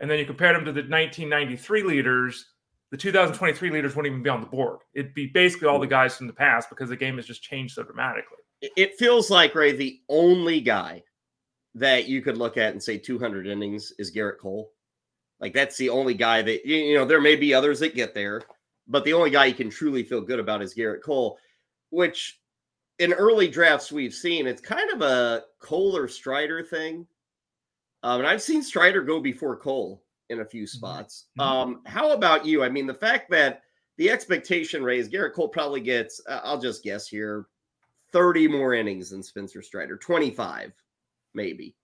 and 0.00 0.10
then 0.10 0.18
you 0.18 0.24
compared 0.26 0.56
them 0.56 0.64
to 0.64 0.72
the 0.72 0.80
1993 0.80 1.82
leaders 1.84 2.46
the 2.90 2.96
2023 2.96 3.70
leaders 3.70 3.94
wouldn't 3.94 4.10
even 4.10 4.22
be 4.22 4.30
on 4.30 4.40
the 4.40 4.46
board 4.46 4.78
it'd 4.94 5.14
be 5.14 5.26
basically 5.28 5.68
all 5.68 5.78
the 5.78 5.86
guys 5.86 6.16
from 6.16 6.26
the 6.26 6.32
past 6.32 6.68
because 6.70 6.88
the 6.88 6.96
game 6.96 7.16
has 7.16 7.26
just 7.26 7.42
changed 7.42 7.74
so 7.74 7.82
dramatically 7.82 8.38
It- 8.62 8.72
It 8.76 8.94
feels 8.98 9.30
like 9.30 9.54
Ray, 9.54 9.72
the 9.72 10.00
only 10.08 10.60
guy 10.60 11.02
that 11.76 12.08
you 12.08 12.22
could 12.22 12.38
look 12.38 12.56
at 12.56 12.72
and 12.72 12.82
say 12.82 12.96
200 12.96 13.46
innings 13.46 13.92
is 13.98 14.14
Gerrit 14.14 14.38
Cole. 14.38 14.72
Like 15.40 15.52
that's 15.52 15.76
the 15.76 15.90
only 15.90 16.14
guy 16.14 16.40
that 16.40 16.64
you 16.64 16.94
know. 16.94 17.04
There 17.04 17.20
may 17.20 17.36
be 17.36 17.52
others 17.52 17.80
that 17.80 17.94
get 17.94 18.14
there, 18.14 18.40
but 18.88 19.04
the 19.04 19.12
only 19.12 19.28
guy 19.30 19.44
you 19.44 19.54
can 19.54 19.68
truly 19.68 20.02
feel 20.02 20.22
good 20.22 20.40
about 20.40 20.62
is 20.62 20.74
Gerrit 20.74 21.02
Cole, 21.02 21.38
which 21.90 22.40
in 22.98 23.12
early 23.12 23.46
drafts 23.46 23.92
we've 23.92 24.14
seen 24.14 24.46
it's 24.46 24.62
kind 24.62 24.90
of 24.90 25.02
a 25.02 25.44
Cole 25.60 25.94
or 25.94 26.08
Strider 26.08 26.62
thing. 26.62 27.06
Um, 28.02 28.20
and 28.20 28.26
I've 28.26 28.40
seen 28.40 28.62
Strider 28.62 29.02
go 29.02 29.20
before 29.20 29.56
Cole 29.56 30.02
in 30.30 30.40
a 30.40 30.44
few 30.44 30.66
spots. 30.66 31.26
Mhm. 31.38 31.42
Um, 31.42 31.82
how 31.84 32.12
about 32.12 32.46
you? 32.46 32.62
I 32.62 32.70
mean, 32.70 32.86
the 32.86 32.94
fact 32.94 33.30
that 33.30 33.62
the 33.98 34.10
expectation 34.10 34.82
raised 34.82 35.12
Gerrit 35.12 35.34
Cole 35.34 35.48
probably 35.48 35.80
gets, 35.82 36.20
uh, 36.26 36.40
I'll 36.42 36.60
just 36.60 36.82
guess 36.82 37.06
here, 37.06 37.46
30 38.12 38.48
more 38.48 38.72
innings 38.72 39.10
than 39.10 39.22
Spencer 39.22 39.60
Strider, 39.60 39.98
25 39.98 40.72
maybe. 41.36 41.76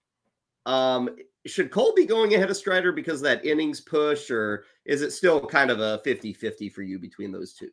Um, 0.67 1.17
should 1.47 1.71
Cole 1.71 1.93
be 1.95 2.07
going 2.07 2.35
ahead 2.35 2.51
of 2.51 2.57
Strider 2.57 2.93
because 2.93 3.21
of 3.21 3.25
that 3.25 3.45
innings 3.45 3.81
push, 3.81 4.31
or 4.31 4.65
is 4.85 5.03
it 5.03 5.13
still 5.13 5.45
kind 5.47 5.71
of 5.71 5.81
a 5.81 6.01
50 6.03 6.33
50 6.33 6.69
for 6.69 6.83
you 6.83 6.99
between 6.99 7.31
those 7.31 7.53
two? 7.53 7.69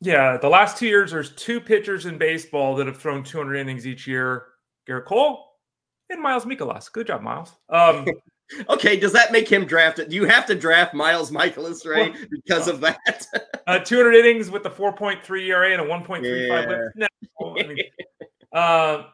yeah 0.00 0.36
the 0.36 0.48
last 0.48 0.78
two 0.78 0.86
years 0.86 1.10
there's 1.10 1.34
two 1.34 1.60
pitchers 1.60 2.06
in 2.06 2.16
baseball 2.16 2.76
that 2.76 2.86
have 2.86 2.96
thrown 2.96 3.20
200 3.20 3.56
innings 3.56 3.84
each 3.84 4.06
year 4.06 4.46
gerrit 4.88 5.04
cole 5.04 5.48
and 6.10 6.22
Miles 6.22 6.44
Mikolas. 6.44 6.90
Good 6.90 7.06
job, 7.06 7.22
Miles. 7.22 7.52
Um, 7.68 8.06
okay, 8.68 8.96
does 8.98 9.12
that 9.12 9.32
make 9.32 9.48
him 9.48 9.64
drafted? 9.64 10.10
Do 10.10 10.16
you 10.16 10.24
have 10.24 10.46
to 10.46 10.54
draft 10.54 10.94
Miles 10.94 11.30
Mikolas, 11.30 11.86
right? 11.86 12.12
Well, 12.12 12.26
because 12.30 12.68
of 12.68 12.80
that? 12.80 13.26
uh, 13.66 13.78
200 13.80 14.14
innings 14.14 14.50
with 14.50 14.62
the 14.62 14.70
4.3 14.70 15.46
ERA 15.46 15.72
and 15.72 15.82
a 15.82 15.84
1.35 15.84 16.90
yeah. 16.96 17.06
No, 17.40 17.58
I, 17.58 17.66
mean, 17.66 17.78
uh, 18.52 19.04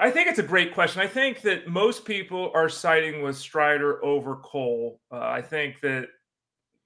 I 0.00 0.10
think 0.10 0.28
it's 0.28 0.38
a 0.38 0.42
great 0.42 0.72
question. 0.72 1.02
I 1.02 1.06
think 1.06 1.42
that 1.42 1.68
most 1.68 2.04
people 2.04 2.50
are 2.54 2.68
siding 2.68 3.22
with 3.22 3.36
Strider 3.36 4.02
over 4.04 4.36
Cole. 4.36 5.00
Uh, 5.10 5.18
I 5.20 5.42
think 5.42 5.80
that, 5.80 6.08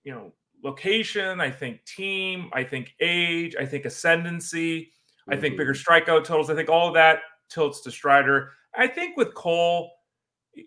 you 0.02 0.12
know, 0.12 0.32
location, 0.64 1.40
I 1.40 1.50
think 1.50 1.84
team, 1.84 2.50
I 2.52 2.64
think 2.64 2.94
age, 3.00 3.54
I 3.58 3.64
think 3.64 3.84
ascendancy, 3.84 4.80
mm-hmm. 4.80 5.34
I 5.34 5.36
think 5.36 5.56
bigger 5.56 5.72
mm-hmm. 5.72 5.92
strikeout 5.92 6.24
totals. 6.24 6.50
I 6.50 6.54
think 6.54 6.68
all 6.68 6.88
of 6.88 6.94
that 6.94 7.20
tilts 7.48 7.80
to 7.82 7.90
Strider. 7.90 8.50
I 8.76 8.88
think 8.88 9.16
with 9.16 9.34
Cole, 9.34 9.92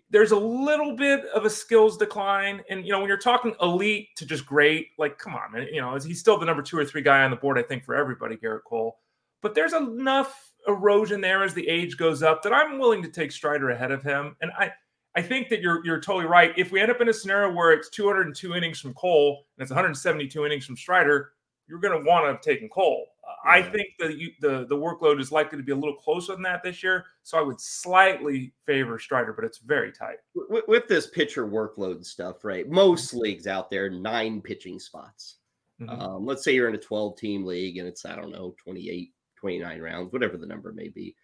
there's 0.08 0.30
a 0.30 0.38
little 0.38 0.96
bit 0.96 1.26
of 1.26 1.44
a 1.44 1.50
skills 1.50 1.98
decline. 1.98 2.62
And, 2.70 2.86
you 2.86 2.92
know, 2.92 3.00
when 3.00 3.08
you're 3.08 3.18
talking 3.18 3.54
elite 3.60 4.08
to 4.16 4.24
just 4.24 4.46
great, 4.46 4.88
like, 4.98 5.18
come 5.18 5.34
on, 5.34 5.52
man, 5.52 5.66
you 5.72 5.80
know, 5.80 5.94
he's 5.96 6.20
still 6.20 6.38
the 6.38 6.46
number 6.46 6.62
two 6.62 6.78
or 6.78 6.84
three 6.84 7.02
guy 7.02 7.22
on 7.24 7.30
the 7.30 7.36
board, 7.36 7.58
I 7.58 7.62
think, 7.62 7.84
for 7.84 7.94
everybody, 7.94 8.36
Gerrit 8.36 8.64
Cole. 8.66 8.98
But 9.42 9.54
there's 9.54 9.72
enough 9.72 10.49
erosion 10.68 11.20
there 11.20 11.42
as 11.42 11.54
the 11.54 11.68
age 11.68 11.96
goes 11.96 12.22
up 12.22 12.42
that 12.42 12.52
I'm 12.52 12.78
willing 12.78 13.02
to 13.02 13.08
take 13.08 13.32
Strider 13.32 13.70
ahead 13.70 13.90
of 13.90 14.02
him. 14.02 14.36
And 14.40 14.50
I, 14.58 14.72
I 15.16 15.22
think 15.22 15.48
that 15.48 15.60
you're 15.60 15.84
you're 15.84 16.00
totally 16.00 16.26
right. 16.26 16.52
If 16.56 16.70
we 16.70 16.80
end 16.80 16.90
up 16.90 17.00
in 17.00 17.08
a 17.08 17.12
scenario 17.12 17.52
where 17.52 17.72
it's 17.72 17.90
202 17.90 18.54
innings 18.54 18.80
from 18.80 18.94
Cole 18.94 19.44
and 19.56 19.62
it's 19.62 19.70
172 19.70 20.46
innings 20.46 20.66
from 20.66 20.76
Strider, 20.76 21.32
you're 21.66 21.80
going 21.80 21.98
to 21.98 22.08
want 22.08 22.24
to 22.24 22.28
have 22.28 22.40
taken 22.40 22.68
Cole. 22.68 23.06
Yeah. 23.44 23.52
I 23.52 23.62
think 23.62 23.88
the, 23.98 24.32
the 24.40 24.66
the 24.68 24.76
workload 24.76 25.20
is 25.20 25.32
likely 25.32 25.58
to 25.58 25.64
be 25.64 25.72
a 25.72 25.76
little 25.76 25.96
closer 25.96 26.32
than 26.32 26.42
that 26.42 26.62
this 26.62 26.82
year, 26.82 27.06
so 27.22 27.38
I 27.38 27.42
would 27.42 27.60
slightly 27.60 28.52
favor 28.66 28.98
Strider, 28.98 29.32
but 29.32 29.44
it's 29.44 29.58
very 29.58 29.92
tight. 29.92 30.16
With, 30.34 30.64
with 30.68 30.88
this 30.88 31.06
pitcher 31.08 31.46
workload 31.46 32.04
stuff, 32.04 32.44
right? 32.44 32.68
Most 32.68 33.14
leagues 33.14 33.46
out 33.46 33.70
there 33.70 33.88
nine 33.88 34.40
pitching 34.40 34.78
spots. 34.78 35.36
Mm-hmm. 35.80 36.00
Um, 36.00 36.26
let's 36.26 36.44
say 36.44 36.54
you're 36.54 36.68
in 36.68 36.74
a 36.74 36.78
12 36.78 37.16
team 37.16 37.44
league 37.44 37.78
and 37.78 37.88
it's 37.88 38.04
I 38.04 38.14
don't 38.14 38.30
know 38.30 38.54
28, 38.62 39.12
29 39.40 39.80
rounds, 39.80 40.12
whatever 40.12 40.36
the 40.36 40.46
number 40.46 40.72
may 40.72 40.88
be. 40.88 41.14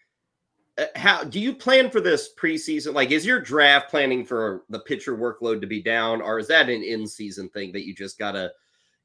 Uh, 0.78 0.84
how 0.94 1.24
do 1.24 1.40
you 1.40 1.54
plan 1.54 1.90
for 1.90 2.00
this 2.00 2.30
preseason? 2.34 2.94
Like, 2.94 3.10
is 3.10 3.24
your 3.24 3.40
draft 3.40 3.90
planning 3.90 4.24
for 4.24 4.64
the 4.68 4.80
pitcher 4.80 5.16
workload 5.16 5.60
to 5.60 5.66
be 5.66 5.82
down, 5.82 6.20
or 6.20 6.38
is 6.38 6.48
that 6.48 6.68
an 6.68 6.82
in 6.82 7.06
season 7.06 7.48
thing 7.48 7.72
that 7.72 7.86
you 7.86 7.94
just 7.94 8.18
gotta 8.18 8.52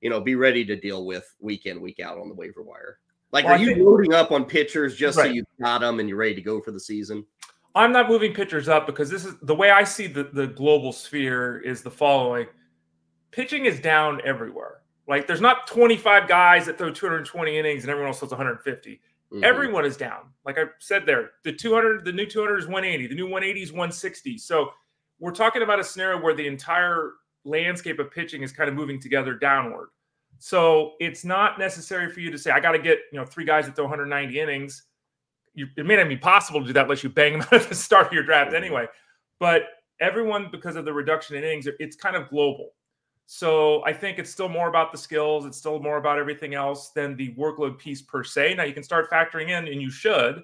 you 0.01 0.09
know, 0.09 0.19
be 0.19 0.35
ready 0.35 0.65
to 0.65 0.75
deal 0.75 1.05
with 1.05 1.35
week 1.39 1.67
in, 1.67 1.79
week 1.79 1.99
out 1.99 2.17
on 2.17 2.27
the 2.27 2.35
waiver 2.35 2.63
wire? 2.63 2.97
Like, 3.31 3.45
well, 3.45 3.53
are 3.53 3.57
you 3.57 3.67
think, 3.67 3.79
loading 3.79 4.13
up 4.13 4.31
on 4.31 4.43
pitchers 4.43 4.95
just 4.95 5.17
right. 5.17 5.27
so 5.27 5.31
you 5.31 5.45
got 5.61 5.81
them 5.81 5.99
and 5.99 6.09
you're 6.09 6.17
ready 6.17 6.35
to 6.35 6.41
go 6.41 6.59
for 6.59 6.71
the 6.71 6.79
season? 6.79 7.25
I'm 7.73 7.93
not 7.93 8.09
moving 8.09 8.33
pitchers 8.33 8.67
up 8.67 8.85
because 8.85 9.09
this 9.09 9.23
is 9.23 9.35
the 9.43 9.55
way 9.55 9.69
I 9.69 9.85
see 9.85 10.07
the, 10.07 10.23
the 10.23 10.47
global 10.47 10.91
sphere 10.91 11.59
is 11.59 11.81
the 11.81 11.91
following 11.91 12.47
pitching 13.29 13.65
is 13.65 13.79
down 13.79 14.19
everywhere. 14.25 14.80
Like, 15.07 15.27
there's 15.27 15.41
not 15.41 15.67
25 15.67 16.27
guys 16.27 16.65
that 16.65 16.77
throw 16.77 16.91
220 16.91 17.57
innings 17.57 17.83
and 17.83 17.91
everyone 17.91 18.09
else 18.09 18.19
throws 18.19 18.31
150. 18.31 19.01
Mm-hmm. 19.33 19.43
Everyone 19.43 19.85
is 19.85 19.97
down. 19.97 20.29
Like 20.45 20.57
I 20.57 20.65
said 20.79 21.05
there, 21.05 21.31
the 21.43 21.53
200, 21.53 22.03
the 22.05 22.11
new 22.11 22.25
200 22.25 22.57
is 22.57 22.65
180, 22.65 23.07
the 23.07 23.15
new 23.15 23.25
180 23.25 23.61
is 23.61 23.71
160. 23.71 24.37
So 24.37 24.71
we're 25.19 25.31
talking 25.31 25.61
about 25.61 25.79
a 25.79 25.83
scenario 25.83 26.21
where 26.21 26.35
the 26.35 26.45
entire 26.47 27.13
landscape 27.45 27.99
of 27.99 28.11
pitching 28.11 28.41
is 28.41 28.51
kind 28.51 28.69
of 28.69 28.75
moving 28.75 28.99
together 28.99 29.33
downward. 29.33 29.89
So 30.39 30.93
it's 30.99 31.23
not 31.23 31.59
necessary 31.59 32.09
for 32.09 32.19
you 32.19 32.31
to 32.31 32.37
say, 32.37 32.51
I 32.51 32.59
got 32.59 32.71
to 32.71 32.79
get, 32.79 32.99
you 33.11 33.19
know, 33.19 33.25
three 33.25 33.45
guys 33.45 33.67
that 33.67 33.75
throw 33.75 33.85
190 33.85 34.39
innings. 34.39 34.83
You, 35.53 35.67
it 35.77 35.85
may 35.85 35.95
not 35.95 36.09
be 36.09 36.17
possible 36.17 36.61
to 36.61 36.67
do 36.67 36.73
that 36.73 36.83
unless 36.83 37.03
you 37.03 37.09
bang 37.09 37.39
them 37.39 37.47
at 37.51 37.69
the 37.69 37.75
start 37.75 38.07
of 38.07 38.13
your 38.13 38.23
draft 38.23 38.53
anyway. 38.53 38.87
But 39.39 39.63
everyone, 39.99 40.49
because 40.51 40.75
of 40.75 40.83
the 40.83 40.93
reduction 40.93 41.35
in 41.35 41.43
innings, 41.43 41.67
it's 41.79 41.95
kind 41.95 42.15
of 42.15 42.29
global. 42.29 42.71
So 43.33 43.81
I 43.85 43.93
think 43.93 44.19
it's 44.19 44.29
still 44.29 44.49
more 44.49 44.67
about 44.67 44.91
the 44.91 44.97
skills. 44.97 45.45
It's 45.45 45.57
still 45.57 45.79
more 45.79 45.95
about 45.95 46.19
everything 46.19 46.53
else 46.53 46.89
than 46.89 47.15
the 47.15 47.33
workload 47.35 47.79
piece 47.79 48.01
per 48.01 48.25
se. 48.25 48.55
Now 48.55 48.63
you 48.63 48.73
can 48.73 48.83
start 48.83 49.09
factoring 49.09 49.47
in, 49.47 49.69
and 49.69 49.81
you 49.81 49.89
should, 49.89 50.43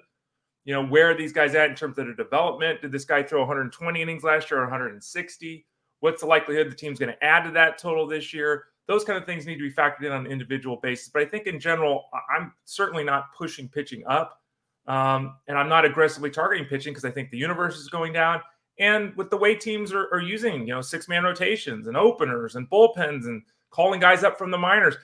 you 0.64 0.72
know, 0.72 0.86
where 0.86 1.10
are 1.10 1.14
these 1.14 1.30
guys 1.30 1.54
at 1.54 1.68
in 1.68 1.76
terms 1.76 1.98
of 1.98 2.06
their 2.06 2.14
development? 2.14 2.80
Did 2.80 2.90
this 2.90 3.04
guy 3.04 3.22
throw 3.22 3.40
120 3.40 4.00
innings 4.00 4.24
last 4.24 4.50
year 4.50 4.60
or 4.60 4.62
160? 4.62 5.66
What's 6.00 6.22
the 6.22 6.28
likelihood 6.28 6.70
the 6.70 6.74
team's 6.74 6.98
going 6.98 7.12
to 7.12 7.22
add 7.22 7.42
to 7.44 7.50
that 7.50 7.76
total 7.76 8.06
this 8.06 8.32
year? 8.32 8.64
Those 8.86 9.04
kind 9.04 9.18
of 9.18 9.26
things 9.26 9.44
need 9.44 9.58
to 9.58 9.68
be 9.68 9.70
factored 9.70 10.04
in 10.04 10.12
on 10.12 10.24
an 10.24 10.32
individual 10.32 10.76
basis. 10.76 11.10
But 11.10 11.20
I 11.20 11.26
think 11.26 11.46
in 11.46 11.60
general, 11.60 12.04
I'm 12.34 12.54
certainly 12.64 13.04
not 13.04 13.34
pushing 13.36 13.68
pitching 13.68 14.02
up. 14.06 14.40
Um, 14.86 15.34
and 15.46 15.58
I'm 15.58 15.68
not 15.68 15.84
aggressively 15.84 16.30
targeting 16.30 16.66
pitching 16.66 16.94
because 16.94 17.04
I 17.04 17.10
think 17.10 17.28
the 17.28 17.36
universe 17.36 17.76
is 17.76 17.90
going 17.90 18.14
down. 18.14 18.40
And 18.78 19.14
with 19.16 19.30
the 19.30 19.36
way 19.36 19.54
teams 19.54 19.92
are, 19.92 20.08
are 20.12 20.20
using, 20.20 20.66
you 20.66 20.74
know, 20.74 20.80
six 20.80 21.08
man 21.08 21.24
rotations 21.24 21.86
and 21.86 21.96
openers 21.96 22.54
and 22.56 22.70
bullpens 22.70 23.26
and 23.26 23.42
calling 23.70 24.00
guys 24.00 24.24
up 24.24 24.38
from 24.38 24.50
the 24.50 24.58
minors, 24.58 24.94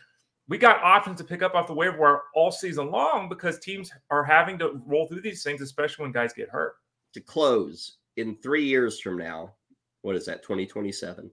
we 0.48 0.58
got 0.58 0.82
options 0.82 1.18
to 1.18 1.24
pick 1.24 1.42
up 1.42 1.54
off 1.54 1.66
the 1.66 1.74
waiver 1.74 1.98
wire 1.98 2.22
all 2.34 2.52
season 2.52 2.90
long 2.90 3.28
because 3.28 3.58
teams 3.58 3.90
are 4.10 4.22
having 4.22 4.58
to 4.58 4.80
roll 4.86 5.06
through 5.06 5.22
these 5.22 5.42
things, 5.42 5.60
especially 5.60 6.04
when 6.04 6.12
guys 6.12 6.32
get 6.32 6.48
hurt. 6.48 6.76
To 7.14 7.20
close 7.20 7.96
in 8.16 8.36
three 8.36 8.64
years 8.64 9.00
from 9.00 9.18
now, 9.18 9.54
what 10.02 10.16
is 10.16 10.26
that 10.26 10.42
2027 10.42 11.30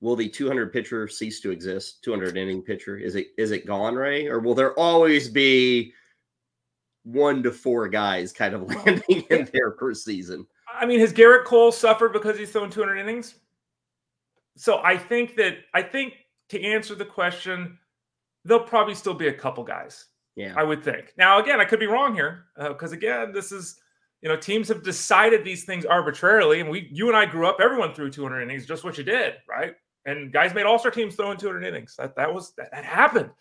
will 0.00 0.16
the 0.16 0.28
200 0.28 0.72
pitcher 0.72 1.08
cease 1.08 1.40
to 1.40 1.50
exist? 1.50 2.02
200 2.04 2.36
inning 2.36 2.62
pitcher? 2.62 2.96
Is 2.96 3.16
it 3.16 3.28
is 3.36 3.50
it 3.50 3.66
gone 3.66 3.94
ray? 3.94 4.26
Or 4.26 4.40
will 4.40 4.54
there 4.54 4.78
always 4.78 5.28
be 5.28 5.92
one 7.04 7.42
to 7.42 7.50
four 7.50 7.88
guys 7.88 8.32
kind 8.32 8.54
of 8.54 8.62
landing 8.62 9.24
in 9.30 9.48
there 9.52 9.70
per 9.72 9.94
season 9.94 10.46
i 10.78 10.86
mean 10.86 11.00
has 11.00 11.12
gerrit 11.12 11.44
cole 11.44 11.72
suffered 11.72 12.12
because 12.12 12.38
he's 12.38 12.50
thrown 12.50 12.70
200 12.70 12.96
innings 12.96 13.34
so 14.56 14.80
i 14.84 14.96
think 14.96 15.36
that 15.36 15.58
i 15.74 15.82
think 15.82 16.14
to 16.48 16.62
answer 16.62 16.94
the 16.94 17.04
question 17.04 17.78
there'll 18.44 18.64
probably 18.64 18.94
still 18.94 19.14
be 19.14 19.28
a 19.28 19.32
couple 19.32 19.62
guys 19.64 20.06
yeah 20.36 20.52
i 20.56 20.62
would 20.62 20.82
think 20.82 21.12
now 21.16 21.38
again 21.40 21.60
i 21.60 21.64
could 21.64 21.80
be 21.80 21.86
wrong 21.86 22.14
here 22.14 22.46
because 22.56 22.92
uh, 22.92 22.96
again 22.96 23.32
this 23.32 23.52
is 23.52 23.80
you 24.22 24.28
know, 24.28 24.36
teams 24.36 24.68
have 24.68 24.82
decided 24.82 25.44
these 25.44 25.64
things 25.64 25.84
arbitrarily. 25.84 26.60
And 26.60 26.68
we, 26.68 26.88
you 26.90 27.08
and 27.08 27.16
I 27.16 27.24
grew 27.24 27.46
up, 27.46 27.58
everyone 27.60 27.94
threw 27.94 28.10
200 28.10 28.40
innings, 28.40 28.66
just 28.66 28.84
what 28.84 28.98
you 28.98 29.04
did, 29.04 29.34
right? 29.48 29.74
And 30.06 30.32
guys 30.32 30.54
made 30.54 30.66
all 30.66 30.78
star 30.78 30.90
teams 30.90 31.14
throwing 31.14 31.38
200 31.38 31.64
innings. 31.64 31.94
That 31.98 32.16
that 32.16 32.32
was 32.32 32.52
that, 32.56 32.70
that 32.72 32.84
happened. 32.84 33.30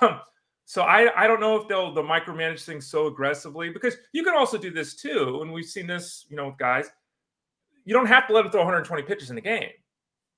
Um, 0.00 0.20
so 0.68 0.82
I 0.82 1.24
I 1.24 1.26
don't 1.26 1.40
know 1.40 1.56
if 1.56 1.66
they'll 1.66 1.94
the 1.94 2.02
micromanage 2.02 2.62
things 2.62 2.86
so 2.86 3.06
aggressively 3.06 3.70
because 3.70 3.96
you 4.12 4.22
can 4.22 4.34
also 4.34 4.58
do 4.58 4.70
this 4.70 4.94
too. 4.94 5.38
And 5.40 5.50
we've 5.50 5.64
seen 5.64 5.86
this, 5.86 6.26
you 6.28 6.36
know, 6.36 6.48
with 6.48 6.58
guys. 6.58 6.90
You 7.86 7.94
don't 7.94 8.04
have 8.04 8.26
to 8.26 8.34
let 8.34 8.42
them 8.42 8.52
throw 8.52 8.60
120 8.60 9.02
pitches 9.04 9.30
in 9.30 9.38
a 9.38 9.40
game, 9.40 9.70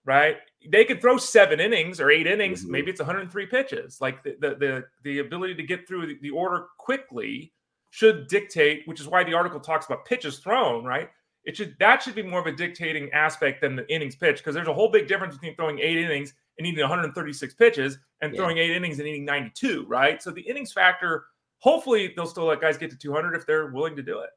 right? 0.05 0.37
They 0.71 0.85
could 0.85 1.01
throw 1.01 1.19
seven 1.19 1.59
innings 1.59 1.99
or 1.99 2.13
eight 2.13 2.29
innings. 2.29 2.63
Mm-hmm. 2.63 2.71
Maybe 2.71 2.91
it's 2.93 3.01
103 3.01 3.47
pitches. 3.47 4.01
Like 4.01 4.23
the 4.23 4.37
the 4.41 4.55
the, 4.55 4.85
the 5.03 5.19
ability 5.19 5.57
to 5.57 5.65
get 5.65 5.89
through 5.89 6.07
the, 6.07 6.19
the 6.23 6.31
order 6.31 6.67
quickly 6.79 7.53
should 7.91 8.29
dictate, 8.29 8.87
which 8.87 9.01
is 9.01 9.09
why 9.09 9.25
the 9.25 9.35
article 9.35 9.59
talks 9.59 9.87
about 9.87 10.05
pitches 10.05 10.39
thrown, 10.39 10.85
right? 10.85 11.11
It 11.43 11.57
should 11.57 11.75
that 11.81 12.05
should 12.05 12.15
be 12.15 12.23
more 12.23 12.39
of 12.39 12.47
a 12.47 12.53
dictating 12.53 13.11
aspect 13.13 13.63
than 13.63 13.75
the 13.75 13.93
innings 13.93 14.15
pitch 14.15 14.37
because 14.37 14.55
there's 14.55 14.69
a 14.69 14.75
whole 14.75 14.93
big 14.93 15.09
difference 15.09 15.35
between 15.35 15.57
throwing 15.57 15.81
eight 15.81 15.99
innings 15.99 16.35
and 16.61 16.67
needing 16.67 16.83
136 16.83 17.55
pitches 17.55 17.99
and 18.21 18.33
yeah. 18.33 18.39
throwing 18.39 18.59
eight 18.59 18.71
innings 18.71 18.99
and 18.99 19.07
needing 19.07 19.25
92, 19.25 19.87
right? 19.89 20.23
So 20.23 20.31
the 20.31 20.43
innings 20.43 20.73
factor, 20.73 21.25
hopefully 21.59 22.13
they'll 22.15 22.27
still 22.27 22.45
let 22.45 22.61
guys 22.61 22.77
get 22.77 22.91
to 22.91 22.99
200 22.99 23.35
if 23.35 23.47
they're 23.47 23.69
willing 23.69 23.97
to 23.97 24.03
do 24.03 24.21
it. 24.21 24.31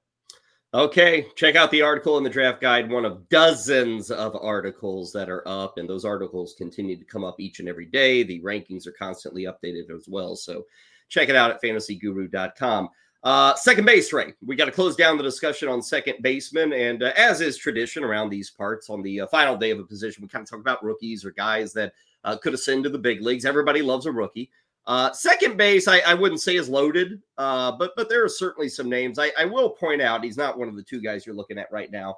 Okay, 0.73 1.27
check 1.35 1.55
out 1.55 1.69
the 1.69 1.81
article 1.81 2.17
in 2.17 2.23
the 2.23 2.29
draft 2.29 2.61
guide, 2.61 2.89
one 2.89 3.03
of 3.03 3.27
dozens 3.27 4.09
of 4.09 4.35
articles 4.41 5.11
that 5.11 5.29
are 5.29 5.45
up, 5.47 5.77
and 5.77 5.87
those 5.87 6.05
articles 6.05 6.55
continue 6.57 6.97
to 6.97 7.05
come 7.05 7.25
up 7.25 7.39
each 7.39 7.59
and 7.59 7.67
every 7.67 7.85
day. 7.85 8.23
The 8.23 8.41
rankings 8.41 8.87
are 8.87 8.93
constantly 8.93 9.43
updated 9.43 9.91
as 9.93 10.07
well. 10.07 10.35
So 10.35 10.65
check 11.09 11.27
it 11.27 11.35
out 11.35 11.51
at 11.51 11.61
fantasyguru.com. 11.61 12.89
Uh, 13.23 13.55
second 13.55 13.85
base, 13.85 14.11
Ray. 14.11 14.33
We 14.45 14.55
got 14.55 14.65
to 14.65 14.71
close 14.71 14.95
down 14.95 15.17
the 15.17 15.23
discussion 15.23 15.69
on 15.69 15.81
second 15.81 16.15
baseman. 16.21 16.73
And 16.73 17.03
uh, 17.03 17.13
as 17.15 17.39
is 17.39 17.57
tradition 17.57 18.03
around 18.03 18.29
these 18.29 18.49
parts, 18.49 18.89
on 18.89 19.01
the 19.01 19.21
uh, 19.21 19.27
final 19.27 19.55
day 19.55 19.71
of 19.71 19.79
a 19.79 19.85
position, 19.85 20.23
we 20.23 20.27
kind 20.27 20.43
of 20.43 20.49
talk 20.49 20.59
about 20.59 20.83
rookies 20.83 21.23
or 21.23 21.31
guys 21.31 21.71
that 21.73 21.93
uh, 22.23 22.37
could 22.37 22.53
ascend 22.53 22.83
to 22.83 22.89
the 22.89 22.97
big 22.97 23.21
leagues. 23.21 23.45
Everybody 23.45 23.81
loves 23.81 24.05
a 24.05 24.11
rookie. 24.11 24.49
Uh, 24.85 25.11
second 25.13 25.55
base, 25.55 25.87
I, 25.87 25.99
I, 25.99 26.13
wouldn't 26.13 26.41
say 26.41 26.57
is 26.57 26.67
loaded, 26.67 27.21
uh, 27.37 27.71
but 27.71 27.93
but 27.95 28.09
there 28.09 28.23
are 28.25 28.29
certainly 28.29 28.67
some 28.67 28.89
names. 28.89 29.17
I, 29.17 29.31
I 29.39 29.45
will 29.45 29.69
point 29.69 30.01
out 30.01 30.23
he's 30.23 30.35
not 30.35 30.57
one 30.57 30.67
of 30.67 30.75
the 30.75 30.83
two 30.83 31.01
guys 31.01 31.25
you're 31.25 31.35
looking 31.35 31.57
at 31.57 31.71
right 31.71 31.89
now. 31.89 32.17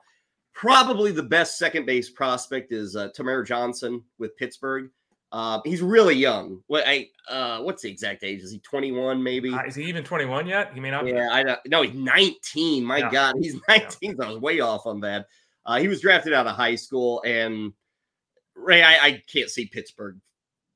Probably 0.54 1.12
the 1.12 1.22
best 1.22 1.60
second 1.60 1.86
base 1.86 2.10
prospect 2.10 2.72
is 2.72 2.96
uh, 2.96 3.10
Johnson 3.46 4.02
with 4.18 4.36
Pittsburgh. 4.38 4.90
Uh, 5.32 5.60
he's 5.66 5.82
really 5.82 6.16
young. 6.16 6.64
What 6.68 6.86
I 6.88 7.10
uh, 7.30 7.60
what's 7.60 7.84
the 7.84 7.92
exact 7.92 8.24
age? 8.24 8.42
Is 8.42 8.52
he 8.52 8.60
21 8.60 9.22
maybe? 9.22 9.54
Uh, 9.54 9.64
is 9.64 9.76
he 9.76 9.84
even 9.84 10.04
21 10.04 10.48
yet? 10.48 10.74
He 10.74 10.80
may 10.80 10.90
not. 10.90 11.06
Yeah, 11.06 11.28
I 11.32 11.44
don't. 11.44 11.60
No, 11.68 11.82
he's 11.82 11.94
19. 11.94 12.84
My 12.84 13.00
yeah. 13.00 13.12
God, 13.12 13.36
he's 13.40 13.60
19. 13.68 14.16
Yeah. 14.18 14.26
I 14.26 14.30
was 14.30 14.40
way 14.40 14.60
off 14.62 14.86
on 14.86 15.02
that. 15.02 15.28
Uh, 15.66 15.78
he 15.78 15.88
was 15.88 16.02
drafted 16.02 16.34
out 16.34 16.48
of 16.48 16.56
high 16.56 16.76
school, 16.76 17.22
and 17.26 17.74
Ray, 18.56 18.84
I, 18.84 19.06
I 19.06 19.24
can't 19.32 19.50
see 19.50 19.68
Pittsburgh 19.68 20.20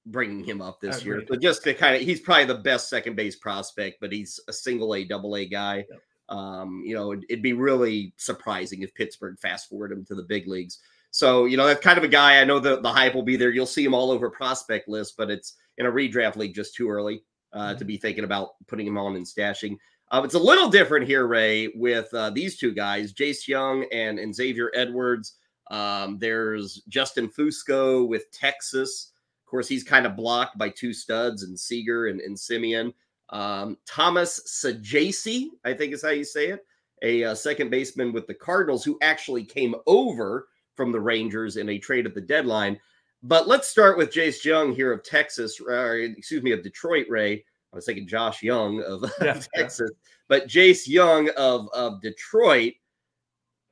bringing 0.05 0.43
him 0.43 0.61
up 0.61 0.79
this 0.81 1.03
year. 1.03 1.23
But 1.27 1.41
just 1.41 1.63
to 1.63 1.73
kind 1.73 1.95
of, 1.95 2.01
he's 2.01 2.19
probably 2.19 2.45
the 2.45 2.55
best 2.55 2.89
second 2.89 3.15
base 3.15 3.35
prospect, 3.35 3.97
but 4.01 4.11
he's 4.11 4.39
a 4.47 4.53
single 4.53 4.95
A, 4.95 5.03
double 5.03 5.35
A 5.35 5.45
guy. 5.45 5.85
Um, 6.29 6.83
you 6.85 6.93
know, 6.93 7.11
it'd, 7.11 7.25
it'd, 7.29 7.43
be 7.43 7.53
really 7.53 8.13
surprising 8.17 8.83
if 8.83 8.93
Pittsburgh 8.93 9.39
fast 9.39 9.67
forward 9.67 9.91
him 9.91 10.05
to 10.05 10.15
the 10.15 10.23
big 10.23 10.47
leagues. 10.47 10.79
So, 11.11 11.45
you 11.45 11.57
know, 11.57 11.65
that's 11.65 11.81
kind 11.81 11.97
of 11.97 12.03
a 12.03 12.09
guy. 12.09 12.39
I 12.39 12.43
know 12.43 12.59
the, 12.59 12.81
the 12.81 12.91
hype 12.91 13.15
will 13.15 13.23
be 13.23 13.35
there. 13.35 13.49
You'll 13.49 13.65
see 13.65 13.83
him 13.83 13.95
all 13.95 14.11
over 14.11 14.29
prospect 14.29 14.87
lists, 14.87 15.15
but 15.17 15.31
it's 15.31 15.55
in 15.79 15.87
a 15.87 15.91
redraft 15.91 16.35
league 16.35 16.53
just 16.53 16.75
too 16.75 16.87
early 16.87 17.23
uh, 17.51 17.73
to 17.75 17.85
be 17.85 17.97
thinking 17.97 18.25
about 18.25 18.49
putting 18.67 18.85
him 18.85 18.97
on 18.97 19.15
and 19.15 19.25
stashing. 19.25 19.77
Uh, 20.11 20.21
it's 20.23 20.35
a 20.35 20.39
little 20.39 20.69
different 20.69 21.07
here, 21.07 21.25
Ray, 21.25 21.69
with 21.75 22.13
uh, 22.13 22.29
these 22.29 22.57
two 22.57 22.73
guys, 22.73 23.13
Jace 23.13 23.47
Jung 23.47 23.85
and, 23.91 24.19
and 24.19 24.33
Xavier 24.33 24.71
Edwards. 24.75 25.35
Um, 25.69 26.17
there's 26.17 26.81
Justin 26.87 27.29
Foscue 27.29 28.07
with 28.07 28.31
Texas. 28.31 29.11
Of 29.45 29.49
course, 29.49 29.67
he's 29.67 29.83
kind 29.83 30.05
of 30.05 30.15
blocked 30.15 30.57
by 30.57 30.69
two 30.69 30.93
studs 30.93 31.43
and 31.43 31.59
Seager 31.59 32.07
and, 32.07 32.21
and 32.21 32.35
Semien. 32.35 32.93
Um, 33.29 33.77
Thomas 33.85 34.41
Saggese, 34.47 35.47
I 35.63 35.73
think 35.73 35.93
is 35.93 36.01
how 36.01 36.09
you 36.09 36.23
say 36.23 36.49
it, 36.49 36.65
a, 37.03 37.23
uh, 37.23 37.35
second 37.35 37.69
baseman 37.69 38.11
with 38.11 38.27
the 38.27 38.33
Cardinals 38.33 38.83
who 38.83 38.97
actually 39.01 39.43
came 39.43 39.75
over 39.85 40.47
from 40.75 40.91
the 40.91 40.99
Rangers 40.99 41.57
in 41.57 41.69
a 41.69 41.77
trade 41.77 42.05
at 42.05 42.15
the 42.15 42.21
deadline. 42.21 42.79
But 43.21 43.47
let's 43.47 43.67
start 43.67 43.97
with 43.97 44.11
Jace 44.11 44.43
Jung 44.43 44.73
here 44.73 44.91
of 44.91 45.03
Texas, 45.03 45.59
or 45.59 45.97
excuse 45.97 46.41
me, 46.41 46.53
of 46.53 46.63
Detroit, 46.63 47.05
Ray. 47.09 47.43
I 47.71 47.75
was 47.75 47.85
thinking 47.85 48.07
Josh 48.07 48.41
Jung 48.41 48.81
of, 48.81 49.03
yeah, 49.21 49.41
Texas, 49.55 49.91
yeah. 49.93 50.09
but 50.27 50.47
Jace 50.47 50.87
Jung 50.87 51.29
of, 51.37 51.67
of 51.73 52.01
Detroit. 52.01 52.73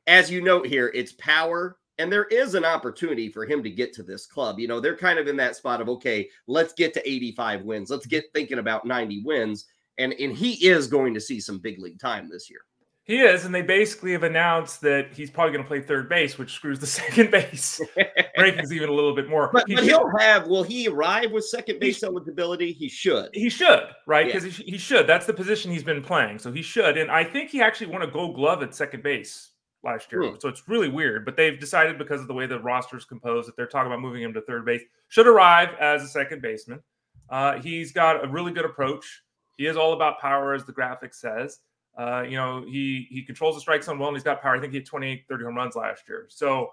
As 0.05 0.29
you 0.29 0.41
note 0.41 0.67
here, 0.67 0.91
it's 0.93 1.13
power, 1.13 1.77
and 1.99 2.11
there 2.11 2.25
is 2.25 2.53
an 2.53 2.65
opportunity 2.65 3.29
for 3.29 3.45
him 3.45 3.63
to 3.63 3.69
get 3.69 3.93
to 3.93 4.03
this 4.03 4.25
club. 4.25 4.59
You 4.59 4.67
know, 4.67 4.79
they're 4.79 4.97
kind 4.97 5.19
of 5.19 5.27
in 5.27 5.37
that 5.37 5.55
spot 5.55 5.81
of 5.81 5.89
okay, 5.89 6.29
let's 6.47 6.73
get 6.73 6.93
to 6.93 7.09
85 7.09 7.63
wins. 7.63 7.89
Let's 7.89 8.05
get 8.05 8.25
thinking 8.33 8.59
about 8.59 8.85
90 8.85 9.23
wins. 9.23 9.65
And 9.97 10.13
and 10.13 10.35
he 10.35 10.67
is 10.67 10.87
going 10.87 11.13
to 11.15 11.21
see 11.21 11.39
some 11.39 11.59
big 11.59 11.79
league 11.79 11.99
time 11.99 12.29
this 12.29 12.49
year. 12.49 12.59
He 13.07 13.21
is, 13.21 13.45
and 13.45 13.55
they 13.55 13.61
basically 13.61 14.11
have 14.11 14.23
announced 14.23 14.81
that 14.81 15.13
he's 15.13 15.31
probably 15.31 15.53
going 15.53 15.63
to 15.63 15.67
play 15.67 15.79
third 15.79 16.09
base, 16.09 16.37
which 16.37 16.51
screws 16.51 16.77
the 16.77 16.87
second 16.87 17.31
base 17.31 17.79
rankings 18.37 18.73
even 18.73 18.89
a 18.89 18.91
little 18.91 19.15
bit 19.15 19.29
more. 19.29 19.49
But, 19.53 19.63
he 19.65 19.75
but 19.75 19.85
he'll 19.85 20.11
have. 20.19 20.47
Will 20.47 20.63
he 20.63 20.89
arrive 20.89 21.31
with 21.31 21.45
second 21.45 21.79
base 21.79 22.03
eligibility? 22.03 22.73
He 22.73 22.89
should. 22.89 23.29
He 23.33 23.49
should, 23.49 23.87
right? 24.07 24.25
Because 24.25 24.43
yeah. 24.43 24.65
he, 24.65 24.71
he 24.71 24.77
should. 24.77 25.07
That's 25.07 25.25
the 25.25 25.33
position 25.33 25.71
he's 25.71 25.85
been 25.85 26.03
playing, 26.03 26.39
so 26.39 26.51
he 26.51 26.61
should. 26.61 26.97
And 26.97 27.09
I 27.09 27.23
think 27.23 27.49
he 27.49 27.61
actually 27.61 27.87
won 27.87 28.01
a 28.01 28.07
Gold 28.07 28.35
Glove 28.35 28.61
at 28.61 28.75
second 28.75 29.03
base 29.03 29.51
last 29.87 30.11
year, 30.11 30.23
hmm. 30.23 30.35
so 30.39 30.49
it's 30.49 30.67
really 30.67 30.89
weird. 30.89 31.25
But 31.25 31.35
they've 31.35 31.59
decided 31.59 31.97
because 31.97 32.21
of 32.21 32.27
the 32.27 32.33
way 32.33 32.45
the 32.45 32.59
roster 32.59 32.97
is 32.97 33.05
composed 33.05 33.47
that 33.47 33.55
they're 33.55 33.65
talking 33.65 33.87
about 33.87 34.01
moving 34.01 34.21
him 34.21 34.33
to 34.33 34.41
third 34.41 34.65
base. 34.65 34.81
Should 35.07 35.27
arrive 35.27 35.69
as 35.79 36.03
a 36.03 36.07
second 36.07 36.41
baseman. 36.41 36.81
Uh, 37.29 37.59
he's 37.59 37.91
got 37.91 38.23
a 38.23 38.27
really 38.27 38.51
good 38.51 38.65
approach. 38.65 39.23
He 39.57 39.65
is 39.65 39.75
all 39.75 39.93
about 39.93 40.19
power, 40.19 40.53
as 40.53 40.65
the 40.65 40.71
graphic 40.71 41.13
says. 41.13 41.59
Uh, 41.97 42.21
you 42.21 42.37
know, 42.37 42.63
he 42.67 43.07
he 43.09 43.23
controls 43.23 43.55
the 43.55 43.61
strike 43.61 43.83
zone 43.83 43.97
well, 43.97 44.09
and 44.09 44.17
he's 44.17 44.23
got 44.23 44.41
power. 44.41 44.55
I 44.55 44.59
think 44.59 44.71
he 44.71 44.77
had 44.77 44.85
28, 44.85 45.23
30 45.27 45.43
home 45.45 45.55
runs 45.55 45.75
last 45.75 46.03
year. 46.07 46.27
So 46.29 46.71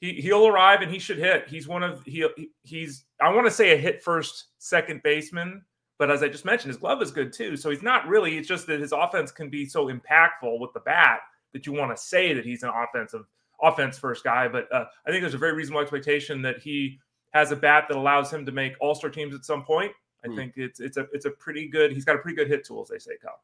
he 0.00 0.12
he'll 0.14 0.46
arrive 0.46 0.80
and 0.80 0.90
he 0.90 0.98
should 0.98 1.18
hit. 1.18 1.48
He's 1.48 1.66
one 1.66 1.82
of 1.82 2.02
he 2.04 2.26
he's 2.62 3.04
I 3.20 3.30
want 3.30 3.46
to 3.46 3.50
say 3.50 3.72
a 3.72 3.76
hit 3.76 4.02
first 4.02 4.46
second 4.58 5.02
baseman, 5.02 5.62
but 5.98 6.10
as 6.10 6.22
I 6.22 6.28
just 6.28 6.44
mentioned, 6.44 6.68
his 6.68 6.78
glove 6.78 7.02
is 7.02 7.10
good 7.10 7.32
too. 7.32 7.56
So 7.56 7.70
he's 7.70 7.82
not 7.82 8.06
really. 8.06 8.38
It's 8.38 8.48
just 8.48 8.66
that 8.68 8.80
his 8.80 8.92
offense 8.92 9.32
can 9.32 9.50
be 9.50 9.66
so 9.66 9.88
impactful 9.88 10.58
with 10.60 10.72
the 10.72 10.80
bat 10.80 11.20
that 11.52 11.66
you 11.66 11.72
want 11.72 11.96
to 11.96 12.02
say 12.02 12.32
that 12.32 12.44
he's 12.44 12.62
an 12.62 12.70
offensive 12.70 13.24
offense 13.62 13.98
first 13.98 14.24
guy. 14.24 14.48
But 14.48 14.72
uh, 14.72 14.86
I 15.06 15.10
think 15.10 15.22
there's 15.22 15.34
a 15.34 15.38
very 15.38 15.54
reasonable 15.54 15.82
expectation 15.82 16.42
that 16.42 16.60
he 16.60 16.98
has 17.32 17.52
a 17.52 17.56
bat 17.56 17.86
that 17.88 17.96
allows 17.96 18.32
him 18.32 18.44
to 18.46 18.52
make 18.52 18.74
All 18.80 18.94
Star 18.94 19.10
teams 19.10 19.34
at 19.34 19.44
some 19.44 19.64
point. 19.64 19.92
I 20.24 20.28
hmm. 20.28 20.36
think 20.36 20.52
it's 20.56 20.80
it's 20.80 20.96
a 20.96 21.06
it's 21.12 21.24
a 21.24 21.30
pretty 21.30 21.68
good. 21.68 21.92
He's 21.92 22.04
got 22.04 22.16
a 22.16 22.18
pretty 22.18 22.36
good 22.36 22.48
hit 22.48 22.64
tool, 22.64 22.82
as 22.82 22.88
they 22.88 22.98
say, 22.98 23.12
Kyle 23.22 23.40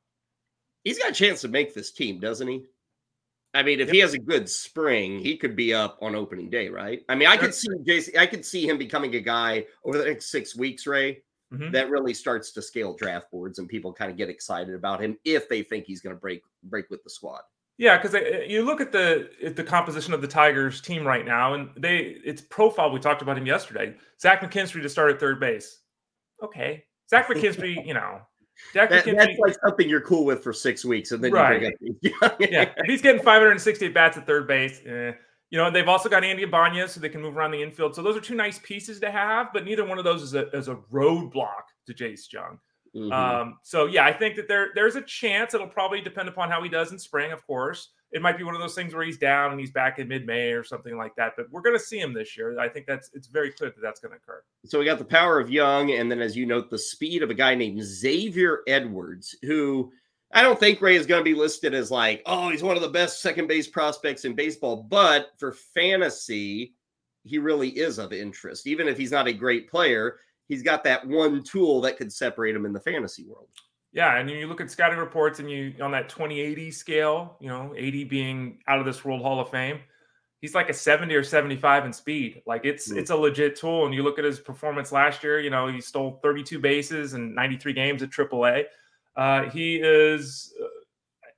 he's 0.86 1.00
got 1.00 1.10
a 1.10 1.14
chance 1.14 1.40
to 1.40 1.48
make 1.48 1.74
this 1.74 1.90
team, 1.90 2.20
doesn't 2.20 2.46
he? 2.46 2.64
I 3.52 3.62
mean, 3.64 3.80
if 3.80 3.88
yep. 3.88 3.94
he 3.94 4.00
has 4.00 4.14
a 4.14 4.18
good 4.18 4.48
spring, 4.48 5.18
he 5.18 5.36
could 5.36 5.56
be 5.56 5.74
up 5.74 5.98
on 6.00 6.14
opening 6.14 6.48
day, 6.48 6.68
right? 6.68 7.02
I 7.08 7.16
mean, 7.16 7.26
I 7.26 7.36
could 7.36 7.54
see 7.54 7.68
Jason, 7.84 8.14
I 8.18 8.26
could 8.26 8.44
see 8.44 8.68
him 8.68 8.78
becoming 8.78 9.14
a 9.16 9.20
guy 9.20 9.66
over 9.84 9.98
the 9.98 10.04
next 10.04 10.30
six 10.30 10.54
weeks, 10.54 10.86
Ray, 10.86 11.22
mm-hmm. 11.52 11.72
that 11.72 11.90
really 11.90 12.14
starts 12.14 12.52
to 12.52 12.62
scale 12.62 12.94
draft 12.94 13.30
boards 13.32 13.58
and 13.58 13.68
people 13.68 13.92
kind 13.92 14.12
of 14.12 14.16
get 14.16 14.28
excited 14.28 14.74
about 14.74 15.00
him 15.00 15.18
if 15.24 15.48
they 15.48 15.62
think 15.62 15.86
he's 15.86 16.00
going 16.00 16.14
to 16.14 16.20
break 16.20 16.42
break 16.62 16.88
with 16.88 17.02
the 17.02 17.10
squad. 17.10 17.40
Yeah, 17.78 18.00
because 18.00 18.14
you 18.48 18.64
look 18.64 18.80
at 18.80 18.90
the 18.90 19.28
at 19.44 19.54
the 19.54 19.64
composition 19.64 20.14
of 20.14 20.22
the 20.22 20.28
Tigers 20.28 20.80
team 20.80 21.06
right 21.06 21.26
now, 21.26 21.54
and 21.54 21.68
they 21.76 22.16
it's 22.24 22.40
profile. 22.40 22.90
We 22.90 23.00
talked 23.00 23.20
about 23.20 23.36
him 23.36 23.46
yesterday. 23.46 23.94
Zach 24.20 24.40
McKinstry 24.40 24.80
to 24.82 24.88
start 24.88 25.10
at 25.10 25.20
third 25.20 25.38
base. 25.38 25.80
Okay, 26.42 26.84
Zach 27.10 27.26
McKinstry, 27.28 27.86
you 27.86 27.92
know, 27.92 28.20
Zach 28.72 28.90
that, 28.90 29.04
that's 29.04 29.38
like 29.38 29.56
something 29.62 29.88
you're 29.88 30.00
cool 30.00 30.24
with 30.24 30.42
for 30.42 30.52
six 30.52 30.84
weeks, 30.84 31.12
and 31.12 31.22
then 31.22 31.32
right. 31.32 31.74
yeah, 32.00 32.72
he's 32.86 33.02
getting 33.02 33.22
560 33.22 33.88
bats 33.88 34.16
at 34.16 34.26
third 34.26 34.46
base. 34.46 34.80
Eh. 34.86 35.12
You 35.50 35.58
know, 35.58 35.70
they've 35.70 35.88
also 35.88 36.08
got 36.08 36.24
Andy 36.24 36.42
Ibanez, 36.42 36.92
so 36.92 37.00
they 37.00 37.08
can 37.08 37.22
move 37.22 37.36
around 37.36 37.52
the 37.52 37.62
infield. 37.62 37.94
So 37.94 38.02
those 38.02 38.16
are 38.16 38.20
two 38.20 38.34
nice 38.34 38.58
pieces 38.60 38.98
to 39.00 39.10
have, 39.10 39.48
but 39.52 39.64
neither 39.64 39.84
one 39.84 39.98
of 39.98 40.04
those 40.04 40.22
is 40.22 40.34
a, 40.34 40.48
is 40.50 40.68
a 40.68 40.74
roadblock 40.92 41.62
to 41.86 41.94
Jace 41.94 42.32
Jung. 42.32 42.58
Mm-hmm. 42.96 43.12
Um, 43.12 43.58
so 43.62 43.86
yeah, 43.86 44.06
I 44.06 44.12
think 44.12 44.36
that 44.36 44.48
there 44.48 44.70
there's 44.74 44.96
a 44.96 45.02
chance. 45.02 45.52
It'll 45.52 45.66
probably 45.66 46.00
depend 46.00 46.28
upon 46.28 46.50
how 46.50 46.62
he 46.62 46.68
does 46.68 46.92
in 46.92 46.98
spring, 46.98 47.30
of 47.32 47.46
course. 47.46 47.90
It 48.12 48.22
might 48.22 48.38
be 48.38 48.44
one 48.44 48.54
of 48.54 48.60
those 48.60 48.74
things 48.74 48.94
where 48.94 49.04
he's 49.04 49.18
down 49.18 49.50
and 49.50 49.60
he's 49.60 49.72
back 49.72 49.98
in 49.98 50.08
mid-May 50.08 50.52
or 50.52 50.64
something 50.64 50.96
like 50.96 51.14
that. 51.16 51.32
But 51.36 51.50
we're 51.50 51.60
going 51.60 51.76
to 51.76 51.84
see 51.84 51.98
him 51.98 52.14
this 52.14 52.36
year. 52.36 52.58
I 52.58 52.68
think 52.68 52.86
that's 52.86 53.10
it's 53.12 53.26
very 53.26 53.50
clear 53.50 53.70
that 53.70 53.82
that's 53.82 54.00
going 54.00 54.12
to 54.12 54.16
occur. 54.16 54.42
So 54.64 54.78
we 54.78 54.84
got 54.84 54.98
the 54.98 55.04
power 55.04 55.38
of 55.38 55.50
Jung, 55.50 55.90
and 55.92 56.10
then 56.10 56.22
as 56.22 56.36
you 56.36 56.46
note, 56.46 56.70
the 56.70 56.78
speed 56.78 57.22
of 57.22 57.30
a 57.30 57.34
guy 57.34 57.54
named 57.54 57.82
Xavier 57.82 58.60
Edwards, 58.66 59.36
who 59.42 59.92
I 60.32 60.42
don't 60.42 60.58
think 60.58 60.80
Ray 60.80 60.96
is 60.96 61.06
going 61.06 61.20
to 61.20 61.30
be 61.30 61.34
listed 61.34 61.74
as 61.74 61.90
like, 61.90 62.22
oh, 62.24 62.48
he's 62.48 62.62
one 62.62 62.76
of 62.76 62.82
the 62.82 62.88
best 62.88 63.20
second 63.20 63.48
base 63.48 63.68
prospects 63.68 64.24
in 64.24 64.34
baseball. 64.34 64.86
But 64.88 65.30
for 65.36 65.52
fantasy, 65.52 66.74
he 67.24 67.38
really 67.38 67.70
is 67.70 67.98
of 67.98 68.12
interest, 68.12 68.66
even 68.66 68.88
if 68.88 68.96
he's 68.96 69.12
not 69.12 69.28
a 69.28 69.32
great 69.32 69.68
player 69.68 70.20
he's 70.48 70.62
got 70.62 70.84
that 70.84 71.06
one 71.06 71.42
tool 71.42 71.80
that 71.82 71.96
could 71.96 72.12
separate 72.12 72.54
him 72.54 72.66
in 72.66 72.72
the 72.72 72.80
fantasy 72.80 73.24
world. 73.24 73.48
Yeah, 73.92 74.18
and 74.18 74.28
you 74.28 74.46
look 74.46 74.60
at 74.60 74.70
scouting 74.70 74.98
reports 74.98 75.38
and 75.38 75.50
you 75.50 75.74
on 75.80 75.90
that 75.92 76.08
2080 76.08 76.70
scale, 76.70 77.36
you 77.40 77.48
know, 77.48 77.72
80 77.76 78.04
being 78.04 78.58
out 78.68 78.78
of 78.78 78.84
this 78.84 79.04
world 79.04 79.22
hall 79.22 79.40
of 79.40 79.50
fame, 79.50 79.80
he's 80.40 80.54
like 80.54 80.68
a 80.68 80.74
70 80.74 81.14
or 81.14 81.24
75 81.24 81.86
in 81.86 81.92
speed. 81.92 82.42
Like 82.46 82.64
it's 82.64 82.92
mm. 82.92 82.96
it's 82.98 83.10
a 83.10 83.16
legit 83.16 83.56
tool. 83.56 83.86
And 83.86 83.94
you 83.94 84.02
look 84.02 84.18
at 84.18 84.24
his 84.24 84.38
performance 84.38 84.92
last 84.92 85.24
year, 85.24 85.40
you 85.40 85.50
know, 85.50 85.68
he 85.68 85.80
stole 85.80 86.20
32 86.22 86.58
bases 86.58 87.14
and 87.14 87.34
93 87.34 87.72
games 87.72 88.02
at 88.02 88.10
AAA. 88.10 88.64
Uh, 89.16 89.44
he 89.44 89.76
is 89.76 90.52
uh, 90.62 90.66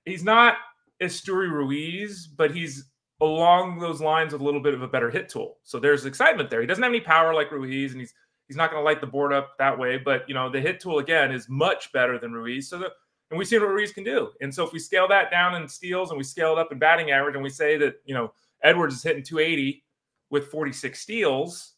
he's 0.05 0.25
not 0.25 0.57
Esteury 1.01 1.51
Ruiz, 1.51 2.27
but 2.27 2.51
he's 2.51 2.91
along 3.21 3.79
those 3.79 4.01
lines 4.01 4.33
with 4.33 4.43
a 4.43 4.45
little 4.45 4.63
bit 4.63 4.75
of 4.75 4.83
a 4.83 4.89
better 4.89 5.11
hit 5.11 5.29
tool. 5.29 5.59
So 5.63 5.79
there's 5.79 6.07
excitement 6.07 6.51
there. 6.51 6.61
He 6.61 6.67
doesn't 6.67 6.83
have 6.83 6.91
any 6.91 7.01
power 7.01 7.35
like 7.35 7.51
Ruiz, 7.51 7.93
and 7.93 8.01
he's 8.01 8.15
He's 8.49 8.57
not 8.57 8.71
going 8.71 8.81
to 8.81 8.85
light 8.85 9.01
the 9.01 9.07
board 9.07 9.33
up 9.33 9.57
that 9.59 9.79
way, 9.79 9.99
but 9.99 10.29
you 10.29 10.35
know 10.35 10.51
the 10.51 10.61
hit 10.61 10.81
tool 10.81 10.99
again 10.99 11.31
is 11.31 11.49
much 11.49 11.93
better 11.93 12.19
than 12.19 12.33
Ruiz. 12.33 12.69
So 12.69 12.79
the, 12.79 12.91
and 13.31 13.39
we've 13.39 13.47
seen 13.47 13.61
what 13.61 13.69
Ruiz 13.69 13.93
can 13.93 14.05
do. 14.05 14.31
And 14.41 14.53
so 14.53 14.65
if 14.65 14.73
we 14.73 14.79
scale 14.79 15.07
that 15.09 15.31
down 15.31 15.55
in 15.55 15.69
steals 15.69 16.11
and 16.11 16.17
we 16.17 16.25
scale 16.25 16.53
it 16.53 16.59
up 16.59 16.73
in 16.73 16.79
batting 16.79 17.11
average, 17.11 17.35
and 17.35 17.45
we 17.45 17.51
say 17.51 17.77
that 17.77 17.97
you 18.07 18.15
know 18.15 18.33
Edwards 18.63 18.95
is 18.95 19.03
hitting 19.03 19.23
280 19.23 19.85
with 20.31 20.49
46 20.49 20.99
steals, 20.99 21.75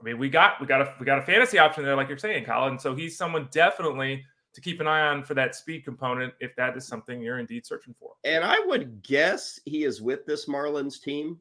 I 0.00 0.02
mean 0.04 0.18
we 0.18 0.30
got 0.30 0.60
we 0.60 0.66
got 0.66 0.80
a 0.80 0.94
we 1.00 1.06
got 1.06 1.18
a 1.18 1.22
fantasy 1.22 1.58
option 1.58 1.84
there, 1.84 1.96
like 1.96 2.08
you're 2.08 2.18
saying, 2.18 2.44
Colin. 2.44 2.78
So 2.78 2.94
he's 2.94 3.16
someone 3.16 3.48
definitely 3.50 4.24
to 4.54 4.60
keep 4.60 4.80
an 4.80 4.86
eye 4.86 5.08
on 5.08 5.24
for 5.24 5.34
that 5.34 5.54
speed 5.54 5.84
component 5.84 6.34
if 6.40 6.54
that 6.56 6.76
is 6.76 6.86
something 6.86 7.20
you're 7.20 7.38
indeed 7.38 7.66
searching 7.66 7.94
for. 7.98 8.12
And 8.24 8.44
I 8.44 8.58
would 8.66 9.02
guess 9.02 9.58
he 9.64 9.84
is 9.84 10.02
with 10.02 10.26
this 10.26 10.46
Marlins 10.46 11.00
team 11.00 11.38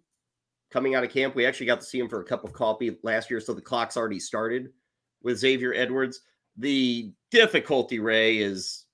coming 0.72 0.95
out 0.95 1.03
of 1.03 1.11
camp. 1.11 1.36
We 1.36 1.45
actually 1.45 1.65
got 1.67 1.82
to 1.82 1.86
see 1.86 1.99
him 1.99 2.09
for 2.09 2.22
a 2.22 2.26
cup 2.26 2.43
of 2.43 2.53
coffee 2.53 2.97
last 3.03 3.30
year, 3.30 3.39
so 3.39 3.53
the 3.53 3.61
clock's 3.61 3.97
already 3.97 4.19
started 4.19 4.69
with 5.22 5.38
Xavier 5.38 5.74
Edwards. 5.74 6.22
The 6.57 7.11
difficulty, 7.30 7.99
Ray, 7.99 8.38
is 8.39 8.86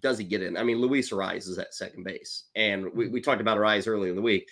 does 0.00 0.18
he 0.18 0.24
get 0.24 0.42
in? 0.42 0.56
I 0.56 0.62
mean, 0.62 0.78
Luis 0.78 1.10
Arraez 1.10 1.48
is 1.48 1.58
at 1.58 1.74
second 1.74 2.04
base, 2.04 2.44
and 2.54 2.92
we, 2.92 3.08
we 3.08 3.20
talked 3.20 3.40
about 3.40 3.58
Arraez 3.58 3.86
earlier 3.86 4.10
in 4.10 4.16
the 4.16 4.22
week. 4.22 4.48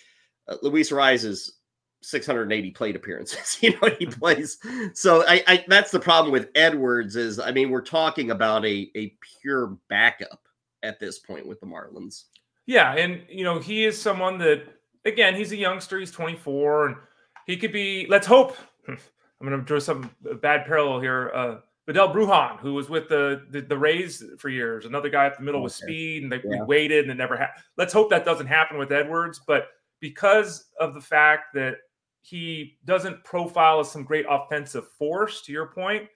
Uh, 0.47 0.55
Luis 0.61 0.91
Arraez 0.91 1.25
is 1.25 1.59
680 2.01 2.71
plate 2.71 2.95
appearances. 2.95 3.57
you 3.61 3.71
know 3.71 3.89
he 3.99 4.05
plays. 4.05 4.57
So 4.93 5.23
I, 5.27 5.43
I 5.47 5.65
that's 5.67 5.91
the 5.91 5.99
problem 5.99 6.31
with 6.31 6.49
Edwards 6.55 7.15
is 7.15 7.39
I 7.39 7.51
mean 7.51 7.69
we're 7.69 7.81
talking 7.81 8.31
about 8.31 8.65
a 8.65 8.89
a 8.95 9.15
pure 9.41 9.77
backup 9.89 10.41
at 10.83 10.99
this 10.99 11.19
point 11.19 11.47
with 11.47 11.59
the 11.59 11.65
Marlins. 11.65 12.25
Yeah, 12.67 12.93
and 12.93 13.23
you 13.29 13.43
know 13.43 13.59
he 13.59 13.85
is 13.85 13.99
someone 13.99 14.37
that 14.39 14.63
again, 15.05 15.35
he's 15.35 15.51
a 15.51 15.57
youngster. 15.57 15.99
He's 15.99 16.11
24, 16.11 16.87
and 16.87 16.95
he 17.45 17.57
could 17.57 17.71
be. 17.71 18.07
Let's 18.09 18.27
hope. 18.27 18.57
I'm 18.87 18.97
going 19.47 19.59
to 19.59 19.65
draw 19.65 19.79
some 19.79 20.09
bad 20.41 20.65
parallel 20.65 21.01
here. 21.01 21.31
Uh, 21.33 21.55
Vidal 21.87 22.13
Bruján, 22.13 22.59
who 22.59 22.73
was 22.73 22.89
with 22.89 23.09
the, 23.09 23.45
the, 23.51 23.61
the 23.61 23.77
Rays 23.77 24.23
for 24.39 24.49
years, 24.49 24.85
another 24.85 25.09
guy 25.09 25.27
up 25.27 25.37
the 25.37 25.43
middle 25.43 25.59
okay. 25.59 25.65
with 25.65 25.73
speed, 25.73 26.23
and 26.23 26.31
they 26.31 26.41
yeah. 26.43 26.63
waited 26.63 27.03
and 27.03 27.11
it 27.11 27.15
never 27.15 27.37
happened. 27.37 27.63
Let's 27.77 27.93
hope 27.93 28.09
that 28.09 28.25
doesn't 28.25 28.47
happen 28.47 28.77
with 28.77 28.91
Edwards. 28.91 29.39
But 29.45 29.67
because 29.99 30.65
of 30.79 30.95
the 30.95 31.01
fact 31.01 31.53
that 31.53 31.75
he 32.21 32.77
doesn't 32.85 33.23
profile 33.23 33.79
as 33.79 33.91
some 33.91 34.03
great 34.03 34.25
offensive 34.27 34.89
force, 34.93 35.43
to 35.43 35.51
your 35.51 35.67
point, 35.67 36.07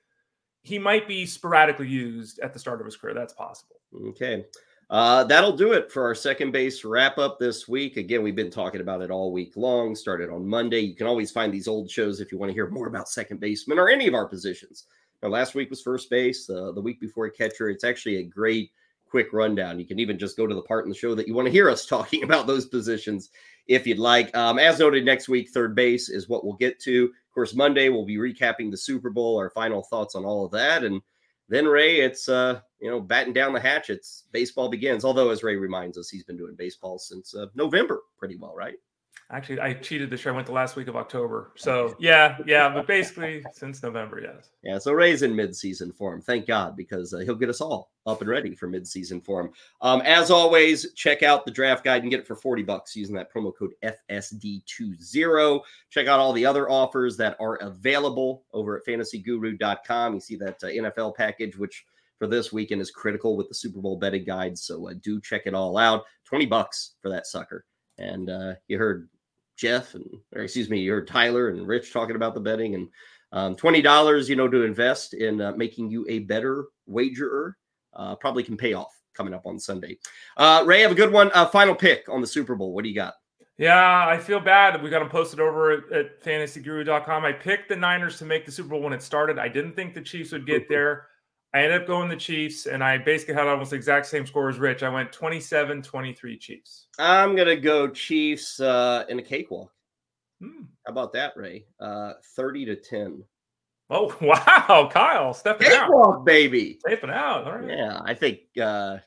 he 0.63 0.79
might 0.79 1.07
be 1.07 1.25
sporadically 1.25 1.87
used 1.87 2.39
at 2.39 2.51
the 2.51 2.59
start 2.59 2.79
of 2.79 2.85
his 2.85 2.97
career. 2.97 3.13
That's 3.13 3.33
possible. 3.33 3.75
Okay. 4.07 4.45
Uh, 4.89 5.23
that'll 5.23 5.55
do 5.55 5.73
it 5.73 5.91
for 5.91 6.03
our 6.03 6.15
second 6.15 6.51
base 6.51 6.83
wrap 6.83 7.19
up 7.19 7.37
this 7.37 7.67
week. 7.67 7.97
Again, 7.97 8.23
we've 8.23 8.35
been 8.35 8.49
talking 8.49 8.81
about 8.81 9.01
it 9.01 9.11
all 9.11 9.31
week 9.31 9.53
long. 9.55 9.95
Started 9.95 10.31
on 10.31 10.47
Monday. 10.47 10.79
You 10.79 10.95
can 10.95 11.05
always 11.05 11.29
find 11.29 11.53
these 11.53 11.67
old 11.67 11.91
shows 11.91 12.19
if 12.19 12.31
you 12.31 12.39
want 12.39 12.49
to 12.49 12.55
hear 12.55 12.67
more 12.69 12.87
about 12.87 13.07
second 13.07 13.39
baseman 13.39 13.77
or 13.77 13.89
any 13.89 14.07
of 14.07 14.15
our 14.15 14.27
positions. 14.27 14.85
Now, 15.21 15.29
last 15.29 15.53
week 15.53 15.69
was 15.69 15.81
first 15.81 16.09
base. 16.09 16.49
Uh, 16.49 16.71
the 16.71 16.81
week 16.81 16.99
before 16.99 17.29
catcher. 17.29 17.69
It's 17.69 17.83
actually 17.83 18.17
a 18.17 18.23
great 18.23 18.71
quick 19.07 19.31
rundown. 19.31 19.79
You 19.79 19.85
can 19.85 19.99
even 19.99 20.17
just 20.17 20.37
go 20.37 20.47
to 20.47 20.55
the 20.55 20.61
part 20.61 20.85
in 20.85 20.89
the 20.89 20.97
show 20.97 21.13
that 21.15 21.27
you 21.27 21.33
want 21.33 21.47
to 21.47 21.51
hear 21.51 21.69
us 21.69 21.85
talking 21.87 22.23
about 22.23 22.47
those 22.47 22.65
positions 22.65 23.29
if 23.67 23.85
you'd 23.85 23.99
like. 23.99 24.35
Um, 24.35 24.57
as 24.57 24.79
noted, 24.79 25.05
next 25.05 25.29
week 25.29 25.49
third 25.49 25.75
base 25.75 26.09
is 26.09 26.29
what 26.29 26.43
we'll 26.43 26.53
get 26.53 26.79
to. 26.81 27.05
Of 27.05 27.33
course, 27.33 27.53
Monday 27.53 27.89
we'll 27.89 28.05
be 28.05 28.17
recapping 28.17 28.71
the 28.71 28.77
Super 28.77 29.11
Bowl, 29.11 29.37
our 29.37 29.51
final 29.51 29.83
thoughts 29.83 30.15
on 30.15 30.25
all 30.25 30.45
of 30.45 30.51
that, 30.51 30.83
and 30.83 31.01
then 31.47 31.65
Ray, 31.65 32.01
it's 32.01 32.27
uh, 32.27 32.61
you 32.79 32.89
know, 32.89 32.99
batten 32.99 33.33
down 33.33 33.53
the 33.53 33.59
hatchets. 33.59 34.25
Baseball 34.31 34.69
begins. 34.69 35.03
Although, 35.05 35.29
as 35.29 35.43
Ray 35.43 35.55
reminds 35.55 35.97
us, 35.97 36.09
he's 36.09 36.23
been 36.23 36.37
doing 36.37 36.55
baseball 36.55 36.99
since 36.99 37.35
uh, 37.35 37.47
November, 37.55 38.01
pretty 38.17 38.35
well, 38.35 38.55
right? 38.55 38.75
Actually, 39.31 39.59
I 39.59 39.73
cheated 39.73 40.09
this 40.09 40.25
year. 40.25 40.33
I 40.33 40.35
went 40.35 40.47
the 40.47 40.53
last 40.53 40.75
week 40.75 40.87
of 40.87 40.95
October. 40.95 41.51
So 41.55 41.95
yeah, 41.99 42.39
yeah, 42.47 42.67
but 42.67 42.87
basically 42.87 43.45
since 43.53 43.83
November, 43.83 44.19
yes. 44.19 44.49
Yeah, 44.63 44.79
so 44.79 44.91
Ray's 44.91 45.21
in 45.21 45.35
mid-season 45.35 45.91
form. 45.91 46.19
Thank 46.19 46.47
God, 46.47 46.75
because 46.75 47.13
uh, 47.13 47.19
he'll 47.19 47.35
get 47.35 47.49
us 47.49 47.61
all 47.61 47.91
up 48.07 48.21
and 48.21 48.29
ready 48.29 48.55
for 48.55 48.67
mid-season 48.67 49.21
form. 49.21 49.51
Um, 49.81 50.01
as 50.01 50.31
always, 50.31 50.93
check 50.93 51.21
out 51.21 51.45
the 51.45 51.51
draft 51.51 51.83
guide 51.83 52.01
and 52.01 52.09
get 52.09 52.21
it 52.21 52.25
for 52.25 52.35
40 52.35 52.63
bucks 52.63 52.95
using 52.95 53.13
that 53.17 53.31
promo 53.31 53.55
code 53.55 53.73
FSD20. 53.83 55.61
Check 55.91 56.07
out 56.07 56.19
all 56.19 56.33
the 56.33 56.45
other 56.45 56.67
offers 56.67 57.15
that 57.17 57.37
are 57.39 57.57
available 57.57 58.45
over 58.51 58.77
at 58.77 58.85
fantasyguru.com. 58.87 60.15
You 60.15 60.19
see 60.21 60.37
that 60.37 60.63
uh, 60.63 60.67
NFL 60.67 61.15
package, 61.15 61.55
which 61.55 61.85
for 62.19 62.27
this 62.27 62.53
weekend 62.53 62.81
is 62.81 62.91
critical 62.91 63.35
with 63.35 63.47
the 63.47 63.55
Super 63.55 63.79
Bowl 63.79 63.97
betting 63.97 64.25
guide. 64.25 64.57
So 64.57 64.89
uh, 64.89 64.93
do 65.01 65.19
check 65.19 65.43
it 65.45 65.55
all 65.55 65.77
out. 65.77 66.03
20 66.25 66.45
bucks 66.45 66.95
for 67.01 67.09
that 67.09 67.25
sucker. 67.25 67.65
And 67.97 68.29
uh, 68.29 68.53
you 68.67 68.77
heard 68.77 69.09
Jeff 69.57 69.95
and 69.95 70.05
or 70.35 70.43
excuse 70.43 70.69
me, 70.69 70.79
you 70.79 70.91
heard 70.91 71.07
Tyler 71.07 71.49
and 71.49 71.67
Rich 71.67 71.91
talking 71.91 72.15
about 72.15 72.33
the 72.33 72.39
betting 72.39 72.75
and 72.75 72.87
um, 73.31 73.55
twenty 73.55 73.81
dollars, 73.81 74.29
you 74.29 74.35
know, 74.35 74.47
to 74.47 74.63
invest 74.63 75.13
in 75.13 75.41
uh, 75.41 75.51
making 75.51 75.91
you 75.91 76.05
a 76.09 76.19
better 76.19 76.65
wagerer 76.87 77.57
uh, 77.93 78.15
probably 78.15 78.43
can 78.43 78.57
pay 78.57 78.73
off 78.73 78.95
coming 79.13 79.33
up 79.33 79.45
on 79.45 79.59
Sunday. 79.59 79.97
Uh, 80.37 80.63
Ray, 80.65 80.81
have 80.81 80.91
a 80.91 80.95
good 80.95 81.11
one. 81.11 81.29
Uh, 81.33 81.45
final 81.45 81.75
pick 81.75 82.07
on 82.09 82.21
the 82.21 82.27
Super 82.27 82.55
Bowl. 82.55 82.73
What 82.73 82.83
do 82.83 82.89
you 82.89 82.95
got? 82.95 83.15
Yeah, 83.57 84.07
I 84.07 84.17
feel 84.17 84.39
bad. 84.39 84.81
We 84.81 84.89
got 84.89 84.99
them 84.99 85.09
posted 85.09 85.41
over 85.41 85.71
at, 85.71 85.91
at 85.91 86.23
fantasyguru.com. 86.23 87.25
I 87.25 87.33
picked 87.33 87.67
the 87.67 87.75
Niners 87.75 88.17
to 88.19 88.25
make 88.25 88.45
the 88.45 88.53
Super 88.53 88.69
Bowl 88.69 88.81
when 88.81 88.93
it 88.93 89.03
started. 89.03 89.37
I 89.37 89.49
didn't 89.49 89.75
think 89.75 89.93
the 89.93 90.01
Chiefs 90.01 90.31
would 90.31 90.47
get 90.47 90.69
there. 90.69 91.07
I 91.53 91.63
ended 91.63 91.81
up 91.81 91.87
going 91.87 92.09
the 92.09 92.15
Chiefs, 92.15 92.67
and 92.67 92.83
I 92.83 92.99
basically 92.99 93.33
had 93.33 93.47
almost 93.47 93.71
the 93.71 93.75
exact 93.75 94.05
same 94.05 94.25
score 94.25 94.49
as 94.49 94.59
Rich. 94.59 94.83
I 94.83 94.89
went 94.89 95.11
27 95.11 95.81
23 95.81 96.37
Chiefs. 96.37 96.87
I'm 96.99 97.35
going 97.35 97.47
to 97.47 97.55
go 97.55 97.87
Chiefs 97.87 98.59
uh, 98.59 99.05
in 99.09 99.17
a 99.17 99.23
cakewalk. 99.23 99.71
Hmm. 100.41 100.63
How 100.85 100.91
about 100.91 101.11
that, 101.13 101.35
Ray? 101.35 101.65
Uh, 101.79 102.13
30 102.35 102.65
to 102.65 102.75
10. 102.75 103.23
Oh, 103.89 104.15
wow. 104.21 104.89
Kyle, 104.91 105.33
stepping 105.33 105.69
cakewalk, 105.69 106.17
out. 106.17 106.25
baby. 106.25 106.77
Stepping 106.81 107.09
out. 107.09 107.45
All 107.45 107.57
right. 107.57 107.77
Yeah, 107.77 107.99
I 108.05 108.13
think, 108.13 108.41
uh, 108.61 108.97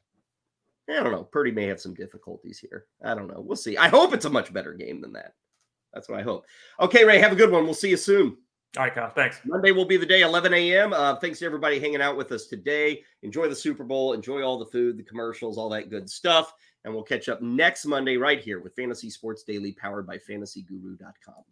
I 0.91 0.95
don't 0.95 1.13
know. 1.13 1.25
Purdy 1.25 1.53
may 1.53 1.67
have 1.67 1.81
some 1.81 1.95
difficulties 1.95 2.59
here. 2.59 2.87
I 3.05 3.15
don't 3.15 3.29
know. 3.29 3.41
We'll 3.41 3.57
see. 3.57 3.77
I 3.77 3.89
hope 3.89 4.13
it's 4.13 4.25
a 4.25 4.31
much 4.31 4.53
better 4.53 4.75
game 4.75 5.01
than 5.01 5.13
that. 5.13 5.35
That's 5.95 6.09
what 6.09 6.19
I 6.19 6.23
hope. 6.23 6.45
Okay, 6.81 7.05
Ray, 7.05 7.19
have 7.19 7.33
a 7.33 7.37
good 7.37 7.53
one. 7.53 7.65
We'll 7.65 7.75
see 7.75 7.91
you 7.91 7.97
soon. 7.97 8.37
All 8.79 8.85
right, 8.85 8.95
Kyle. 8.95 9.11
Thanks. 9.11 9.39
Monday 9.45 9.71
will 9.71 9.85
be 9.85 9.99
the 9.99 10.07
day, 10.07 10.23
11 10.23 10.55
a.m. 10.55 10.95
Uh, 10.95 11.17
thanks 11.17 11.41
to 11.41 11.45
everybody 11.45 11.79
hanging 11.79 12.01
out 12.01 12.17
with 12.17 12.33
us 12.33 12.47
today. 12.47 13.03
Enjoy 13.23 13.47
the 13.47 13.55
Super 13.55 13.85
Bowl. 13.85 14.15
Enjoy 14.15 14.43
all 14.43 14.59
the 14.59 14.67
food, 14.67 14.97
the 14.97 15.03
commercials, 15.03 15.59
all 15.59 15.69
that 15.69 15.91
good 15.91 16.09
stuff. 16.09 16.55
And 16.85 16.95
we'll 16.95 17.03
catch 17.03 17.29
up 17.29 17.43
next 17.43 17.85
Monday 17.85 18.17
right 18.17 18.41
here 18.41 18.61
with 18.61 18.75
Fantasy 18.75 19.11
Sports 19.11 19.43
Daily, 19.43 19.73
powered 19.73 20.07
by 20.07 20.17
fantasyguru.com. 20.17 21.45